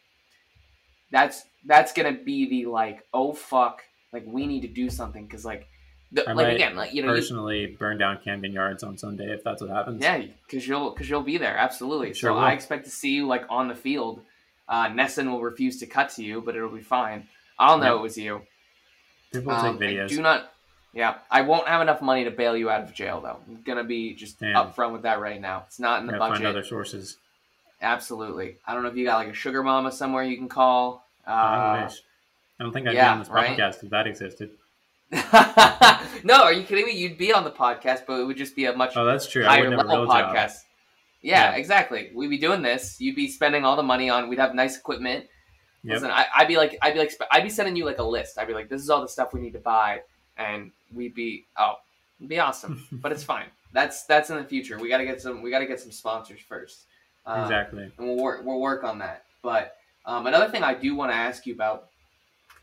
that's 1.12 1.44
that's 1.66 1.94
gonna 1.94 2.14
be 2.14 2.50
the 2.50 2.66
like 2.70 3.06
oh 3.14 3.34
fuck 3.34 3.82
like 4.14 4.24
we 4.26 4.48
need 4.48 4.62
to 4.62 4.68
do 4.68 4.90
something 4.90 5.26
because 5.26 5.44
like 5.46 5.68
The- 6.12 6.24
like 6.24 6.36
might 6.36 6.54
again, 6.56 6.76
like 6.76 6.94
you 6.94 7.02
know, 7.02 7.10
you, 7.10 7.16
Personally, 7.16 7.76
burn 7.78 7.98
down 7.98 8.20
Camden 8.24 8.54
Yards 8.54 8.84
on 8.84 8.98
Sunday 8.98 9.32
if 9.34 9.44
that's 9.44 9.62
what 9.62 9.70
happens. 9.70 10.02
yeah, 10.02 10.22
because 10.46 10.66
you'll 10.68 10.92
because 10.92 11.10
you'll 11.10 11.22
be 11.24 11.38
there 11.38 11.58
absolutely. 11.58 12.14
Sure 12.14 12.30
so 12.32 12.34
will. 12.36 12.40
I 12.42 12.54
expect 12.54 12.86
to 12.86 12.92
see 12.92 13.12
you 13.12 13.28
like 13.28 13.44
on 13.50 13.68
the 13.68 13.76
field. 13.76 14.22
Uh, 14.70 14.88
NESN 14.90 15.30
will 15.32 15.42
refuse 15.42 15.80
to 15.80 15.86
cut 15.86 16.10
to 16.12 16.24
you, 16.24 16.42
but 16.42 16.56
it'll 16.56 16.70
be 16.70 16.82
fine. 16.82 17.28
I'll 17.60 17.78
know 17.78 17.98
it 17.98 18.02
was 18.02 18.18
you. 18.18 18.42
People 19.34 19.52
Um, 19.52 19.78
take 19.80 19.90
I 19.90 19.94
videos. 19.94 20.10
do 20.10 20.22
not. 20.22 20.52
Yeah, 20.94 21.16
I 21.30 21.42
won't 21.42 21.68
have 21.68 21.82
enough 21.82 22.02
money 22.02 22.24
to 22.24 22.32
bail 22.32 22.56
you 22.58 22.70
out 22.70 22.82
of 22.82 22.94
jail 22.94 23.20
though. 23.22 23.40
I'm 23.48 23.62
gonna 23.64 23.84
be 23.84 24.14
just 24.14 24.40
Damn. 24.40 24.56
upfront 24.56 24.94
with 24.94 25.02
that 25.04 25.20
right 25.20 25.40
now. 25.40 25.64
It's 25.68 25.80
not 25.80 26.00
in 26.02 26.08
the 26.08 26.14
budget. 26.14 26.38
find 26.38 26.48
other 26.48 26.64
sources. 26.64 27.18
Absolutely. 27.82 28.58
I 28.66 28.74
don't 28.74 28.84
know 28.84 28.90
if 28.90 28.96
you 28.96 29.06
got 29.06 29.18
like 29.18 29.28
a 29.28 29.34
sugar 29.34 29.64
mama 29.64 29.92
somewhere 29.92 30.24
you 30.24 30.38
can 30.38 30.50
call. 30.50 31.06
Uh, 31.26 31.32
I 31.32 31.84
wish. 31.84 32.02
I 32.60 32.64
don't 32.64 32.74
think 32.74 32.88
I'd 32.88 32.96
yeah, 32.96 33.10
be 33.10 33.14
on 33.14 33.20
this 33.20 33.30
right? 33.30 33.58
podcast 33.58 33.84
if 33.84 33.90
that 33.92 34.08
existed. 34.08 34.52
no, 36.24 36.44
are 36.44 36.54
you 36.54 36.64
kidding 36.64 36.86
me? 36.86 36.92
You'd 36.94 37.18
be 37.18 37.32
on 37.34 37.44
the 37.44 37.52
podcast, 37.52 38.06
but 38.08 38.20
it 38.20 38.26
would 38.26 38.38
just 38.38 38.56
be 38.56 38.66
a 38.66 38.76
much 38.76 38.94
Oh, 38.98 39.06
that's 39.06 39.28
true. 39.28 39.46
I 39.46 39.60
higher 39.60 39.70
level 39.70 40.06
podcast. 40.08 40.64
Yeah, 41.22 41.52
Yeah. 41.52 41.56
exactly. 41.56 42.12
We'd 42.16 42.30
be 42.30 42.38
doing 42.38 42.62
this. 42.62 43.00
You'd 43.00 43.16
be 43.16 43.28
spending 43.28 43.64
all 43.64 43.76
the 43.76 43.84
money 43.84 44.10
on. 44.10 44.28
We'd 44.28 44.40
have 44.40 44.56
nice 44.56 44.78
equipment. 44.78 45.26
Yep. 45.84 45.94
Listen, 45.94 46.12
I, 46.12 46.26
I'd 46.36 46.48
be 46.48 46.58
like, 46.58 46.78
I'd 46.82 46.94
be 46.94 47.00
like, 47.00 47.14
I'd 47.32 47.44
be 47.44 47.50
sending 47.50 47.76
you 47.76 47.86
like 47.86 48.00
a 48.00 48.04
list. 48.04 48.38
I'd 48.38 48.48
be 48.48 48.54
like, 48.54 48.70
this 48.70 48.82
is 48.82 48.90
all 48.90 49.02
the 49.02 49.08
stuff 49.08 49.34
we 49.34 49.40
need 49.40 49.54
to 49.54 49.60
buy, 49.60 50.02
and 50.38 50.72
we'd 50.94 51.14
be, 51.14 51.46
oh, 51.58 51.76
it'd 52.20 52.30
be 52.30 52.40
awesome. 52.40 52.86
but 52.92 53.12
it's 53.12 53.24
fine. 53.24 53.46
That's 53.74 54.04
that's 54.06 54.30
in 54.30 54.38
the 54.38 54.44
future. 54.44 54.78
We 54.80 54.90
gotta 54.90 55.06
get 55.06 55.22
some. 55.22 55.42
We 55.42 55.52
gotta 55.52 55.66
get 55.66 55.80
some 55.80 55.92
sponsors 55.92 56.40
first. 56.42 56.86
Uh, 57.28 57.42
exactly. 57.44 57.92
and 57.98 58.08
we'll 58.08 58.18
work 58.18 58.42
we'll 58.46 58.60
work 58.60 58.84
on 58.84 59.00
that. 59.00 59.24
But 59.44 59.76
um, 60.06 60.26
another 60.28 60.50
thing 60.50 60.64
I 60.64 60.74
do 60.74 60.96
want 60.96 61.12
to 61.12 61.16
ask 61.16 61.46
you 61.46 61.54
about 61.54 61.90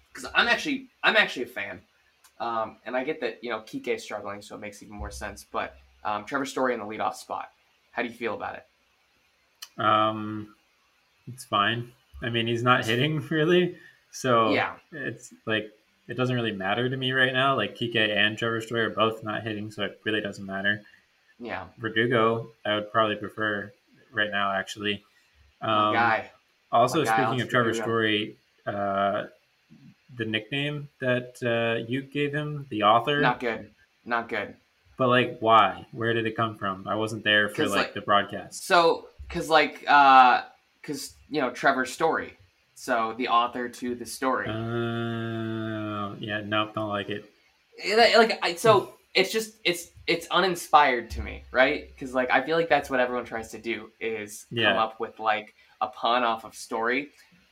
because 0.09 0.31
I'm 0.35 0.49
actually 0.49 0.89
I'm 1.03 1.17
actually 1.17 1.45
a 1.45 1.49
fan, 1.49 1.81
um, 2.41 2.79
and 2.87 2.97
I 2.97 3.05
get 3.05 3.21
that 3.21 3.45
you 3.45 3.51
know 3.51 3.61
Kike 3.61 3.89
is 3.89 4.03
struggling, 4.03 4.41
so 4.41 4.55
it 4.55 4.61
makes 4.61 4.83
even 4.83 4.97
more 4.97 5.11
sense. 5.11 5.45
But 5.51 5.77
um, 6.05 6.25
Trevor 6.25 6.47
Story 6.47 6.73
in 6.73 6.81
the 6.81 6.87
leadoff 6.87 7.15
spot, 7.15 7.51
how 7.93 8.03
do 8.03 8.09
you 8.09 8.15
feel 8.15 8.35
about 8.35 8.57
it? 8.57 9.83
Um, 9.83 10.55
it's 11.27 11.45
fine. 11.45 11.93
I 12.23 12.31
mean, 12.31 12.47
he's 12.47 12.63
not 12.63 12.87
hitting 12.87 13.21
really, 13.31 13.77
so 14.13 14.51
Yeah, 14.51 14.77
it's 14.93 15.35
like 15.47 15.71
it 16.09 16.17
doesn't 16.17 16.35
really 16.35 16.53
matter 16.53 16.89
to 16.89 16.97
me 16.97 17.13
right 17.13 17.33
now. 17.33 17.55
Like 17.57 17.77
Kike 17.77 17.97
and 17.97 18.39
Trevor 18.39 18.63
Story 18.63 18.83
are 18.83 18.91
both 18.91 19.23
not 19.23 19.43
hitting, 19.43 19.71
so 19.71 19.85
it 19.85 20.01
really 20.05 20.23
doesn't 20.23 20.47
matter. 20.47 20.83
yeah, 21.39 21.67
Verdugo, 21.79 22.49
I 22.65 22.77
would 22.77 22.91
probably 22.91 23.17
prefer 23.17 23.71
right 24.15 24.31
now, 24.31 24.53
actually. 24.53 25.03
Um, 25.61 25.95
guy. 25.95 26.31
Also, 26.73 27.05
guy, 27.05 27.17
speaking 27.17 27.41
of 27.41 27.49
Trevor 27.49 27.75
Story, 27.75 28.37
uh, 28.67 29.25
the 30.17 30.25
nickname 30.25 30.89
that 31.01 31.37
uh, 31.43 31.85
you 31.89 32.03
gave 32.03 32.33
him, 32.33 32.67
the 32.71 32.83
author, 32.83 33.21
Not 33.21 33.41
good, 33.41 33.71
not 34.05 34.29
good. 34.29 34.55
but 34.99 35.09
like, 35.09 35.39
why? 35.41 35.87
Where 35.93 36.13
did 36.13 36.27
it 36.27 36.37
come 36.37 36.57
from? 36.57 36.87
I 36.89 36.95
wasn't 36.97 37.25
there 37.25 37.49
for 37.49 37.67
like, 37.67 37.77
like- 37.77 37.95
the 37.95 38.01
broadcast. 38.01 38.67
So 38.67 39.07
because 39.29 39.49
like 39.49 39.81
because 39.81 41.15
you 41.31 41.41
know 41.41 41.51
Trevor 41.51 41.87
Story, 41.87 42.35
so 42.75 43.15
the 43.17 43.29
author 43.29 43.69
to 43.69 43.95
the 43.95 44.07
story. 44.07 44.49
Oh, 44.49 46.17
yeah, 46.19 46.43
nope, 46.45 46.75
don't 46.75 46.89
like 46.89 47.09
it. 47.11 47.25
It- 47.79 48.19
like 48.19 48.39
I, 48.43 48.55
so 48.55 48.95
it's 49.15 49.33
just 49.33 49.55
it's 49.65 49.89
it's 50.07 50.27
uninspired 50.31 51.11
to 51.11 51.23
me 51.23 51.45
right? 51.51 51.89
Because 51.89 52.15
like 52.15 52.31
i 52.31 52.45
feel 52.45 52.57
like 52.57 52.69
that's 52.69 52.91
what 52.91 53.01
everyone 53.01 53.25
tries 53.25 53.51
to 53.51 53.59
do 53.59 53.91
is 54.01 54.47
come 54.55 54.77
up 54.77 55.01
with 55.01 55.19
like 55.19 55.55
a 55.81 55.89
pun 55.89 56.23
off 56.25 56.45
of 56.45 56.55
story. 56.55 57.09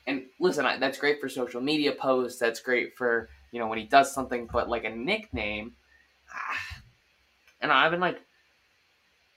And 0.07 0.25
listen 0.41 0.67
I, 0.67 0.79
that's 0.79 0.99
great 0.99 1.21
for 1.21 1.29
social 1.29 1.61
media 1.61 1.93
posts 1.93 2.39
that's 2.39 2.61
great 2.61 2.97
for 2.97 3.29
you 3.53 3.61
know 3.61 3.69
when 3.69 3.79
he 3.79 3.85
does 3.85 4.13
something 4.13 4.49
but 4.53 4.69
like 4.69 4.85
a 4.85 4.91
nickname 4.91 5.75
ah, 6.35 6.81
and 7.61 7.71
i've 7.71 7.93
been 7.93 8.01
like 8.01 8.21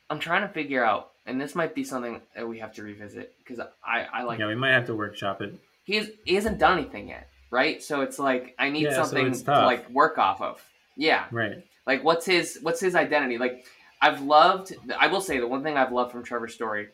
i'm 0.09 0.17
trying 0.19 0.41
to 0.41 0.47
figure 0.47 0.83
out 0.83 1.11
and 1.27 1.39
this 1.39 1.53
might 1.53 1.75
be 1.75 1.83
something 1.83 2.19
that 2.35 2.47
we 2.47 2.57
have 2.57 2.73
to 2.73 2.81
revisit 2.81 3.35
because 3.39 3.59
i 3.85 4.07
i 4.11 4.23
like 4.23 4.39
yeah, 4.39 4.47
we 4.47 4.55
might 4.55 4.71
have 4.71 4.88
to 4.88 4.95
workshop 4.95 5.39
it. 5.41 5.53
he's 5.83 6.09
he 6.23 6.33
hasn't 6.33 6.57
done 6.57 6.79
anything 6.79 7.09
yet 7.09 7.27
right? 7.51 7.81
So 7.81 8.01
it's 8.01 8.19
like 8.19 8.55
i 8.59 8.69
need 8.69 8.83
Yeah, 8.83 9.01
something 9.01 9.27
it's 9.27 9.41
to 9.43 9.51
like 9.65 9.89
work 9.89 10.17
off 10.17 10.41
of. 10.41 10.63
Yeah. 10.97 11.25
Right. 11.31 11.63
Like 11.87 12.03
what's 12.03 12.25
his 12.25 12.59
what's 12.61 12.79
his 12.79 12.95
identity? 12.95 13.37
Like 13.37 13.65
I've 14.01 14.21
loved 14.21 14.73
I 14.99 15.07
will 15.07 15.21
say 15.21 15.39
the 15.39 15.47
one 15.47 15.63
thing 15.63 15.77
I've 15.77 15.91
loved 15.91 16.11
from 16.11 16.23
Trevor 16.23 16.47
Story 16.47 16.89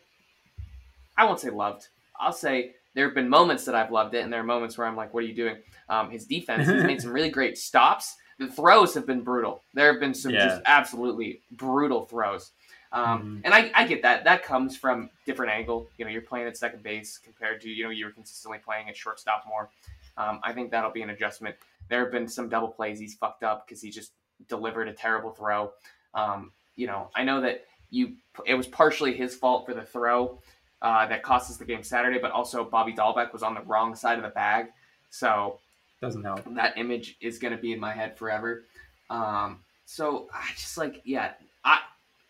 I 1.16 1.24
won't 1.24 1.40
say 1.40 1.50
loved. 1.50 1.88
I'll 2.18 2.32
say 2.32 2.74
there 2.94 3.06
have 3.06 3.14
been 3.14 3.28
moments 3.28 3.64
that 3.64 3.74
I've 3.74 3.90
loved 3.90 4.14
it 4.14 4.22
and 4.22 4.32
there 4.32 4.40
are 4.40 4.44
moments 4.44 4.76
where 4.78 4.86
I'm 4.86 4.96
like, 4.96 5.12
what 5.14 5.24
are 5.24 5.26
you 5.26 5.34
doing? 5.34 5.56
Um, 5.88 6.10
his 6.10 6.26
defense, 6.26 6.68
he's 6.68 6.84
made 6.84 7.00
some 7.00 7.12
really 7.12 7.30
great 7.38 7.58
stops. 7.58 8.16
The 8.38 8.48
throws 8.48 8.94
have 8.94 9.06
been 9.06 9.22
brutal. 9.22 9.62
There 9.74 9.90
have 9.92 10.00
been 10.00 10.14
some 10.14 10.32
Yeah. 10.32 10.46
just 10.48 10.62
absolutely 10.66 11.40
brutal 11.52 12.06
throws. 12.06 12.52
Um, 12.92 13.04
Mhm. 13.22 13.40
And 13.44 13.54
I, 13.54 13.70
I 13.74 13.86
get 13.86 14.02
that. 14.02 14.24
That 14.24 14.42
comes 14.42 14.76
from 14.76 15.08
different 15.26 15.52
angle. 15.52 15.88
You 15.96 16.04
know, 16.04 16.10
you're 16.10 16.20
playing 16.22 16.46
at 16.46 16.56
second 16.56 16.82
base 16.82 17.18
compared 17.18 17.60
to, 17.62 17.70
you 17.70 17.84
know, 17.84 17.90
you 17.90 18.04
were 18.04 18.10
consistently 18.10 18.58
playing 18.58 18.88
at 18.88 18.96
shortstop 18.96 19.44
more. 19.48 19.70
Um, 20.18 20.40
I 20.42 20.52
think 20.52 20.70
that'll 20.70 20.90
be 20.90 21.02
an 21.02 21.10
adjustment. 21.10 21.56
There 21.88 22.00
have 22.00 22.12
been 22.12 22.28
some 22.28 22.48
double 22.50 22.68
plays 22.68 22.98
he's 22.98 23.14
fucked 23.14 23.42
up 23.42 23.66
because 23.66 23.80
he 23.80 23.90
just 23.90 24.12
delivered 24.48 24.88
a 24.88 24.92
terrible 24.92 25.30
throw. 25.32 25.72
Um, 26.14 26.52
you 26.76 26.86
know, 26.86 27.10
I 27.14 27.24
know 27.24 27.40
that 27.42 27.64
you 27.90 28.14
it 28.46 28.54
was 28.54 28.66
partially 28.66 29.14
his 29.14 29.34
fault 29.34 29.66
for 29.66 29.74
the 29.74 29.82
throw 29.82 30.38
uh, 30.80 31.06
that 31.06 31.22
cost 31.22 31.50
us 31.50 31.56
the 31.58 31.64
game 31.64 31.82
Saturday, 31.82 32.18
but 32.18 32.30
also 32.32 32.64
Bobby 32.64 32.92
Dalbec 32.92 33.32
was 33.32 33.42
on 33.42 33.54
the 33.54 33.60
wrong 33.62 33.94
side 33.94 34.16
of 34.18 34.24
the 34.24 34.30
bag, 34.30 34.66
so 35.10 35.58
Doesn't 36.00 36.24
help. 36.24 36.42
that 36.54 36.78
image 36.78 37.16
is 37.20 37.38
going 37.38 37.54
to 37.54 37.60
be 37.60 37.72
in 37.72 37.80
my 37.80 37.92
head 37.92 38.16
forever. 38.16 38.64
Um, 39.10 39.60
so 39.84 40.28
I 40.32 40.48
just 40.56 40.78
like 40.78 41.02
yeah, 41.04 41.32
I, 41.64 41.80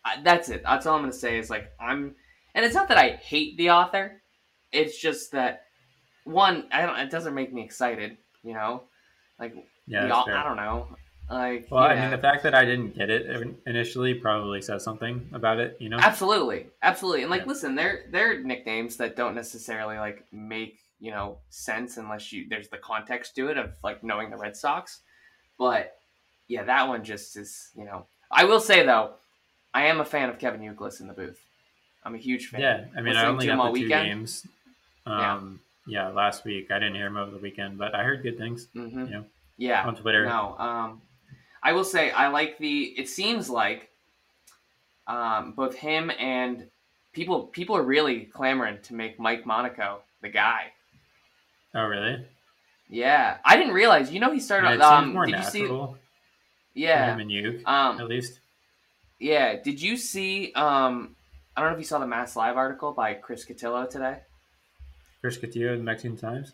I 0.03 0.21
that's 0.21 0.49
it. 0.49 0.63
That's 0.63 0.85
all 0.85 0.95
I'm 0.95 1.01
going 1.01 1.11
to 1.11 1.17
say 1.17 1.39
is 1.39 1.49
like 1.49 1.71
I'm, 1.79 2.15
and 2.53 2.65
it's 2.65 2.75
not 2.75 2.89
that 2.89 2.97
I 2.97 3.11
hate 3.11 3.55
the 3.57 3.71
author, 3.71 4.21
it's 4.71 4.99
just 4.99 5.31
that 5.31 5.63
one, 6.25 6.67
I 6.71 6.85
don't. 6.85 6.99
It 6.99 7.09
doesn't 7.09 7.33
make 7.33 7.53
me 7.53 7.63
excited, 7.63 8.17
you 8.43 8.53
know, 8.53 8.83
like 9.39 9.55
Yeah, 9.87 10.01
the 10.03 10.07
that's 10.09 10.19
au- 10.19 10.25
fair. 10.25 10.37
I 10.37 10.43
don't 10.43 10.57
know, 10.57 10.87
like 11.29 11.67
Well, 11.71 11.83
I 11.83 11.95
mean, 11.99 12.11
the 12.11 12.17
fact 12.17 12.43
that 12.43 12.53
I 12.53 12.65
didn't 12.65 12.95
get 12.95 13.09
it 13.09 13.25
initially 13.65 14.13
probably 14.13 14.61
says 14.61 14.83
something 14.83 15.27
about 15.33 15.59
it. 15.59 15.77
You 15.79 15.89
know. 15.89 15.97
Absolutely, 15.99 16.67
absolutely, 16.81 17.21
and 17.23 17.31
like, 17.31 17.41
Yeah. 17.41 17.47
listen, 17.47 17.75
they're 17.75 18.05
they're 18.11 18.39
nicknames 18.43 18.97
that 18.97 19.15
don't 19.15 19.35
necessarily 19.35 19.97
like 19.97 20.25
make 20.31 20.79
you 20.99 21.11
know 21.11 21.37
sense 21.49 21.97
unless 21.97 22.31
you 22.31 22.47
there's 22.49 22.69
the 22.69 22.77
context 22.77 23.35
to 23.35 23.47
it 23.49 23.57
of 23.57 23.71
like 23.83 24.03
knowing 24.03 24.29
the 24.29 24.37
Red 24.37 24.55
Sox. 24.55 25.01
But 25.57 25.95
yeah, 26.47 26.63
that 26.63 26.87
one 26.87 27.03
just 27.03 27.35
is 27.37 27.69
you 27.75 27.85
know. 27.85 28.05
I 28.31 28.45
will 28.45 28.59
say 28.59 28.85
though, 28.85 29.13
I 29.73 29.85
am 29.85 30.01
a 30.01 30.05
fan 30.05 30.29
of 30.29 30.39
Kevin 30.39 30.61
Youkilis 30.61 30.99
in 31.01 31.07
the 31.07 31.13
booth. 31.13 31.39
I'm 32.03 32.15
a 32.15 32.17
huge 32.17 32.47
fan. 32.47 32.61
Yeah, 32.61 32.85
I 32.97 33.01
mean, 33.01 33.15
I 33.15 33.29
Listening 33.29 33.29
only 33.29 33.45
to 33.47 33.55
got 33.55 33.63
the 33.63 33.79
two 33.79 33.83
weekend? 33.85 34.05
games. 34.07 34.47
Yeah. 35.07 35.33
Um, 35.35 35.59
yeah. 35.87 36.07
last 36.09 36.43
week 36.45 36.69
I 36.71 36.79
didn't 36.79 36.95
hear 36.95 37.07
him 37.07 37.17
over 37.17 37.31
the 37.31 37.37
weekend, 37.37 37.77
but 37.77 37.95
I 37.95 38.03
heard 38.03 38.23
good 38.23 38.37
things 38.37 38.67
hmm 38.73 39.05
Yeah. 39.05 39.21
Yeah. 39.57 39.87
on 39.87 39.95
Twitter. 39.95 40.25
No, 40.25 40.55
um, 40.57 41.01
I 41.63 41.73
will 41.73 41.85
say 41.85 42.11
I 42.11 42.27
like 42.27 42.57
the. 42.57 42.83
It 42.97 43.07
seems 43.07 43.49
like 43.49 43.89
um, 45.07 45.53
both 45.53 45.75
him 45.75 46.11
and 46.19 46.67
people 47.13 47.43
people 47.43 47.77
are 47.77 47.83
really 47.83 48.21
clamoring 48.25 48.79
to 48.83 48.93
make 48.93 49.19
Mike 49.19 49.45
Monaco 49.45 50.01
the 50.21 50.29
guy. 50.29 50.73
Oh, 51.73 51.85
really? 51.85 52.25
Yeah, 52.89 53.37
I 53.45 53.55
didn't 53.55 53.73
realize. 53.73 54.11
You 54.11 54.19
know, 54.19 54.31
he 54.31 54.39
started. 54.39 54.67
Yeah, 54.67 54.73
it 54.75 54.81
um, 54.81 55.25
did 55.25 55.35
you 55.37 55.43
see? 55.43 55.61
natural. 55.61 55.97
Yeah, 56.75 57.13
him 57.13 57.19
and 57.19 57.31
you, 57.31 57.61
um, 57.65 57.99
at 57.99 58.07
least. 58.07 58.39
yeah. 59.19 59.55
Did 59.61 59.81
you 59.81 59.95
see? 59.95 60.51
Um, 60.53 61.15
I 61.55 61.61
don't 61.61 61.69
know 61.69 61.75
if 61.75 61.79
you 61.79 61.85
saw 61.85 61.99
the 61.99 62.07
Mass 62.07 62.35
Live 62.35 62.57
article 62.57 62.91
by 62.91 63.13
Chris 63.13 63.45
Cotillo 63.45 63.89
today. 63.89 64.17
Chris 65.21 65.37
Cotillo, 65.37 65.77
the 65.77 65.83
Mexican 65.83 66.17
Times. 66.17 66.53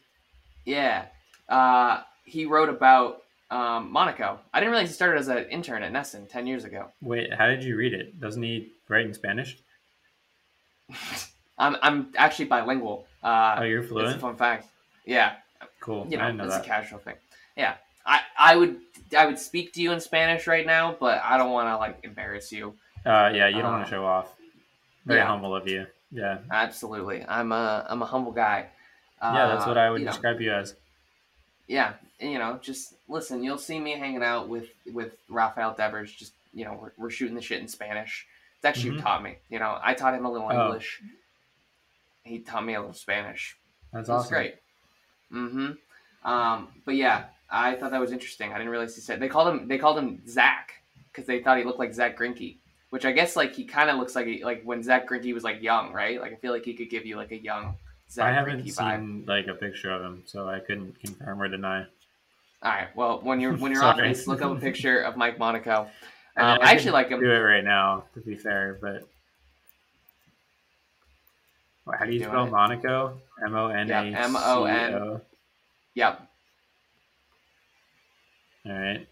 Yeah, 0.66 1.06
uh, 1.48 2.02
he 2.26 2.46
wrote 2.46 2.70
about 2.70 3.24
um, 3.52 3.92
Monaco. 3.92 4.40
I 4.54 4.60
didn't 4.60 4.72
realize 4.72 4.90
he 4.90 4.94
started 4.94 5.20
as 5.20 5.28
an 5.28 5.46
intern 5.50 5.84
at 5.84 5.92
NESN 5.92 6.30
ten 6.30 6.46
years 6.48 6.64
ago. 6.64 6.92
Wait, 7.02 7.34
how 7.34 7.48
did 7.48 7.64
you 7.64 7.76
read 7.76 7.94
it? 7.94 8.20
Doesn't 8.20 8.44
he 8.44 8.72
write 8.88 9.06
in 9.06 9.14
Spanish? 9.14 9.58
I'm 11.58 11.76
I'm 11.82 12.14
actually 12.18 12.46
bilingual. 12.46 13.06
Uh, 13.24 13.58
Oh, 13.60 13.64
you're 13.64 13.80
It's 13.82 13.88
a 13.88 13.94
fluent. 13.94 14.22
fun 14.22 14.36
fact. 14.36 14.68
Yeah, 15.06 15.34
Cool. 15.82 16.06
you 16.10 16.18
I 16.18 16.22
know, 16.22 16.26
didn't 16.28 16.38
know 16.38 16.44
it's 16.46 16.58
a 16.58 16.62
casual 16.68 17.00
thing. 17.00 17.16
Yeah, 17.58 17.76
I, 18.06 18.22
I 18.38 18.56
would 18.56 18.80
I 19.18 19.26
would 19.26 19.40
speak 19.40 19.74
to 19.74 19.82
you 19.82 19.92
in 19.92 20.00
Spanish 20.00 20.48
right 20.48 20.66
now, 20.66 20.96
but 21.00 21.22
I 21.24 21.38
don't 21.38 21.52
want 21.52 21.68
to 21.68 21.78
like 21.78 22.00
embarrass 22.04 22.52
you. 22.52 22.76
Uh, 23.06 23.32
yeah, 23.34 23.48
you 23.48 23.58
don't 23.62 23.66
Uh, 23.66 23.72
want 23.72 23.86
to 23.86 23.90
show 23.90 24.06
off. 24.06 24.34
Very 25.06 25.20
yeah. 25.20 25.28
humble 25.28 25.56
of 25.56 25.68
you. 25.68 25.86
Yeah. 26.12 26.40
Absolutely, 26.52 27.26
I'm 27.28 27.52
a 27.52 27.86
I'm 27.90 28.02
a 28.02 28.06
humble 28.06 28.32
guy. 28.32 28.68
Yeah, 29.22 29.48
that's 29.48 29.68
what 29.68 29.78
I 29.78 29.90
would 29.90 29.98
Uh, 29.98 30.00
you 30.00 30.06
know, 30.06 30.12
describe 30.12 30.40
you 30.42 30.54
as. 30.54 30.76
Yeah, 31.70 31.94
you 32.20 32.38
know, 32.40 32.60
just 32.62 32.96
listen. 33.08 33.44
You'll 33.44 33.58
see 33.60 33.80
me 33.80 33.92
hanging 33.92 34.24
out 34.24 34.50
with 34.50 34.66
with 34.92 35.14
Rafael 35.30 35.74
Devers. 35.78 36.12
Just 36.12 36.34
you 36.54 36.66
know, 36.66 36.74
we're, 36.82 36.92
we're 36.98 37.10
shooting 37.12 37.36
the 37.36 37.42
shit 37.42 37.62
in 37.62 37.68
Spanish. 37.68 38.26
It's 38.58 38.66
actually 38.66 38.90
who 38.90 38.98
Mhm. 38.98 39.04
taught 39.04 39.24
me. 39.24 39.36
You 39.50 39.60
know, 39.60 39.78
I 39.82 39.94
taught 39.94 40.16
him 40.16 40.26
a 40.26 40.32
little 40.32 40.50
Oh. 40.52 40.66
English. 40.66 41.00
He 42.24 42.40
taught 42.40 42.66
me 42.66 42.74
a 42.74 42.80
little 42.80 42.94
Spanish. 42.96 43.56
That's 43.94 44.10
awesome. 44.10 44.30
great. 44.34 44.56
Mm-hmm. 45.32 46.28
Um, 46.30 46.68
but 46.86 46.96
yeah, 46.96 47.26
I 47.50 47.76
thought 47.76 47.92
that 47.92 48.02
was 48.02 48.12
interesting. 48.12 48.52
I 48.52 48.58
didn't 48.58 48.70
realize 48.72 48.96
he 48.96 49.02
said 49.02 49.20
they 49.20 49.30
called 49.30 49.48
him 49.48 49.68
they 49.68 49.78
called 49.78 49.98
him 50.00 50.22
Zach 50.28 50.74
because 51.12 51.26
they 51.28 51.40
thought 51.42 51.58
he 51.60 51.64
looked 51.64 51.80
like 51.80 51.94
Zack 51.94 52.18
Greinke, 52.18 52.58
which 52.90 53.06
I 53.06 53.12
guess 53.12 53.36
like 53.36 53.54
he 53.54 53.64
kind 53.64 53.90
of 53.92 53.98
looks 53.98 54.16
like 54.16 54.26
he, 54.26 54.44
like 54.44 54.64
when 54.64 54.82
Zack 54.84 55.08
Greinke 55.08 55.34
was 55.36 55.44
like 55.44 55.62
young, 55.62 55.94
right? 55.94 56.20
Like 56.20 56.34
I 56.34 56.36
feel 56.36 56.52
like 56.52 56.66
he 56.66 56.74
could 56.74 56.90
give 56.90 57.06
you 57.06 57.16
like 57.16 57.32
a 57.32 57.38
young 57.38 57.76
Zach 58.12 58.26
I 58.26 58.34
haven't 58.34 58.62
Greinke 58.64 58.72
seen 58.74 59.26
vibe. 59.26 59.28
like 59.28 59.48
a 59.48 59.54
picture 59.54 59.92
of 59.92 60.02
him, 60.02 60.24
so 60.26 60.50
I 60.50 60.60
couldn't 60.60 61.00
confirm 61.00 61.42
or 61.42 61.48
deny. 61.48 61.86
All 62.64 62.72
right. 62.72 62.88
Well, 62.96 63.20
when 63.22 63.40
you're 63.40 63.56
when 63.56 63.72
you're 63.72 63.84
on 63.86 63.96
Sorry. 63.98 64.10
face, 64.14 64.28
look 64.28 64.42
up 64.42 64.52
a 64.58 64.60
picture 64.60 65.02
of 65.02 65.16
Mike 65.16 65.38
Monaco. 65.38 65.88
I, 66.36 66.42
mean, 66.42 66.50
Um, 66.52 66.60
I 66.62 66.70
I 66.70 66.72
actually 66.72 66.92
like 66.92 67.10
him. 67.10 67.20
Do 67.20 67.32
it 67.32 67.38
right 67.38 67.64
now, 67.64 68.04
to 68.16 68.20
be 68.22 68.36
fair, 68.36 68.78
but 68.82 69.08
Wait, 71.86 71.98
how 72.00 72.06
do 72.06 72.12
you 72.12 72.20
Doing 72.20 72.32
spell 72.32 72.46
it. 72.48 72.52
Monaco? 72.52 73.22
M 73.46 73.56
O 73.56 73.68
N 73.68 73.90
A. 73.92 74.12
C 74.28 74.36
O. 74.38 75.22
Yep. 75.96 76.28
All 78.66 78.72
right. 78.74 79.08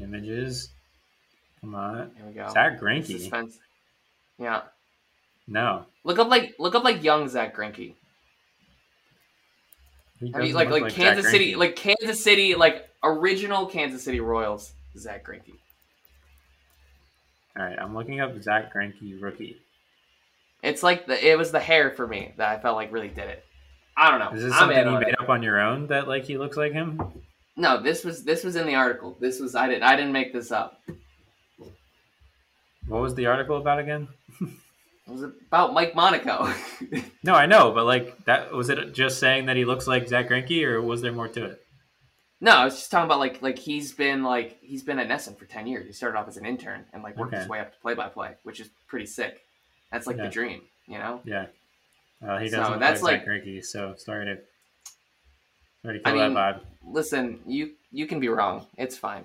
Images. 0.00 0.70
Come 1.60 1.74
on. 1.74 2.10
Here 2.16 2.26
we 2.26 2.32
go. 2.32 2.48
Zack 2.52 2.80
Greinke. 2.80 3.06
Suspense. 3.18 3.58
Yeah. 4.38 4.62
No. 5.46 5.84
Look 6.04 6.18
up 6.18 6.28
like 6.28 6.54
look 6.58 6.74
up 6.74 6.82
like 6.84 7.02
young 7.02 7.28
Zack 7.28 7.54
Greinke. 7.56 7.94
I 10.22 10.38
mean, 10.38 10.52
doesn't 10.52 10.70
like 10.70 10.82
like, 10.82 10.92
Kansas 10.92 11.30
City, 11.30 11.52
Greinke. 11.52 11.58
like 11.58 11.76
Kansas 11.76 12.22
City, 12.22 12.54
like 12.54 12.88
original 13.02 13.66
Kansas 13.66 14.02
City 14.02 14.20
Royals. 14.20 14.72
Zack 14.96 15.26
Greinke. 15.26 15.54
All 17.56 17.64
right, 17.64 17.78
I'm 17.78 17.94
looking 17.94 18.20
up 18.20 18.40
Zack 18.42 18.72
Greinke 18.74 19.20
rookie. 19.20 19.56
It's 20.62 20.82
like 20.82 21.06
the 21.06 21.28
it 21.28 21.36
was 21.36 21.50
the 21.50 21.60
hair 21.60 21.90
for 21.90 22.06
me 22.06 22.32
that 22.36 22.48
I 22.48 22.60
felt 22.60 22.76
like 22.76 22.92
really 22.92 23.08
did 23.08 23.28
it. 23.28 23.44
I 23.96 24.10
don't 24.10 24.20
know. 24.20 24.30
Is 24.30 24.44
this 24.44 24.52
I'm 24.52 24.58
something 24.60 24.78
you 24.78 24.98
made 24.98 25.08
it. 25.08 25.20
up 25.20 25.28
on 25.28 25.42
your 25.42 25.60
own 25.60 25.88
that 25.88 26.08
like 26.08 26.24
he 26.24 26.38
looks 26.38 26.56
like 26.56 26.72
him? 26.72 27.00
No, 27.56 27.82
this 27.82 28.04
was 28.04 28.24
this 28.24 28.44
was 28.44 28.56
in 28.56 28.66
the 28.66 28.74
article. 28.74 29.16
This 29.20 29.40
was 29.40 29.54
I 29.54 29.68
didn't 29.68 29.82
I 29.82 29.96
didn't 29.96 30.12
make 30.12 30.32
this 30.32 30.52
up. 30.52 30.80
What 32.86 33.02
was 33.02 33.14
the 33.14 33.26
article 33.26 33.58
about 33.58 33.78
again? 33.78 34.08
It 35.06 35.10
was 35.12 35.22
about 35.22 35.74
Mike 35.74 35.94
Monaco. 35.94 36.52
No, 37.24 37.34
I 37.34 37.46
know, 37.46 37.70
but 37.70 37.84
like 37.84 38.24
that 38.24 38.52
was 38.52 38.68
it 38.68 38.92
just 38.94 39.20
saying 39.20 39.46
that 39.46 39.56
he 39.56 39.64
looks 39.64 39.86
like 39.86 40.08
Zack 40.08 40.28
Greinke, 40.28 40.64
or 40.64 40.82
was 40.82 41.02
there 41.02 41.12
more 41.12 41.28
to 41.28 41.44
it? 41.44 41.60
no, 42.40 42.50
I 42.50 42.64
was 42.64 42.74
just 42.74 42.90
talking 42.90 43.04
about 43.04 43.20
like 43.20 43.40
like 43.42 43.58
he's 43.58 43.92
been 43.92 44.24
like 44.24 44.58
he's 44.60 44.82
been 44.82 44.98
at 44.98 45.08
NESN 45.08 45.38
for 45.38 45.44
ten 45.44 45.68
years. 45.68 45.86
He 45.86 45.92
started 45.92 46.18
off 46.18 46.26
as 46.26 46.36
an 46.36 46.44
intern 46.44 46.84
and 46.92 47.02
like 47.04 47.16
worked 47.16 47.32
Okay. 47.32 47.40
his 47.42 47.48
way 47.48 47.60
up 47.60 47.72
to 47.72 47.78
play 47.80 47.94
by 47.94 48.08
play, 48.08 48.34
which 48.42 48.58
is 48.58 48.68
pretty 48.88 49.06
sick. 49.06 49.40
That's 49.92 50.08
like 50.08 50.16
Yeah. 50.16 50.24
the 50.24 50.30
dream, 50.30 50.62
you 50.88 50.98
know. 50.98 51.20
Yeah. 51.24 51.46
Uh, 52.26 52.38
he 52.38 52.48
doesn't 52.48 52.72
look 52.72 52.80
that's 52.80 53.02
like 53.02 53.20
Zach 53.20 53.28
like- 53.28 53.36
so 53.64 53.94
sorry 53.96 54.24
to 54.26 54.38
sorry 55.82 56.00
to 56.00 56.08
I 56.08 56.10
kill 56.12 56.20
mean, 56.24 56.34
that 56.34 56.64
Listen, 56.84 57.38
you 57.46 57.74
you 57.92 58.06
can 58.08 58.18
be 58.18 58.28
wrong. 58.28 58.66
It's 58.76 58.96
fine. 58.98 59.24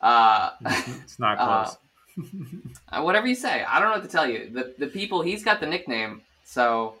Uh. 0.00 0.50
It's 1.04 1.20
not 1.20 1.38
Uh, 1.40 1.46
close. 1.64 1.74
Uh, 1.74 1.78
whatever 3.02 3.26
you 3.26 3.34
say. 3.34 3.62
I 3.64 3.78
don't 3.80 3.88
know 3.88 3.94
what 3.96 4.02
to 4.04 4.10
tell 4.10 4.28
you. 4.28 4.50
The 4.50 4.74
the 4.78 4.86
people 4.88 5.22
he's 5.22 5.44
got 5.44 5.60
the 5.60 5.66
nickname, 5.66 6.22
so 6.44 6.96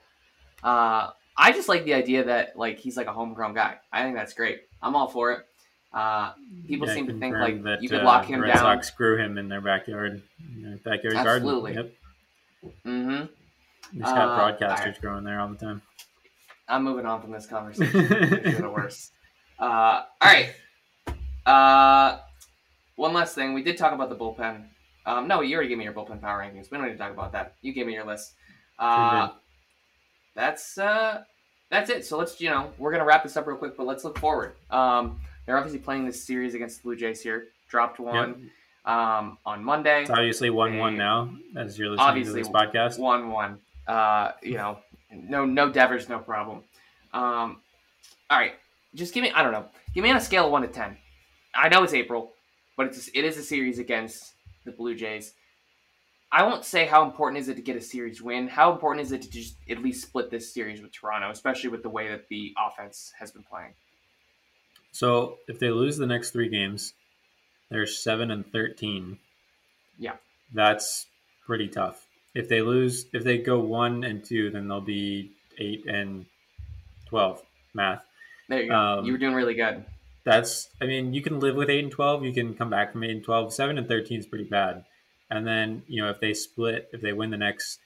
uh, 0.62 1.10
I 1.36 1.52
just 1.52 1.68
like 1.68 1.84
the 1.84 1.94
idea 1.94 2.24
that 2.24 2.56
like 2.58 2.78
he's 2.78 2.96
like 2.96 3.06
a 3.06 3.12
homegrown 3.12 3.54
guy. 3.54 3.76
I 3.92 4.02
think 4.02 4.16
that's 4.16 4.34
great. 4.34 4.60
I'm 4.82 4.94
all 4.96 5.08
for 5.08 5.32
it. 5.32 5.44
Uh, 5.92 6.32
people 6.66 6.86
Yeah, 6.86 6.94
seem 6.94 7.06
to 7.06 7.14
think 7.14 7.34
like 7.36 7.62
that, 7.64 7.82
you 7.82 7.88
could 7.88 8.02
uh, 8.02 8.04
lock 8.04 8.26
him 8.26 8.40
Red 8.40 8.48
down. 8.48 8.58
Sox 8.58 8.88
screw 8.88 9.16
him 9.16 9.38
in 9.38 9.48
their 9.48 9.60
backyard, 9.62 10.22
in 10.54 10.62
their 10.62 10.76
backyard 10.76 11.16
Absolutely. 11.16 11.74
garden. 11.74 11.92
Yep. 12.62 12.72
hmm 12.84 13.24
He's 13.94 14.02
got 14.02 14.28
Uh, 14.28 14.38
broadcasters 14.38 14.78
alright. 14.78 15.00
growing 15.00 15.24
there 15.24 15.40
all 15.40 15.48
the 15.48 15.56
time. 15.56 15.80
I'm 16.68 16.84
moving 16.84 17.06
on 17.06 17.22
from 17.22 17.30
this 17.32 17.46
conversation. 17.46 17.90
You're 18.00 18.60
the 18.60 18.70
worst. 18.70 19.12
Uh, 19.58 19.64
all 19.64 20.04
right. 20.22 20.50
Uh, 21.46 22.18
one 22.96 23.14
last 23.14 23.34
thing. 23.34 23.54
We 23.54 23.62
did 23.62 23.78
talk 23.78 23.94
about 23.94 24.10
the 24.10 24.16
bullpen. 24.16 24.66
Um, 25.08 25.26
no, 25.26 25.40
you 25.40 25.54
already 25.54 25.70
gave 25.70 25.78
me 25.78 25.84
your 25.84 25.94
bullpen 25.94 26.20
power 26.20 26.40
rankings. 26.40 26.70
We 26.70 26.76
don't 26.76 26.86
need 26.86 26.92
to 26.92 26.98
talk 26.98 27.12
about 27.12 27.32
that. 27.32 27.54
You 27.62 27.72
gave 27.72 27.86
me 27.86 27.94
your 27.94 28.04
list. 28.04 28.34
Uh, 28.78 29.30
that's 30.34 30.76
uh, 30.76 31.22
that's 31.70 31.88
it. 31.88 32.04
So 32.04 32.18
let's 32.18 32.40
you 32.42 32.50
know 32.50 32.70
we're 32.76 32.92
gonna 32.92 33.06
wrap 33.06 33.22
this 33.22 33.36
up 33.36 33.46
real 33.46 33.56
quick, 33.56 33.74
but 33.74 33.86
let's 33.86 34.04
look 34.04 34.18
forward. 34.18 34.52
Um, 34.70 35.18
they're 35.46 35.56
obviously 35.56 35.78
playing 35.78 36.04
this 36.04 36.22
series 36.22 36.54
against 36.54 36.78
the 36.78 36.82
Blue 36.82 36.96
Jays 36.96 37.22
here. 37.22 37.46
Dropped 37.70 37.98
Yep. 37.98 38.06
one 38.06 38.50
um, 38.84 39.38
on 39.46 39.64
Monday. 39.64 40.02
It's 40.02 40.10
obviously 40.10 40.50
one 40.50 40.76
one 40.76 40.96
now 40.98 41.30
as 41.56 41.78
you're 41.78 41.88
listening 41.88 42.06
Obviously, 42.06 42.42
to 42.42 42.48
this 42.48 42.54
podcast. 42.54 42.98
One 42.98 43.30
one. 43.30 43.58
Uh, 43.86 44.32
you 44.42 44.54
know, 44.54 44.78
no 45.10 45.46
no 45.46 45.70
Devers, 45.70 46.10
no 46.10 46.18
problem. 46.18 46.58
Um, 47.14 47.60
all 48.28 48.38
right, 48.38 48.52
just 48.94 49.14
give 49.14 49.22
me. 49.22 49.30
I 49.32 49.42
don't 49.42 49.52
know. 49.52 49.64
Give 49.94 50.04
me 50.04 50.10
on 50.10 50.16
a 50.16 50.20
scale 50.20 50.44
of 50.44 50.52
one 50.52 50.62
to 50.62 50.68
ten. 50.68 50.98
I 51.54 51.70
know 51.70 51.82
it's 51.82 51.94
April, 51.94 52.32
but 52.76 52.86
it's 52.88 53.08
it 53.08 53.24
is 53.24 53.38
a 53.38 53.42
series 53.42 53.78
against 53.78 54.34
the 54.68 54.76
Blue 54.76 54.94
Jays. 54.94 55.34
I 56.30 56.42
won't 56.42 56.64
say 56.64 56.86
how 56.86 57.04
important 57.04 57.40
is 57.40 57.48
it 57.48 57.56
to 57.56 57.62
get 57.62 57.76
a 57.76 57.80
series 57.80 58.20
win. 58.20 58.48
How 58.48 58.70
important 58.72 59.04
is 59.04 59.12
it 59.12 59.22
to 59.22 59.30
just 59.30 59.56
at 59.68 59.82
least 59.82 60.02
split 60.02 60.30
this 60.30 60.52
series 60.52 60.82
with 60.82 60.92
Toronto, 60.92 61.30
especially 61.30 61.70
with 61.70 61.82
the 61.82 61.88
way 61.88 62.08
that 62.08 62.28
the 62.28 62.54
offense 62.58 63.12
has 63.18 63.30
been 63.30 63.42
playing. 63.42 63.72
So 64.92 65.38
if 65.48 65.58
they 65.58 65.70
lose 65.70 65.96
the 65.96 66.06
next 66.06 66.30
three 66.30 66.48
games, 66.48 66.92
they're 67.70 67.86
seven 67.86 68.30
and 68.30 68.50
thirteen. 68.52 69.18
Yeah. 69.98 70.16
That's 70.52 71.06
pretty 71.46 71.68
tough. 71.68 72.06
If 72.34 72.48
they 72.48 72.62
lose 72.62 73.06
if 73.12 73.24
they 73.24 73.38
go 73.38 73.58
one 73.60 74.04
and 74.04 74.22
two, 74.22 74.50
then 74.50 74.68
they'll 74.68 74.80
be 74.80 75.32
eight 75.58 75.86
and 75.86 76.26
twelve. 77.06 77.42
Math. 77.74 78.02
There 78.48 78.62
you 78.62 78.70
go. 78.70 78.76
Um, 78.76 79.04
you 79.04 79.12
were 79.12 79.18
doing 79.18 79.34
really 79.34 79.54
good. 79.54 79.84
That's 80.28 80.68
I 80.78 80.84
mean, 80.84 81.14
you 81.14 81.22
can 81.22 81.40
live 81.40 81.56
with 81.56 81.70
eight 81.70 81.82
and 81.84 81.90
twelve, 81.90 82.22
you 82.22 82.34
can 82.34 82.54
come 82.54 82.68
back 82.68 82.92
from 82.92 83.02
eight 83.02 83.12
and 83.12 83.24
12. 83.24 83.54
Seven 83.54 83.78
and 83.78 83.88
thirteen 83.88 84.18
is 84.20 84.26
pretty 84.26 84.44
bad. 84.44 84.84
And 85.30 85.46
then, 85.46 85.82
you 85.86 86.02
know, 86.02 86.10
if 86.10 86.20
they 86.20 86.34
split, 86.34 86.88
if 86.92 87.00
they 87.00 87.14
win 87.14 87.30
the 87.30 87.38
next 87.38 87.78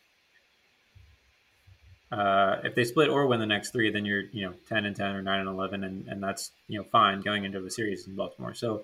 uh, 2.11 2.57
if 2.65 2.75
they 2.75 2.85
split 2.85 3.09
or 3.09 3.27
win 3.27 3.41
the 3.41 3.47
next 3.47 3.71
three, 3.71 3.91
then 3.91 4.05
you're 4.05 4.25
you 4.33 4.45
know 4.47 4.55
ten 4.69 4.85
and 4.85 4.95
ten 4.97 5.15
or 5.15 5.23
nine 5.23 5.41
and 5.41 5.49
eleven, 5.49 5.85
and, 5.85 6.09
and 6.09 6.23
that's 6.23 6.51
you 6.69 6.79
know 6.79 6.85
fine 6.91 7.21
going 7.21 7.45
into 7.45 7.61
the 7.61 7.71
series 7.71 8.07
in 8.07 8.17
Baltimore. 8.17 8.55
So 8.55 8.83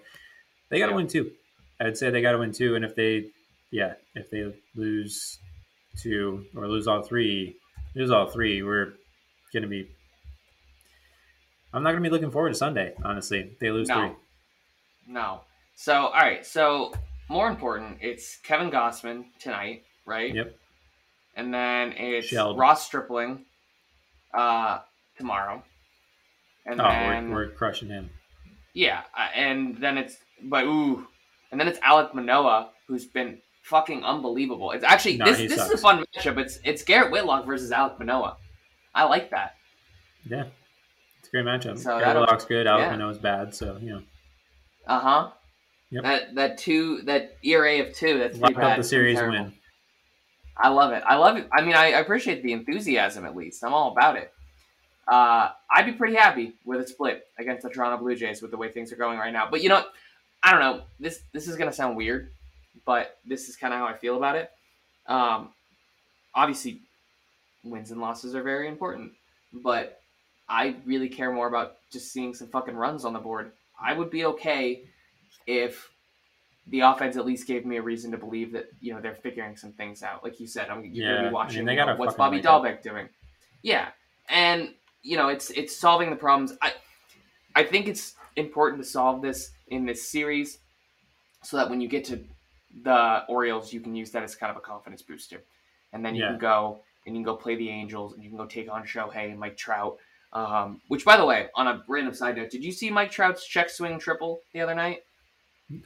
they 0.70 0.78
got 0.78 0.86
to 0.86 0.92
Yeah. 0.92 0.96
win 0.96 1.08
two. 1.08 1.32
I'd 1.80 1.96
say 1.98 2.10
they 2.10 2.22
got 2.22 2.32
to 2.32 2.38
win 2.38 2.52
two, 2.52 2.76
and 2.76 2.84
if 2.84 2.94
they 2.94 3.30
yeah 3.70 3.94
if 4.14 4.30
they 4.30 4.54
lose 4.76 5.38
two 5.98 6.46
or 6.56 6.68
lose 6.68 6.86
all 6.86 7.02
three, 7.02 7.56
lose 7.96 8.10
all 8.10 8.26
three, 8.28 8.62
we're 8.62 8.94
gonna 9.52 9.66
be. 9.66 9.88
I'm 11.72 11.82
not 11.82 11.90
gonna 11.92 12.02
be 12.02 12.10
looking 12.10 12.30
forward 12.30 12.50
to 12.50 12.54
Sunday. 12.54 12.94
Honestly, 13.04 13.56
they 13.60 13.70
lose 13.70 13.88
No. 13.88 13.94
three. 14.08 14.16
No. 15.06 15.40
So, 15.74 15.94
all 16.06 16.12
right. 16.12 16.44
So, 16.44 16.92
more 17.28 17.48
important, 17.48 17.98
it's 18.00 18.36
Kevin 18.38 18.70
Gausman 18.70 19.24
tonight, 19.38 19.84
right? 20.06 20.34
Yep. 20.34 20.56
And 21.36 21.52
then 21.54 21.92
it's 21.92 22.26
Shelled. 22.26 22.58
Ross 22.58 22.84
Stripling 22.86 23.44
uh, 24.34 24.80
tomorrow. 25.16 25.62
And 26.66 26.80
Oh, 26.80 26.84
then, 26.88 27.30
we're, 27.30 27.46
we're 27.46 27.50
crushing 27.50 27.88
him. 27.88 28.10
yeah. 28.74 29.02
uh, 29.16 29.28
And 29.34 29.76
then 29.78 29.96
it's, 29.98 30.16
but 30.42 30.64
ooh. 30.64 31.06
And 31.50 31.58
then 31.60 31.68
it's 31.68 31.78
Alek 31.80 32.12
Manoah, 32.12 32.70
who's 32.86 33.06
been 33.06 33.38
fucking 33.62 34.04
unbelievable. 34.04 34.72
It's 34.72 34.84
actually, 34.84 35.16
No, 35.18 35.26
this, 35.26 35.38
this 35.38 35.64
is 35.64 35.70
a 35.70 35.78
fun 35.78 36.04
matchup. 36.16 36.38
It's, 36.38 36.58
it's 36.64 36.82
Garrett 36.82 37.10
Whitlock 37.12 37.46
versus 37.46 37.70
Alek 37.70 37.98
Manoah. 37.98 38.36
I 38.94 39.04
like 39.04 39.30
that. 39.30 39.54
Yeah, 40.28 40.44
it's 41.18 41.28
a 41.28 41.30
great 41.30 41.44
matchup. 41.44 41.78
So 41.78 41.98
that'll- 41.98 42.26
good. 42.46 42.66
Alek 42.66 42.78
yeah. 42.80 42.90
Manoah's 42.90 43.18
bad. 43.18 43.54
So 43.54 43.78
you 43.80 43.90
know, 43.90 44.02
Uh 44.86 45.00
huh. 45.00 45.30
Yep. 45.90 46.02
That 46.02 46.34
that 46.34 46.58
two 46.58 47.02
that 47.02 47.36
ERA 47.42 47.80
of 47.80 47.94
two. 47.94 48.18
That's 48.18 48.38
pretty 48.38 48.54
lock 48.54 48.62
bad. 48.62 48.78
the 48.78 48.84
series 48.84 49.20
win. 49.20 49.52
I 50.56 50.68
love 50.68 50.92
it. 50.92 51.02
I 51.06 51.16
love 51.16 51.36
it. 51.36 51.48
I 51.52 51.62
mean, 51.62 51.74
I 51.74 51.92
I 51.92 52.00
appreciate 52.00 52.42
the 52.42 52.52
enthusiasm 52.52 53.24
at 53.24 53.36
least. 53.36 53.64
I'm 53.64 53.72
all 53.72 53.92
about 53.92 54.16
it. 54.16 54.32
Uh, 55.06 55.50
I'd 55.74 55.86
be 55.86 55.92
pretty 55.92 56.16
happy 56.16 56.52
with 56.66 56.80
a 56.80 56.86
split 56.86 57.26
against 57.38 57.62
the 57.62 57.70
Toronto 57.70 57.96
Blue 57.96 58.14
Jays 58.14 58.42
with 58.42 58.50
the 58.50 58.58
way 58.58 58.70
things 58.70 58.92
are 58.92 58.96
going 58.96 59.18
right 59.18 59.32
now. 59.32 59.48
But 59.50 59.62
you 59.62 59.68
know. 59.68 59.84
I 60.42 60.52
don't 60.52 60.60
know. 60.60 60.82
This 61.00 61.20
this 61.32 61.48
is 61.48 61.56
gonna 61.56 61.72
sound 61.72 61.96
weird, 61.96 62.30
but 62.86 63.18
this 63.26 63.48
is 63.48 63.56
kind 63.56 63.74
of 63.74 63.80
how 63.80 63.86
I 63.86 63.94
feel 63.96 64.16
about 64.16 64.36
it. 64.36 64.50
Um, 65.06 65.48
obviously, 66.34 66.80
wins 67.64 67.90
and 67.90 68.00
losses 68.00 68.34
are 68.34 68.42
very 68.42 68.68
important, 68.68 69.12
but 69.52 70.00
I 70.48 70.76
really 70.86 71.08
care 71.08 71.32
more 71.32 71.46
about 71.48 71.76
just 71.92 72.12
seeing 72.12 72.34
some 72.34 72.48
fucking 72.48 72.74
runs 72.74 73.04
on 73.04 73.12
the 73.12 73.18
board. 73.18 73.52
I 73.80 73.92
would 73.92 74.10
be 74.10 74.24
okay 74.24 74.84
if 75.46 75.90
the 76.68 76.80
offense 76.80 77.16
at 77.16 77.24
least 77.26 77.46
gave 77.46 77.64
me 77.64 77.76
a 77.76 77.82
reason 77.82 78.10
to 78.12 78.18
believe 78.18 78.52
that 78.52 78.68
you 78.80 78.92
know 78.92 79.00
they're 79.00 79.14
figuring 79.14 79.56
some 79.56 79.72
things 79.72 80.02
out. 80.02 80.22
Like 80.22 80.40
you 80.40 80.46
said, 80.46 80.68
I'm 80.68 80.84
you're 80.84 81.06
Yeah, 81.06 81.16
gonna 81.16 81.28
be 81.28 81.34
watching. 81.34 81.58
mean, 81.58 81.66
they 81.66 81.72
you 81.72 81.78
know, 81.78 81.86
gotta 81.86 81.98
what's 81.98 82.14
Bobby. 82.14 82.40
Dalbec 82.40 82.82
doing? 82.82 83.08
Yeah, 83.62 83.88
and 84.28 84.74
you 85.02 85.16
know 85.16 85.28
it's 85.28 85.50
it's 85.50 85.76
solving 85.76 86.10
the 86.10 86.16
problems. 86.16 86.52
I 86.62 86.72
I 87.54 87.64
think 87.64 87.88
it's 87.88 88.14
important 88.36 88.82
to 88.82 88.88
solve 88.88 89.22
this 89.22 89.50
in 89.68 89.84
this 89.86 90.10
series 90.10 90.58
so 91.42 91.56
that 91.56 91.70
when 91.70 91.80
you 91.80 91.88
get 91.88 92.04
to 92.06 92.22
the 92.82 93.24
Orioles, 93.28 93.72
you 93.72 93.80
can 93.80 93.94
use 93.94 94.10
that 94.12 94.22
as 94.22 94.34
kind 94.34 94.50
of 94.50 94.56
a 94.56 94.60
confidence 94.60 95.02
booster, 95.02 95.42
and 95.92 96.04
then 96.04 96.14
you 96.14 96.22
Yeah. 96.22 96.30
can 96.30 96.38
go 96.38 96.80
and 97.06 97.16
you 97.16 97.20
can 97.20 97.24
go 97.24 97.36
play 97.36 97.56
the 97.56 97.70
Angels, 97.70 98.12
and 98.12 98.22
you 98.22 98.28
can 98.28 98.36
go 98.38 98.44
take 98.44 98.70
on 98.70 98.82
Shohei 98.84 99.30
and 99.30 99.38
Mike 99.40 99.56
Trout. 99.56 99.98
Um, 100.32 100.80
which, 100.88 101.04
by 101.04 101.16
the 101.16 101.24
way, 101.24 101.48
on 101.54 101.66
a 101.66 101.82
random 101.88 102.14
side 102.14 102.36
note, 102.36 102.50
did 102.50 102.62
you 102.62 102.72
see 102.72 102.90
Mike 102.90 103.10
Trout's 103.10 103.46
check 103.46 103.70
swing 103.70 103.98
triple 103.98 104.40
the 104.52 104.60
other 104.60 104.74
night? 104.74 105.02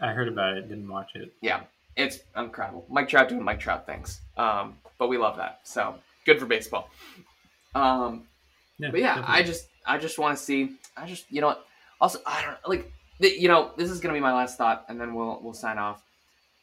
I 0.01 0.13
heard 0.13 0.29
about 0.29 0.57
it, 0.57 0.69
didn't 0.69 0.89
watch 0.89 1.11
it. 1.15 1.33
Yeah, 1.41 1.61
it's 1.97 2.21
incredible. 2.37 2.85
Mike 2.89 3.09
Trout 3.09 3.29
doing 3.29 3.43
Mike 3.43 3.61
Trout 3.61 3.87
things. 3.87 4.21
Um, 4.37 4.77
but 4.99 5.09
we 5.09 5.17
love 5.19 5.37
that. 5.37 5.61
So 5.65 5.95
good 6.25 6.39
for 6.39 6.47
baseball. 6.47 6.89
Um, 7.75 8.25
Yeah, 8.79 8.91
but 8.91 9.01
yeah, 9.01 9.15
definitely. 9.17 9.35
I 9.35 9.43
just 9.43 9.69
I 9.87 9.99
just 9.99 10.19
want 10.19 10.37
to 10.37 10.43
see. 10.43 10.77
I 10.97 11.07
just 11.07 11.31
you 11.31 11.41
know 11.41 11.49
what. 11.49 11.67
Also, 12.01 12.19
I 12.27 12.43
don't 12.43 12.57
like. 12.69 12.91
The, 13.21 13.29
you 13.29 13.49
know, 13.49 13.71
this 13.77 13.91
is 13.91 14.01
gonna 14.01 14.15
be 14.15 14.21
my 14.21 14.33
last 14.33 14.59
thought, 14.59 14.85
and 14.89 15.01
then 15.01 15.15
we'll 15.15 15.41
we'll 15.43 15.55
sign 15.55 15.79
off. 15.79 16.03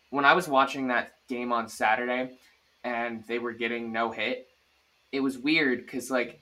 When 0.10 0.26
I 0.26 0.34
was 0.34 0.48
watching 0.48 0.88
that 0.88 1.14
game 1.28 1.52
on 1.54 1.68
Saturday, 1.70 2.32
and 2.84 3.24
they 3.28 3.40
were 3.40 3.54
getting 3.54 3.92
no 3.92 4.12
hit, 4.12 4.48
it 5.12 5.20
was 5.20 5.38
weird 5.38 5.86
because 5.86 6.10
like, 6.10 6.40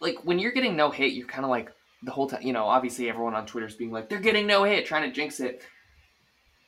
like 0.00 0.24
when 0.24 0.38
you're 0.38 0.52
getting 0.52 0.76
no 0.76 0.90
hit, 0.90 1.12
you're 1.12 1.26
kind 1.26 1.44
of 1.44 1.50
like 1.50 1.70
the 2.02 2.10
whole 2.10 2.28
time. 2.28 2.42
You 2.42 2.52
know, 2.52 2.64
obviously 2.64 3.08
everyone 3.08 3.34
on 3.34 3.46
Twitter's 3.46 3.74
being 3.76 3.90
like, 3.92 4.08
they're 4.08 4.18
getting 4.20 4.46
no 4.46 4.64
hit, 4.64 4.86
trying 4.86 5.08
to 5.08 5.14
jinx 5.14 5.40
it. 5.40 5.62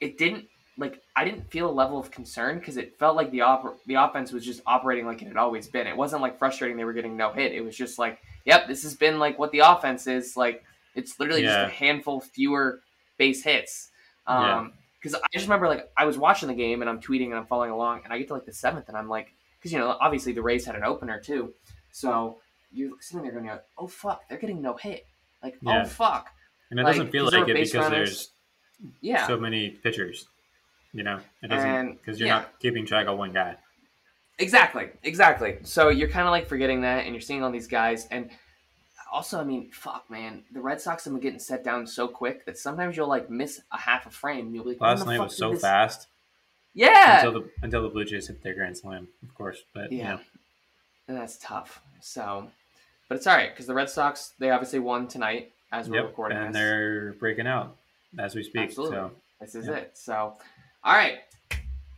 It 0.00 0.18
didn't 0.18 0.46
like 0.78 1.00
I 1.16 1.24
didn't 1.24 1.50
feel 1.50 1.70
a 1.70 1.72
level 1.72 1.98
of 1.98 2.10
concern 2.10 2.58
because 2.58 2.76
it 2.76 2.98
felt 2.98 3.14
like 3.16 3.30
the 3.30 3.40
oper- 3.40 3.76
the 3.86 3.94
offense 3.94 4.32
was 4.32 4.44
just 4.44 4.62
operating 4.66 5.06
like 5.06 5.22
it 5.22 5.28
had 5.28 5.36
always 5.36 5.68
been. 5.68 5.86
It 5.86 5.96
wasn't 5.96 6.22
like 6.22 6.38
frustrating 6.38 6.76
they 6.76 6.84
were 6.84 6.92
getting 6.92 7.16
no 7.16 7.32
hit. 7.32 7.52
It 7.52 7.60
was 7.62 7.76
just 7.76 7.98
like, 7.98 8.18
yep, 8.44 8.66
this 8.68 8.82
has 8.82 8.94
been 8.94 9.18
like 9.18 9.38
what 9.38 9.52
the 9.52 9.60
offense 9.60 10.06
is 10.06 10.36
like. 10.36 10.64
It's 10.94 11.18
literally 11.20 11.42
Yeah. 11.42 11.64
just 11.64 11.72
a 11.72 11.76
handful 11.76 12.20
fewer 12.20 12.80
base 13.18 13.42
hits. 13.44 13.90
Um, 14.26 14.72
because 15.00 15.14
I 15.14 15.26
just 15.32 15.46
remember 15.46 15.68
like 15.68 15.90
I 15.96 16.04
was 16.04 16.16
watching 16.16 16.48
the 16.48 16.54
game 16.54 16.80
and 16.80 16.88
I'm 16.88 17.00
tweeting 17.00 17.26
and 17.26 17.34
I'm 17.34 17.46
following 17.46 17.70
along 17.70 18.02
and 18.04 18.12
I 18.12 18.18
get 18.18 18.28
to 18.28 18.34
like 18.34 18.44
the 18.46 18.52
seventh 18.52 18.88
and 18.88 18.96
I'm 18.96 19.08
like, 19.08 19.34
because 19.58 19.72
you 19.72 19.78
know 19.78 19.96
obviously 20.00 20.32
the 20.32 20.42
Rays 20.42 20.64
had 20.64 20.74
an 20.76 20.84
opener 20.84 21.18
too, 21.20 21.52
so 21.90 22.38
you're 22.72 22.92
sitting 23.00 23.22
there 23.22 23.32
going, 23.32 23.50
oh 23.78 23.86
fuck, 23.86 24.28
they're 24.28 24.38
getting 24.38 24.62
no 24.62 24.74
hit. 24.74 25.06
Like 25.42 25.54
oh, 25.66 25.70
Yeah. 25.70 25.82
oh 25.84 25.88
fuck, 25.88 26.30
and 26.70 26.80
it 26.80 26.84
like, 26.84 26.96
doesn't 26.96 27.12
feel 27.12 27.24
like 27.24 27.48
it 27.48 27.54
because 27.54 27.74
runners. 27.74 27.90
there's 27.90 28.30
yeah. 29.00 29.26
so 29.26 29.38
many 29.38 29.70
pitchers. 29.70 30.26
You 30.92 31.04
know, 31.04 31.20
it 31.42 31.48
doesn't 31.48 31.94
because 31.94 32.20
you're 32.20 32.28
yeah. 32.28 32.40
not 32.40 32.58
keeping 32.60 32.84
track 32.86 33.06
of 33.06 33.18
one 33.18 33.32
guy. 33.32 33.56
Exactly, 34.38 34.88
exactly. 35.02 35.58
So 35.62 35.88
you're 35.88 36.08
kind 36.08 36.26
of 36.26 36.32
like 36.32 36.46
forgetting 36.46 36.82
that, 36.82 37.04
and 37.04 37.14
you're 37.14 37.20
seeing 37.20 37.42
all 37.42 37.50
these 37.50 37.66
guys, 37.66 38.06
and 38.10 38.30
also, 39.12 39.38
I 39.38 39.44
mean, 39.44 39.70
fuck, 39.70 40.10
man, 40.10 40.42
the 40.52 40.60
Red 40.60 40.80
Sox 40.80 41.04
have 41.04 41.12
been 41.12 41.22
getting 41.22 41.38
set 41.38 41.62
down 41.62 41.86
so 41.86 42.08
quick 42.08 42.46
that 42.46 42.56
sometimes 42.56 42.96
you'll 42.96 43.08
like 43.08 43.28
miss 43.28 43.60
a 43.70 43.76
half 43.76 44.06
a 44.06 44.10
frame. 44.10 44.54
You'll 44.54 44.64
be 44.64 44.70
like, 44.70 44.80
Last 44.80 45.06
night 45.06 45.20
was 45.20 45.36
so 45.36 45.52
this- 45.52 45.60
fast 45.60 46.08
Yeah, 46.72 47.18
until 47.18 47.42
the 47.42 47.50
until 47.62 47.82
the 47.82 47.88
Blue 47.90 48.04
Jays 48.04 48.28
hit 48.28 48.42
their 48.42 48.54
grand 48.54 48.78
slam, 48.78 49.08
of 49.22 49.34
course. 49.34 49.62
But 49.74 49.92
yeah, 49.92 50.02
yeah, 50.02 50.18
and 51.08 51.16
that's 51.16 51.36
tough. 51.36 51.82
So, 52.00 52.50
but 53.08 53.16
it's 53.16 53.26
all 53.26 53.36
right 53.36 53.50
because 53.50 53.66
the 53.66 53.74
Red 53.74 53.90
Sox 53.90 54.32
they 54.38 54.50
obviously 54.50 54.78
won 54.78 55.08
tonight 55.08 55.52
as 55.72 55.88
we're 55.88 55.96
yep, 55.96 56.06
recording 56.06 56.38
and 56.38 56.48
this. 56.48 56.60
they're 56.60 57.12
breaking 57.14 57.46
out 57.46 57.76
as 58.18 58.34
we 58.34 58.42
speak. 58.42 58.62
Absolutely. 58.62 58.96
So 58.96 59.10
This 59.40 59.54
is 59.54 59.66
Yeah. 59.66 59.74
it. 59.74 59.98
So, 59.98 60.36
all 60.84 60.94
right. 60.94 61.20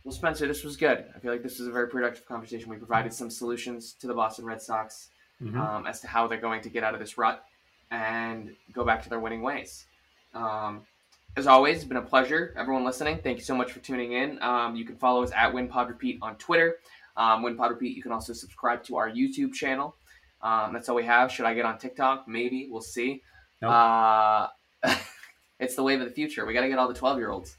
Well, 0.03 0.11
Spencer, 0.13 0.47
this 0.47 0.63
was 0.63 0.77
good. 0.77 1.05
I 1.15 1.19
feel 1.19 1.31
like 1.31 1.43
this 1.43 1.59
was 1.59 1.67
a 1.67 1.71
very 1.71 1.87
productive 1.89 2.25
conversation. 2.27 2.69
We 2.69 2.77
provided 2.77 3.11
some 3.13 3.29
solutions 3.29 3.93
to 3.99 4.07
the 4.07 4.13
Boston 4.13 4.45
Red 4.45 4.61
Sox. 4.61 5.09
mhm. 5.41 5.57
um, 5.59 5.85
as 5.85 5.99
to 5.99 6.07
how 6.07 6.27
they're 6.27 6.39
going 6.39 6.61
to 6.61 6.69
get 6.69 6.81
out 6.83 6.93
of 6.93 6.99
this 7.01 7.17
rut 7.17 7.43
and 7.91 8.55
go 8.71 8.85
back 8.85 9.03
to 9.03 9.09
their 9.09 9.19
winning 9.19 9.41
ways. 9.41 9.85
Um, 10.33 10.85
as 11.35 11.45
always, 11.45 11.75
it's 11.77 11.85
been 11.85 11.97
a 11.97 12.01
pleasure. 12.01 12.53
Everyone 12.55 12.85
listening, 12.85 13.17
thank 13.17 13.37
you 13.37 13.43
so 13.43 13.53
much 13.53 13.73
for 13.73 13.79
tuning 13.79 14.13
in. 14.13 14.41
Um, 14.41 14.77
you 14.77 14.85
can 14.85 14.95
follow 14.95 15.23
us 15.23 15.31
at 15.35 15.51
WinPodRepeat 15.53 16.19
on 16.21 16.37
Twitter. 16.37 16.77
Um, 17.17 17.43
WinPodRepeat, 17.43 17.93
you 17.93 18.01
can 18.01 18.13
also 18.13 18.31
subscribe 18.31 18.83
to 18.85 18.95
our 18.95 19.09
YouTube 19.09 19.53
channel. 19.53 19.95
Um, 20.45 20.73
that's 20.73 20.87
all 20.89 20.95
we 20.95 21.05
have. 21.05 21.31
Should 21.31 21.45
I 21.45 21.55
get 21.55 21.65
on 21.65 21.79
TikTok? 21.79 22.27
Maybe. 22.27 22.67
We'll 22.69 22.81
see. 22.81 23.23
Nope. 23.61 23.71
Uh, 23.71 24.47
it's 25.59 25.75
the 25.75 25.81
wave 25.81 25.99
of 26.01 26.07
the 26.07 26.13
future. 26.13 26.45
We 26.45 26.53
got 26.53 26.61
to 26.61 26.69
get 26.69 26.77
all 26.77 26.87
the 26.87 26.93
12 26.93 27.17
year 27.17 27.31
olds. 27.31 27.55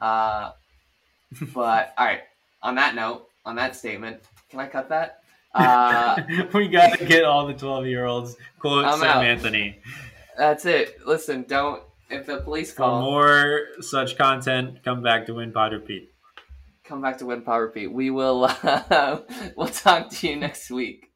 Uh, 0.00 0.52
but, 1.54 1.92
all 1.98 2.06
right. 2.06 2.20
On 2.62 2.76
that 2.76 2.94
note, 2.94 3.26
on 3.44 3.56
that 3.56 3.74
statement, 3.74 4.20
can 4.48 4.60
I 4.60 4.66
cut 4.66 4.88
that? 4.90 5.16
Uh, 5.52 6.16
we 6.54 6.68
got 6.68 6.96
to 6.96 7.04
get 7.04 7.24
all 7.24 7.44
the 7.44 7.54
twelve 7.54 7.84
year 7.84 8.04
olds. 8.04 8.36
Quote 8.60 8.84
I'm 8.84 9.00
Sam 9.00 9.08
out. 9.08 9.24
Anthony. 9.24 9.80
That's 10.38 10.64
it. 10.64 11.04
Listen, 11.04 11.44
don't. 11.48 11.82
If 12.08 12.26
the 12.26 12.38
police 12.38 12.70
For 12.70 12.84
call, 12.84 13.00
more 13.00 13.66
such 13.80 14.16
content, 14.16 14.84
come 14.84 15.02
back 15.02 15.26
to 15.26 15.34
Win 15.34 15.50
Pod 15.50 15.72
Repeat. 15.72 16.12
come 16.84 17.02
back 17.02 17.18
to 17.18 17.26
Win 17.26 17.42
Power 17.42 17.62
Repeat. 17.66 17.88
We 17.88 18.10
will. 18.10 18.44
Uh, 18.62 19.22
we'll 19.56 19.66
talk 19.66 20.10
to 20.10 20.28
you 20.28 20.36
next 20.36 20.70
week. 20.70 21.09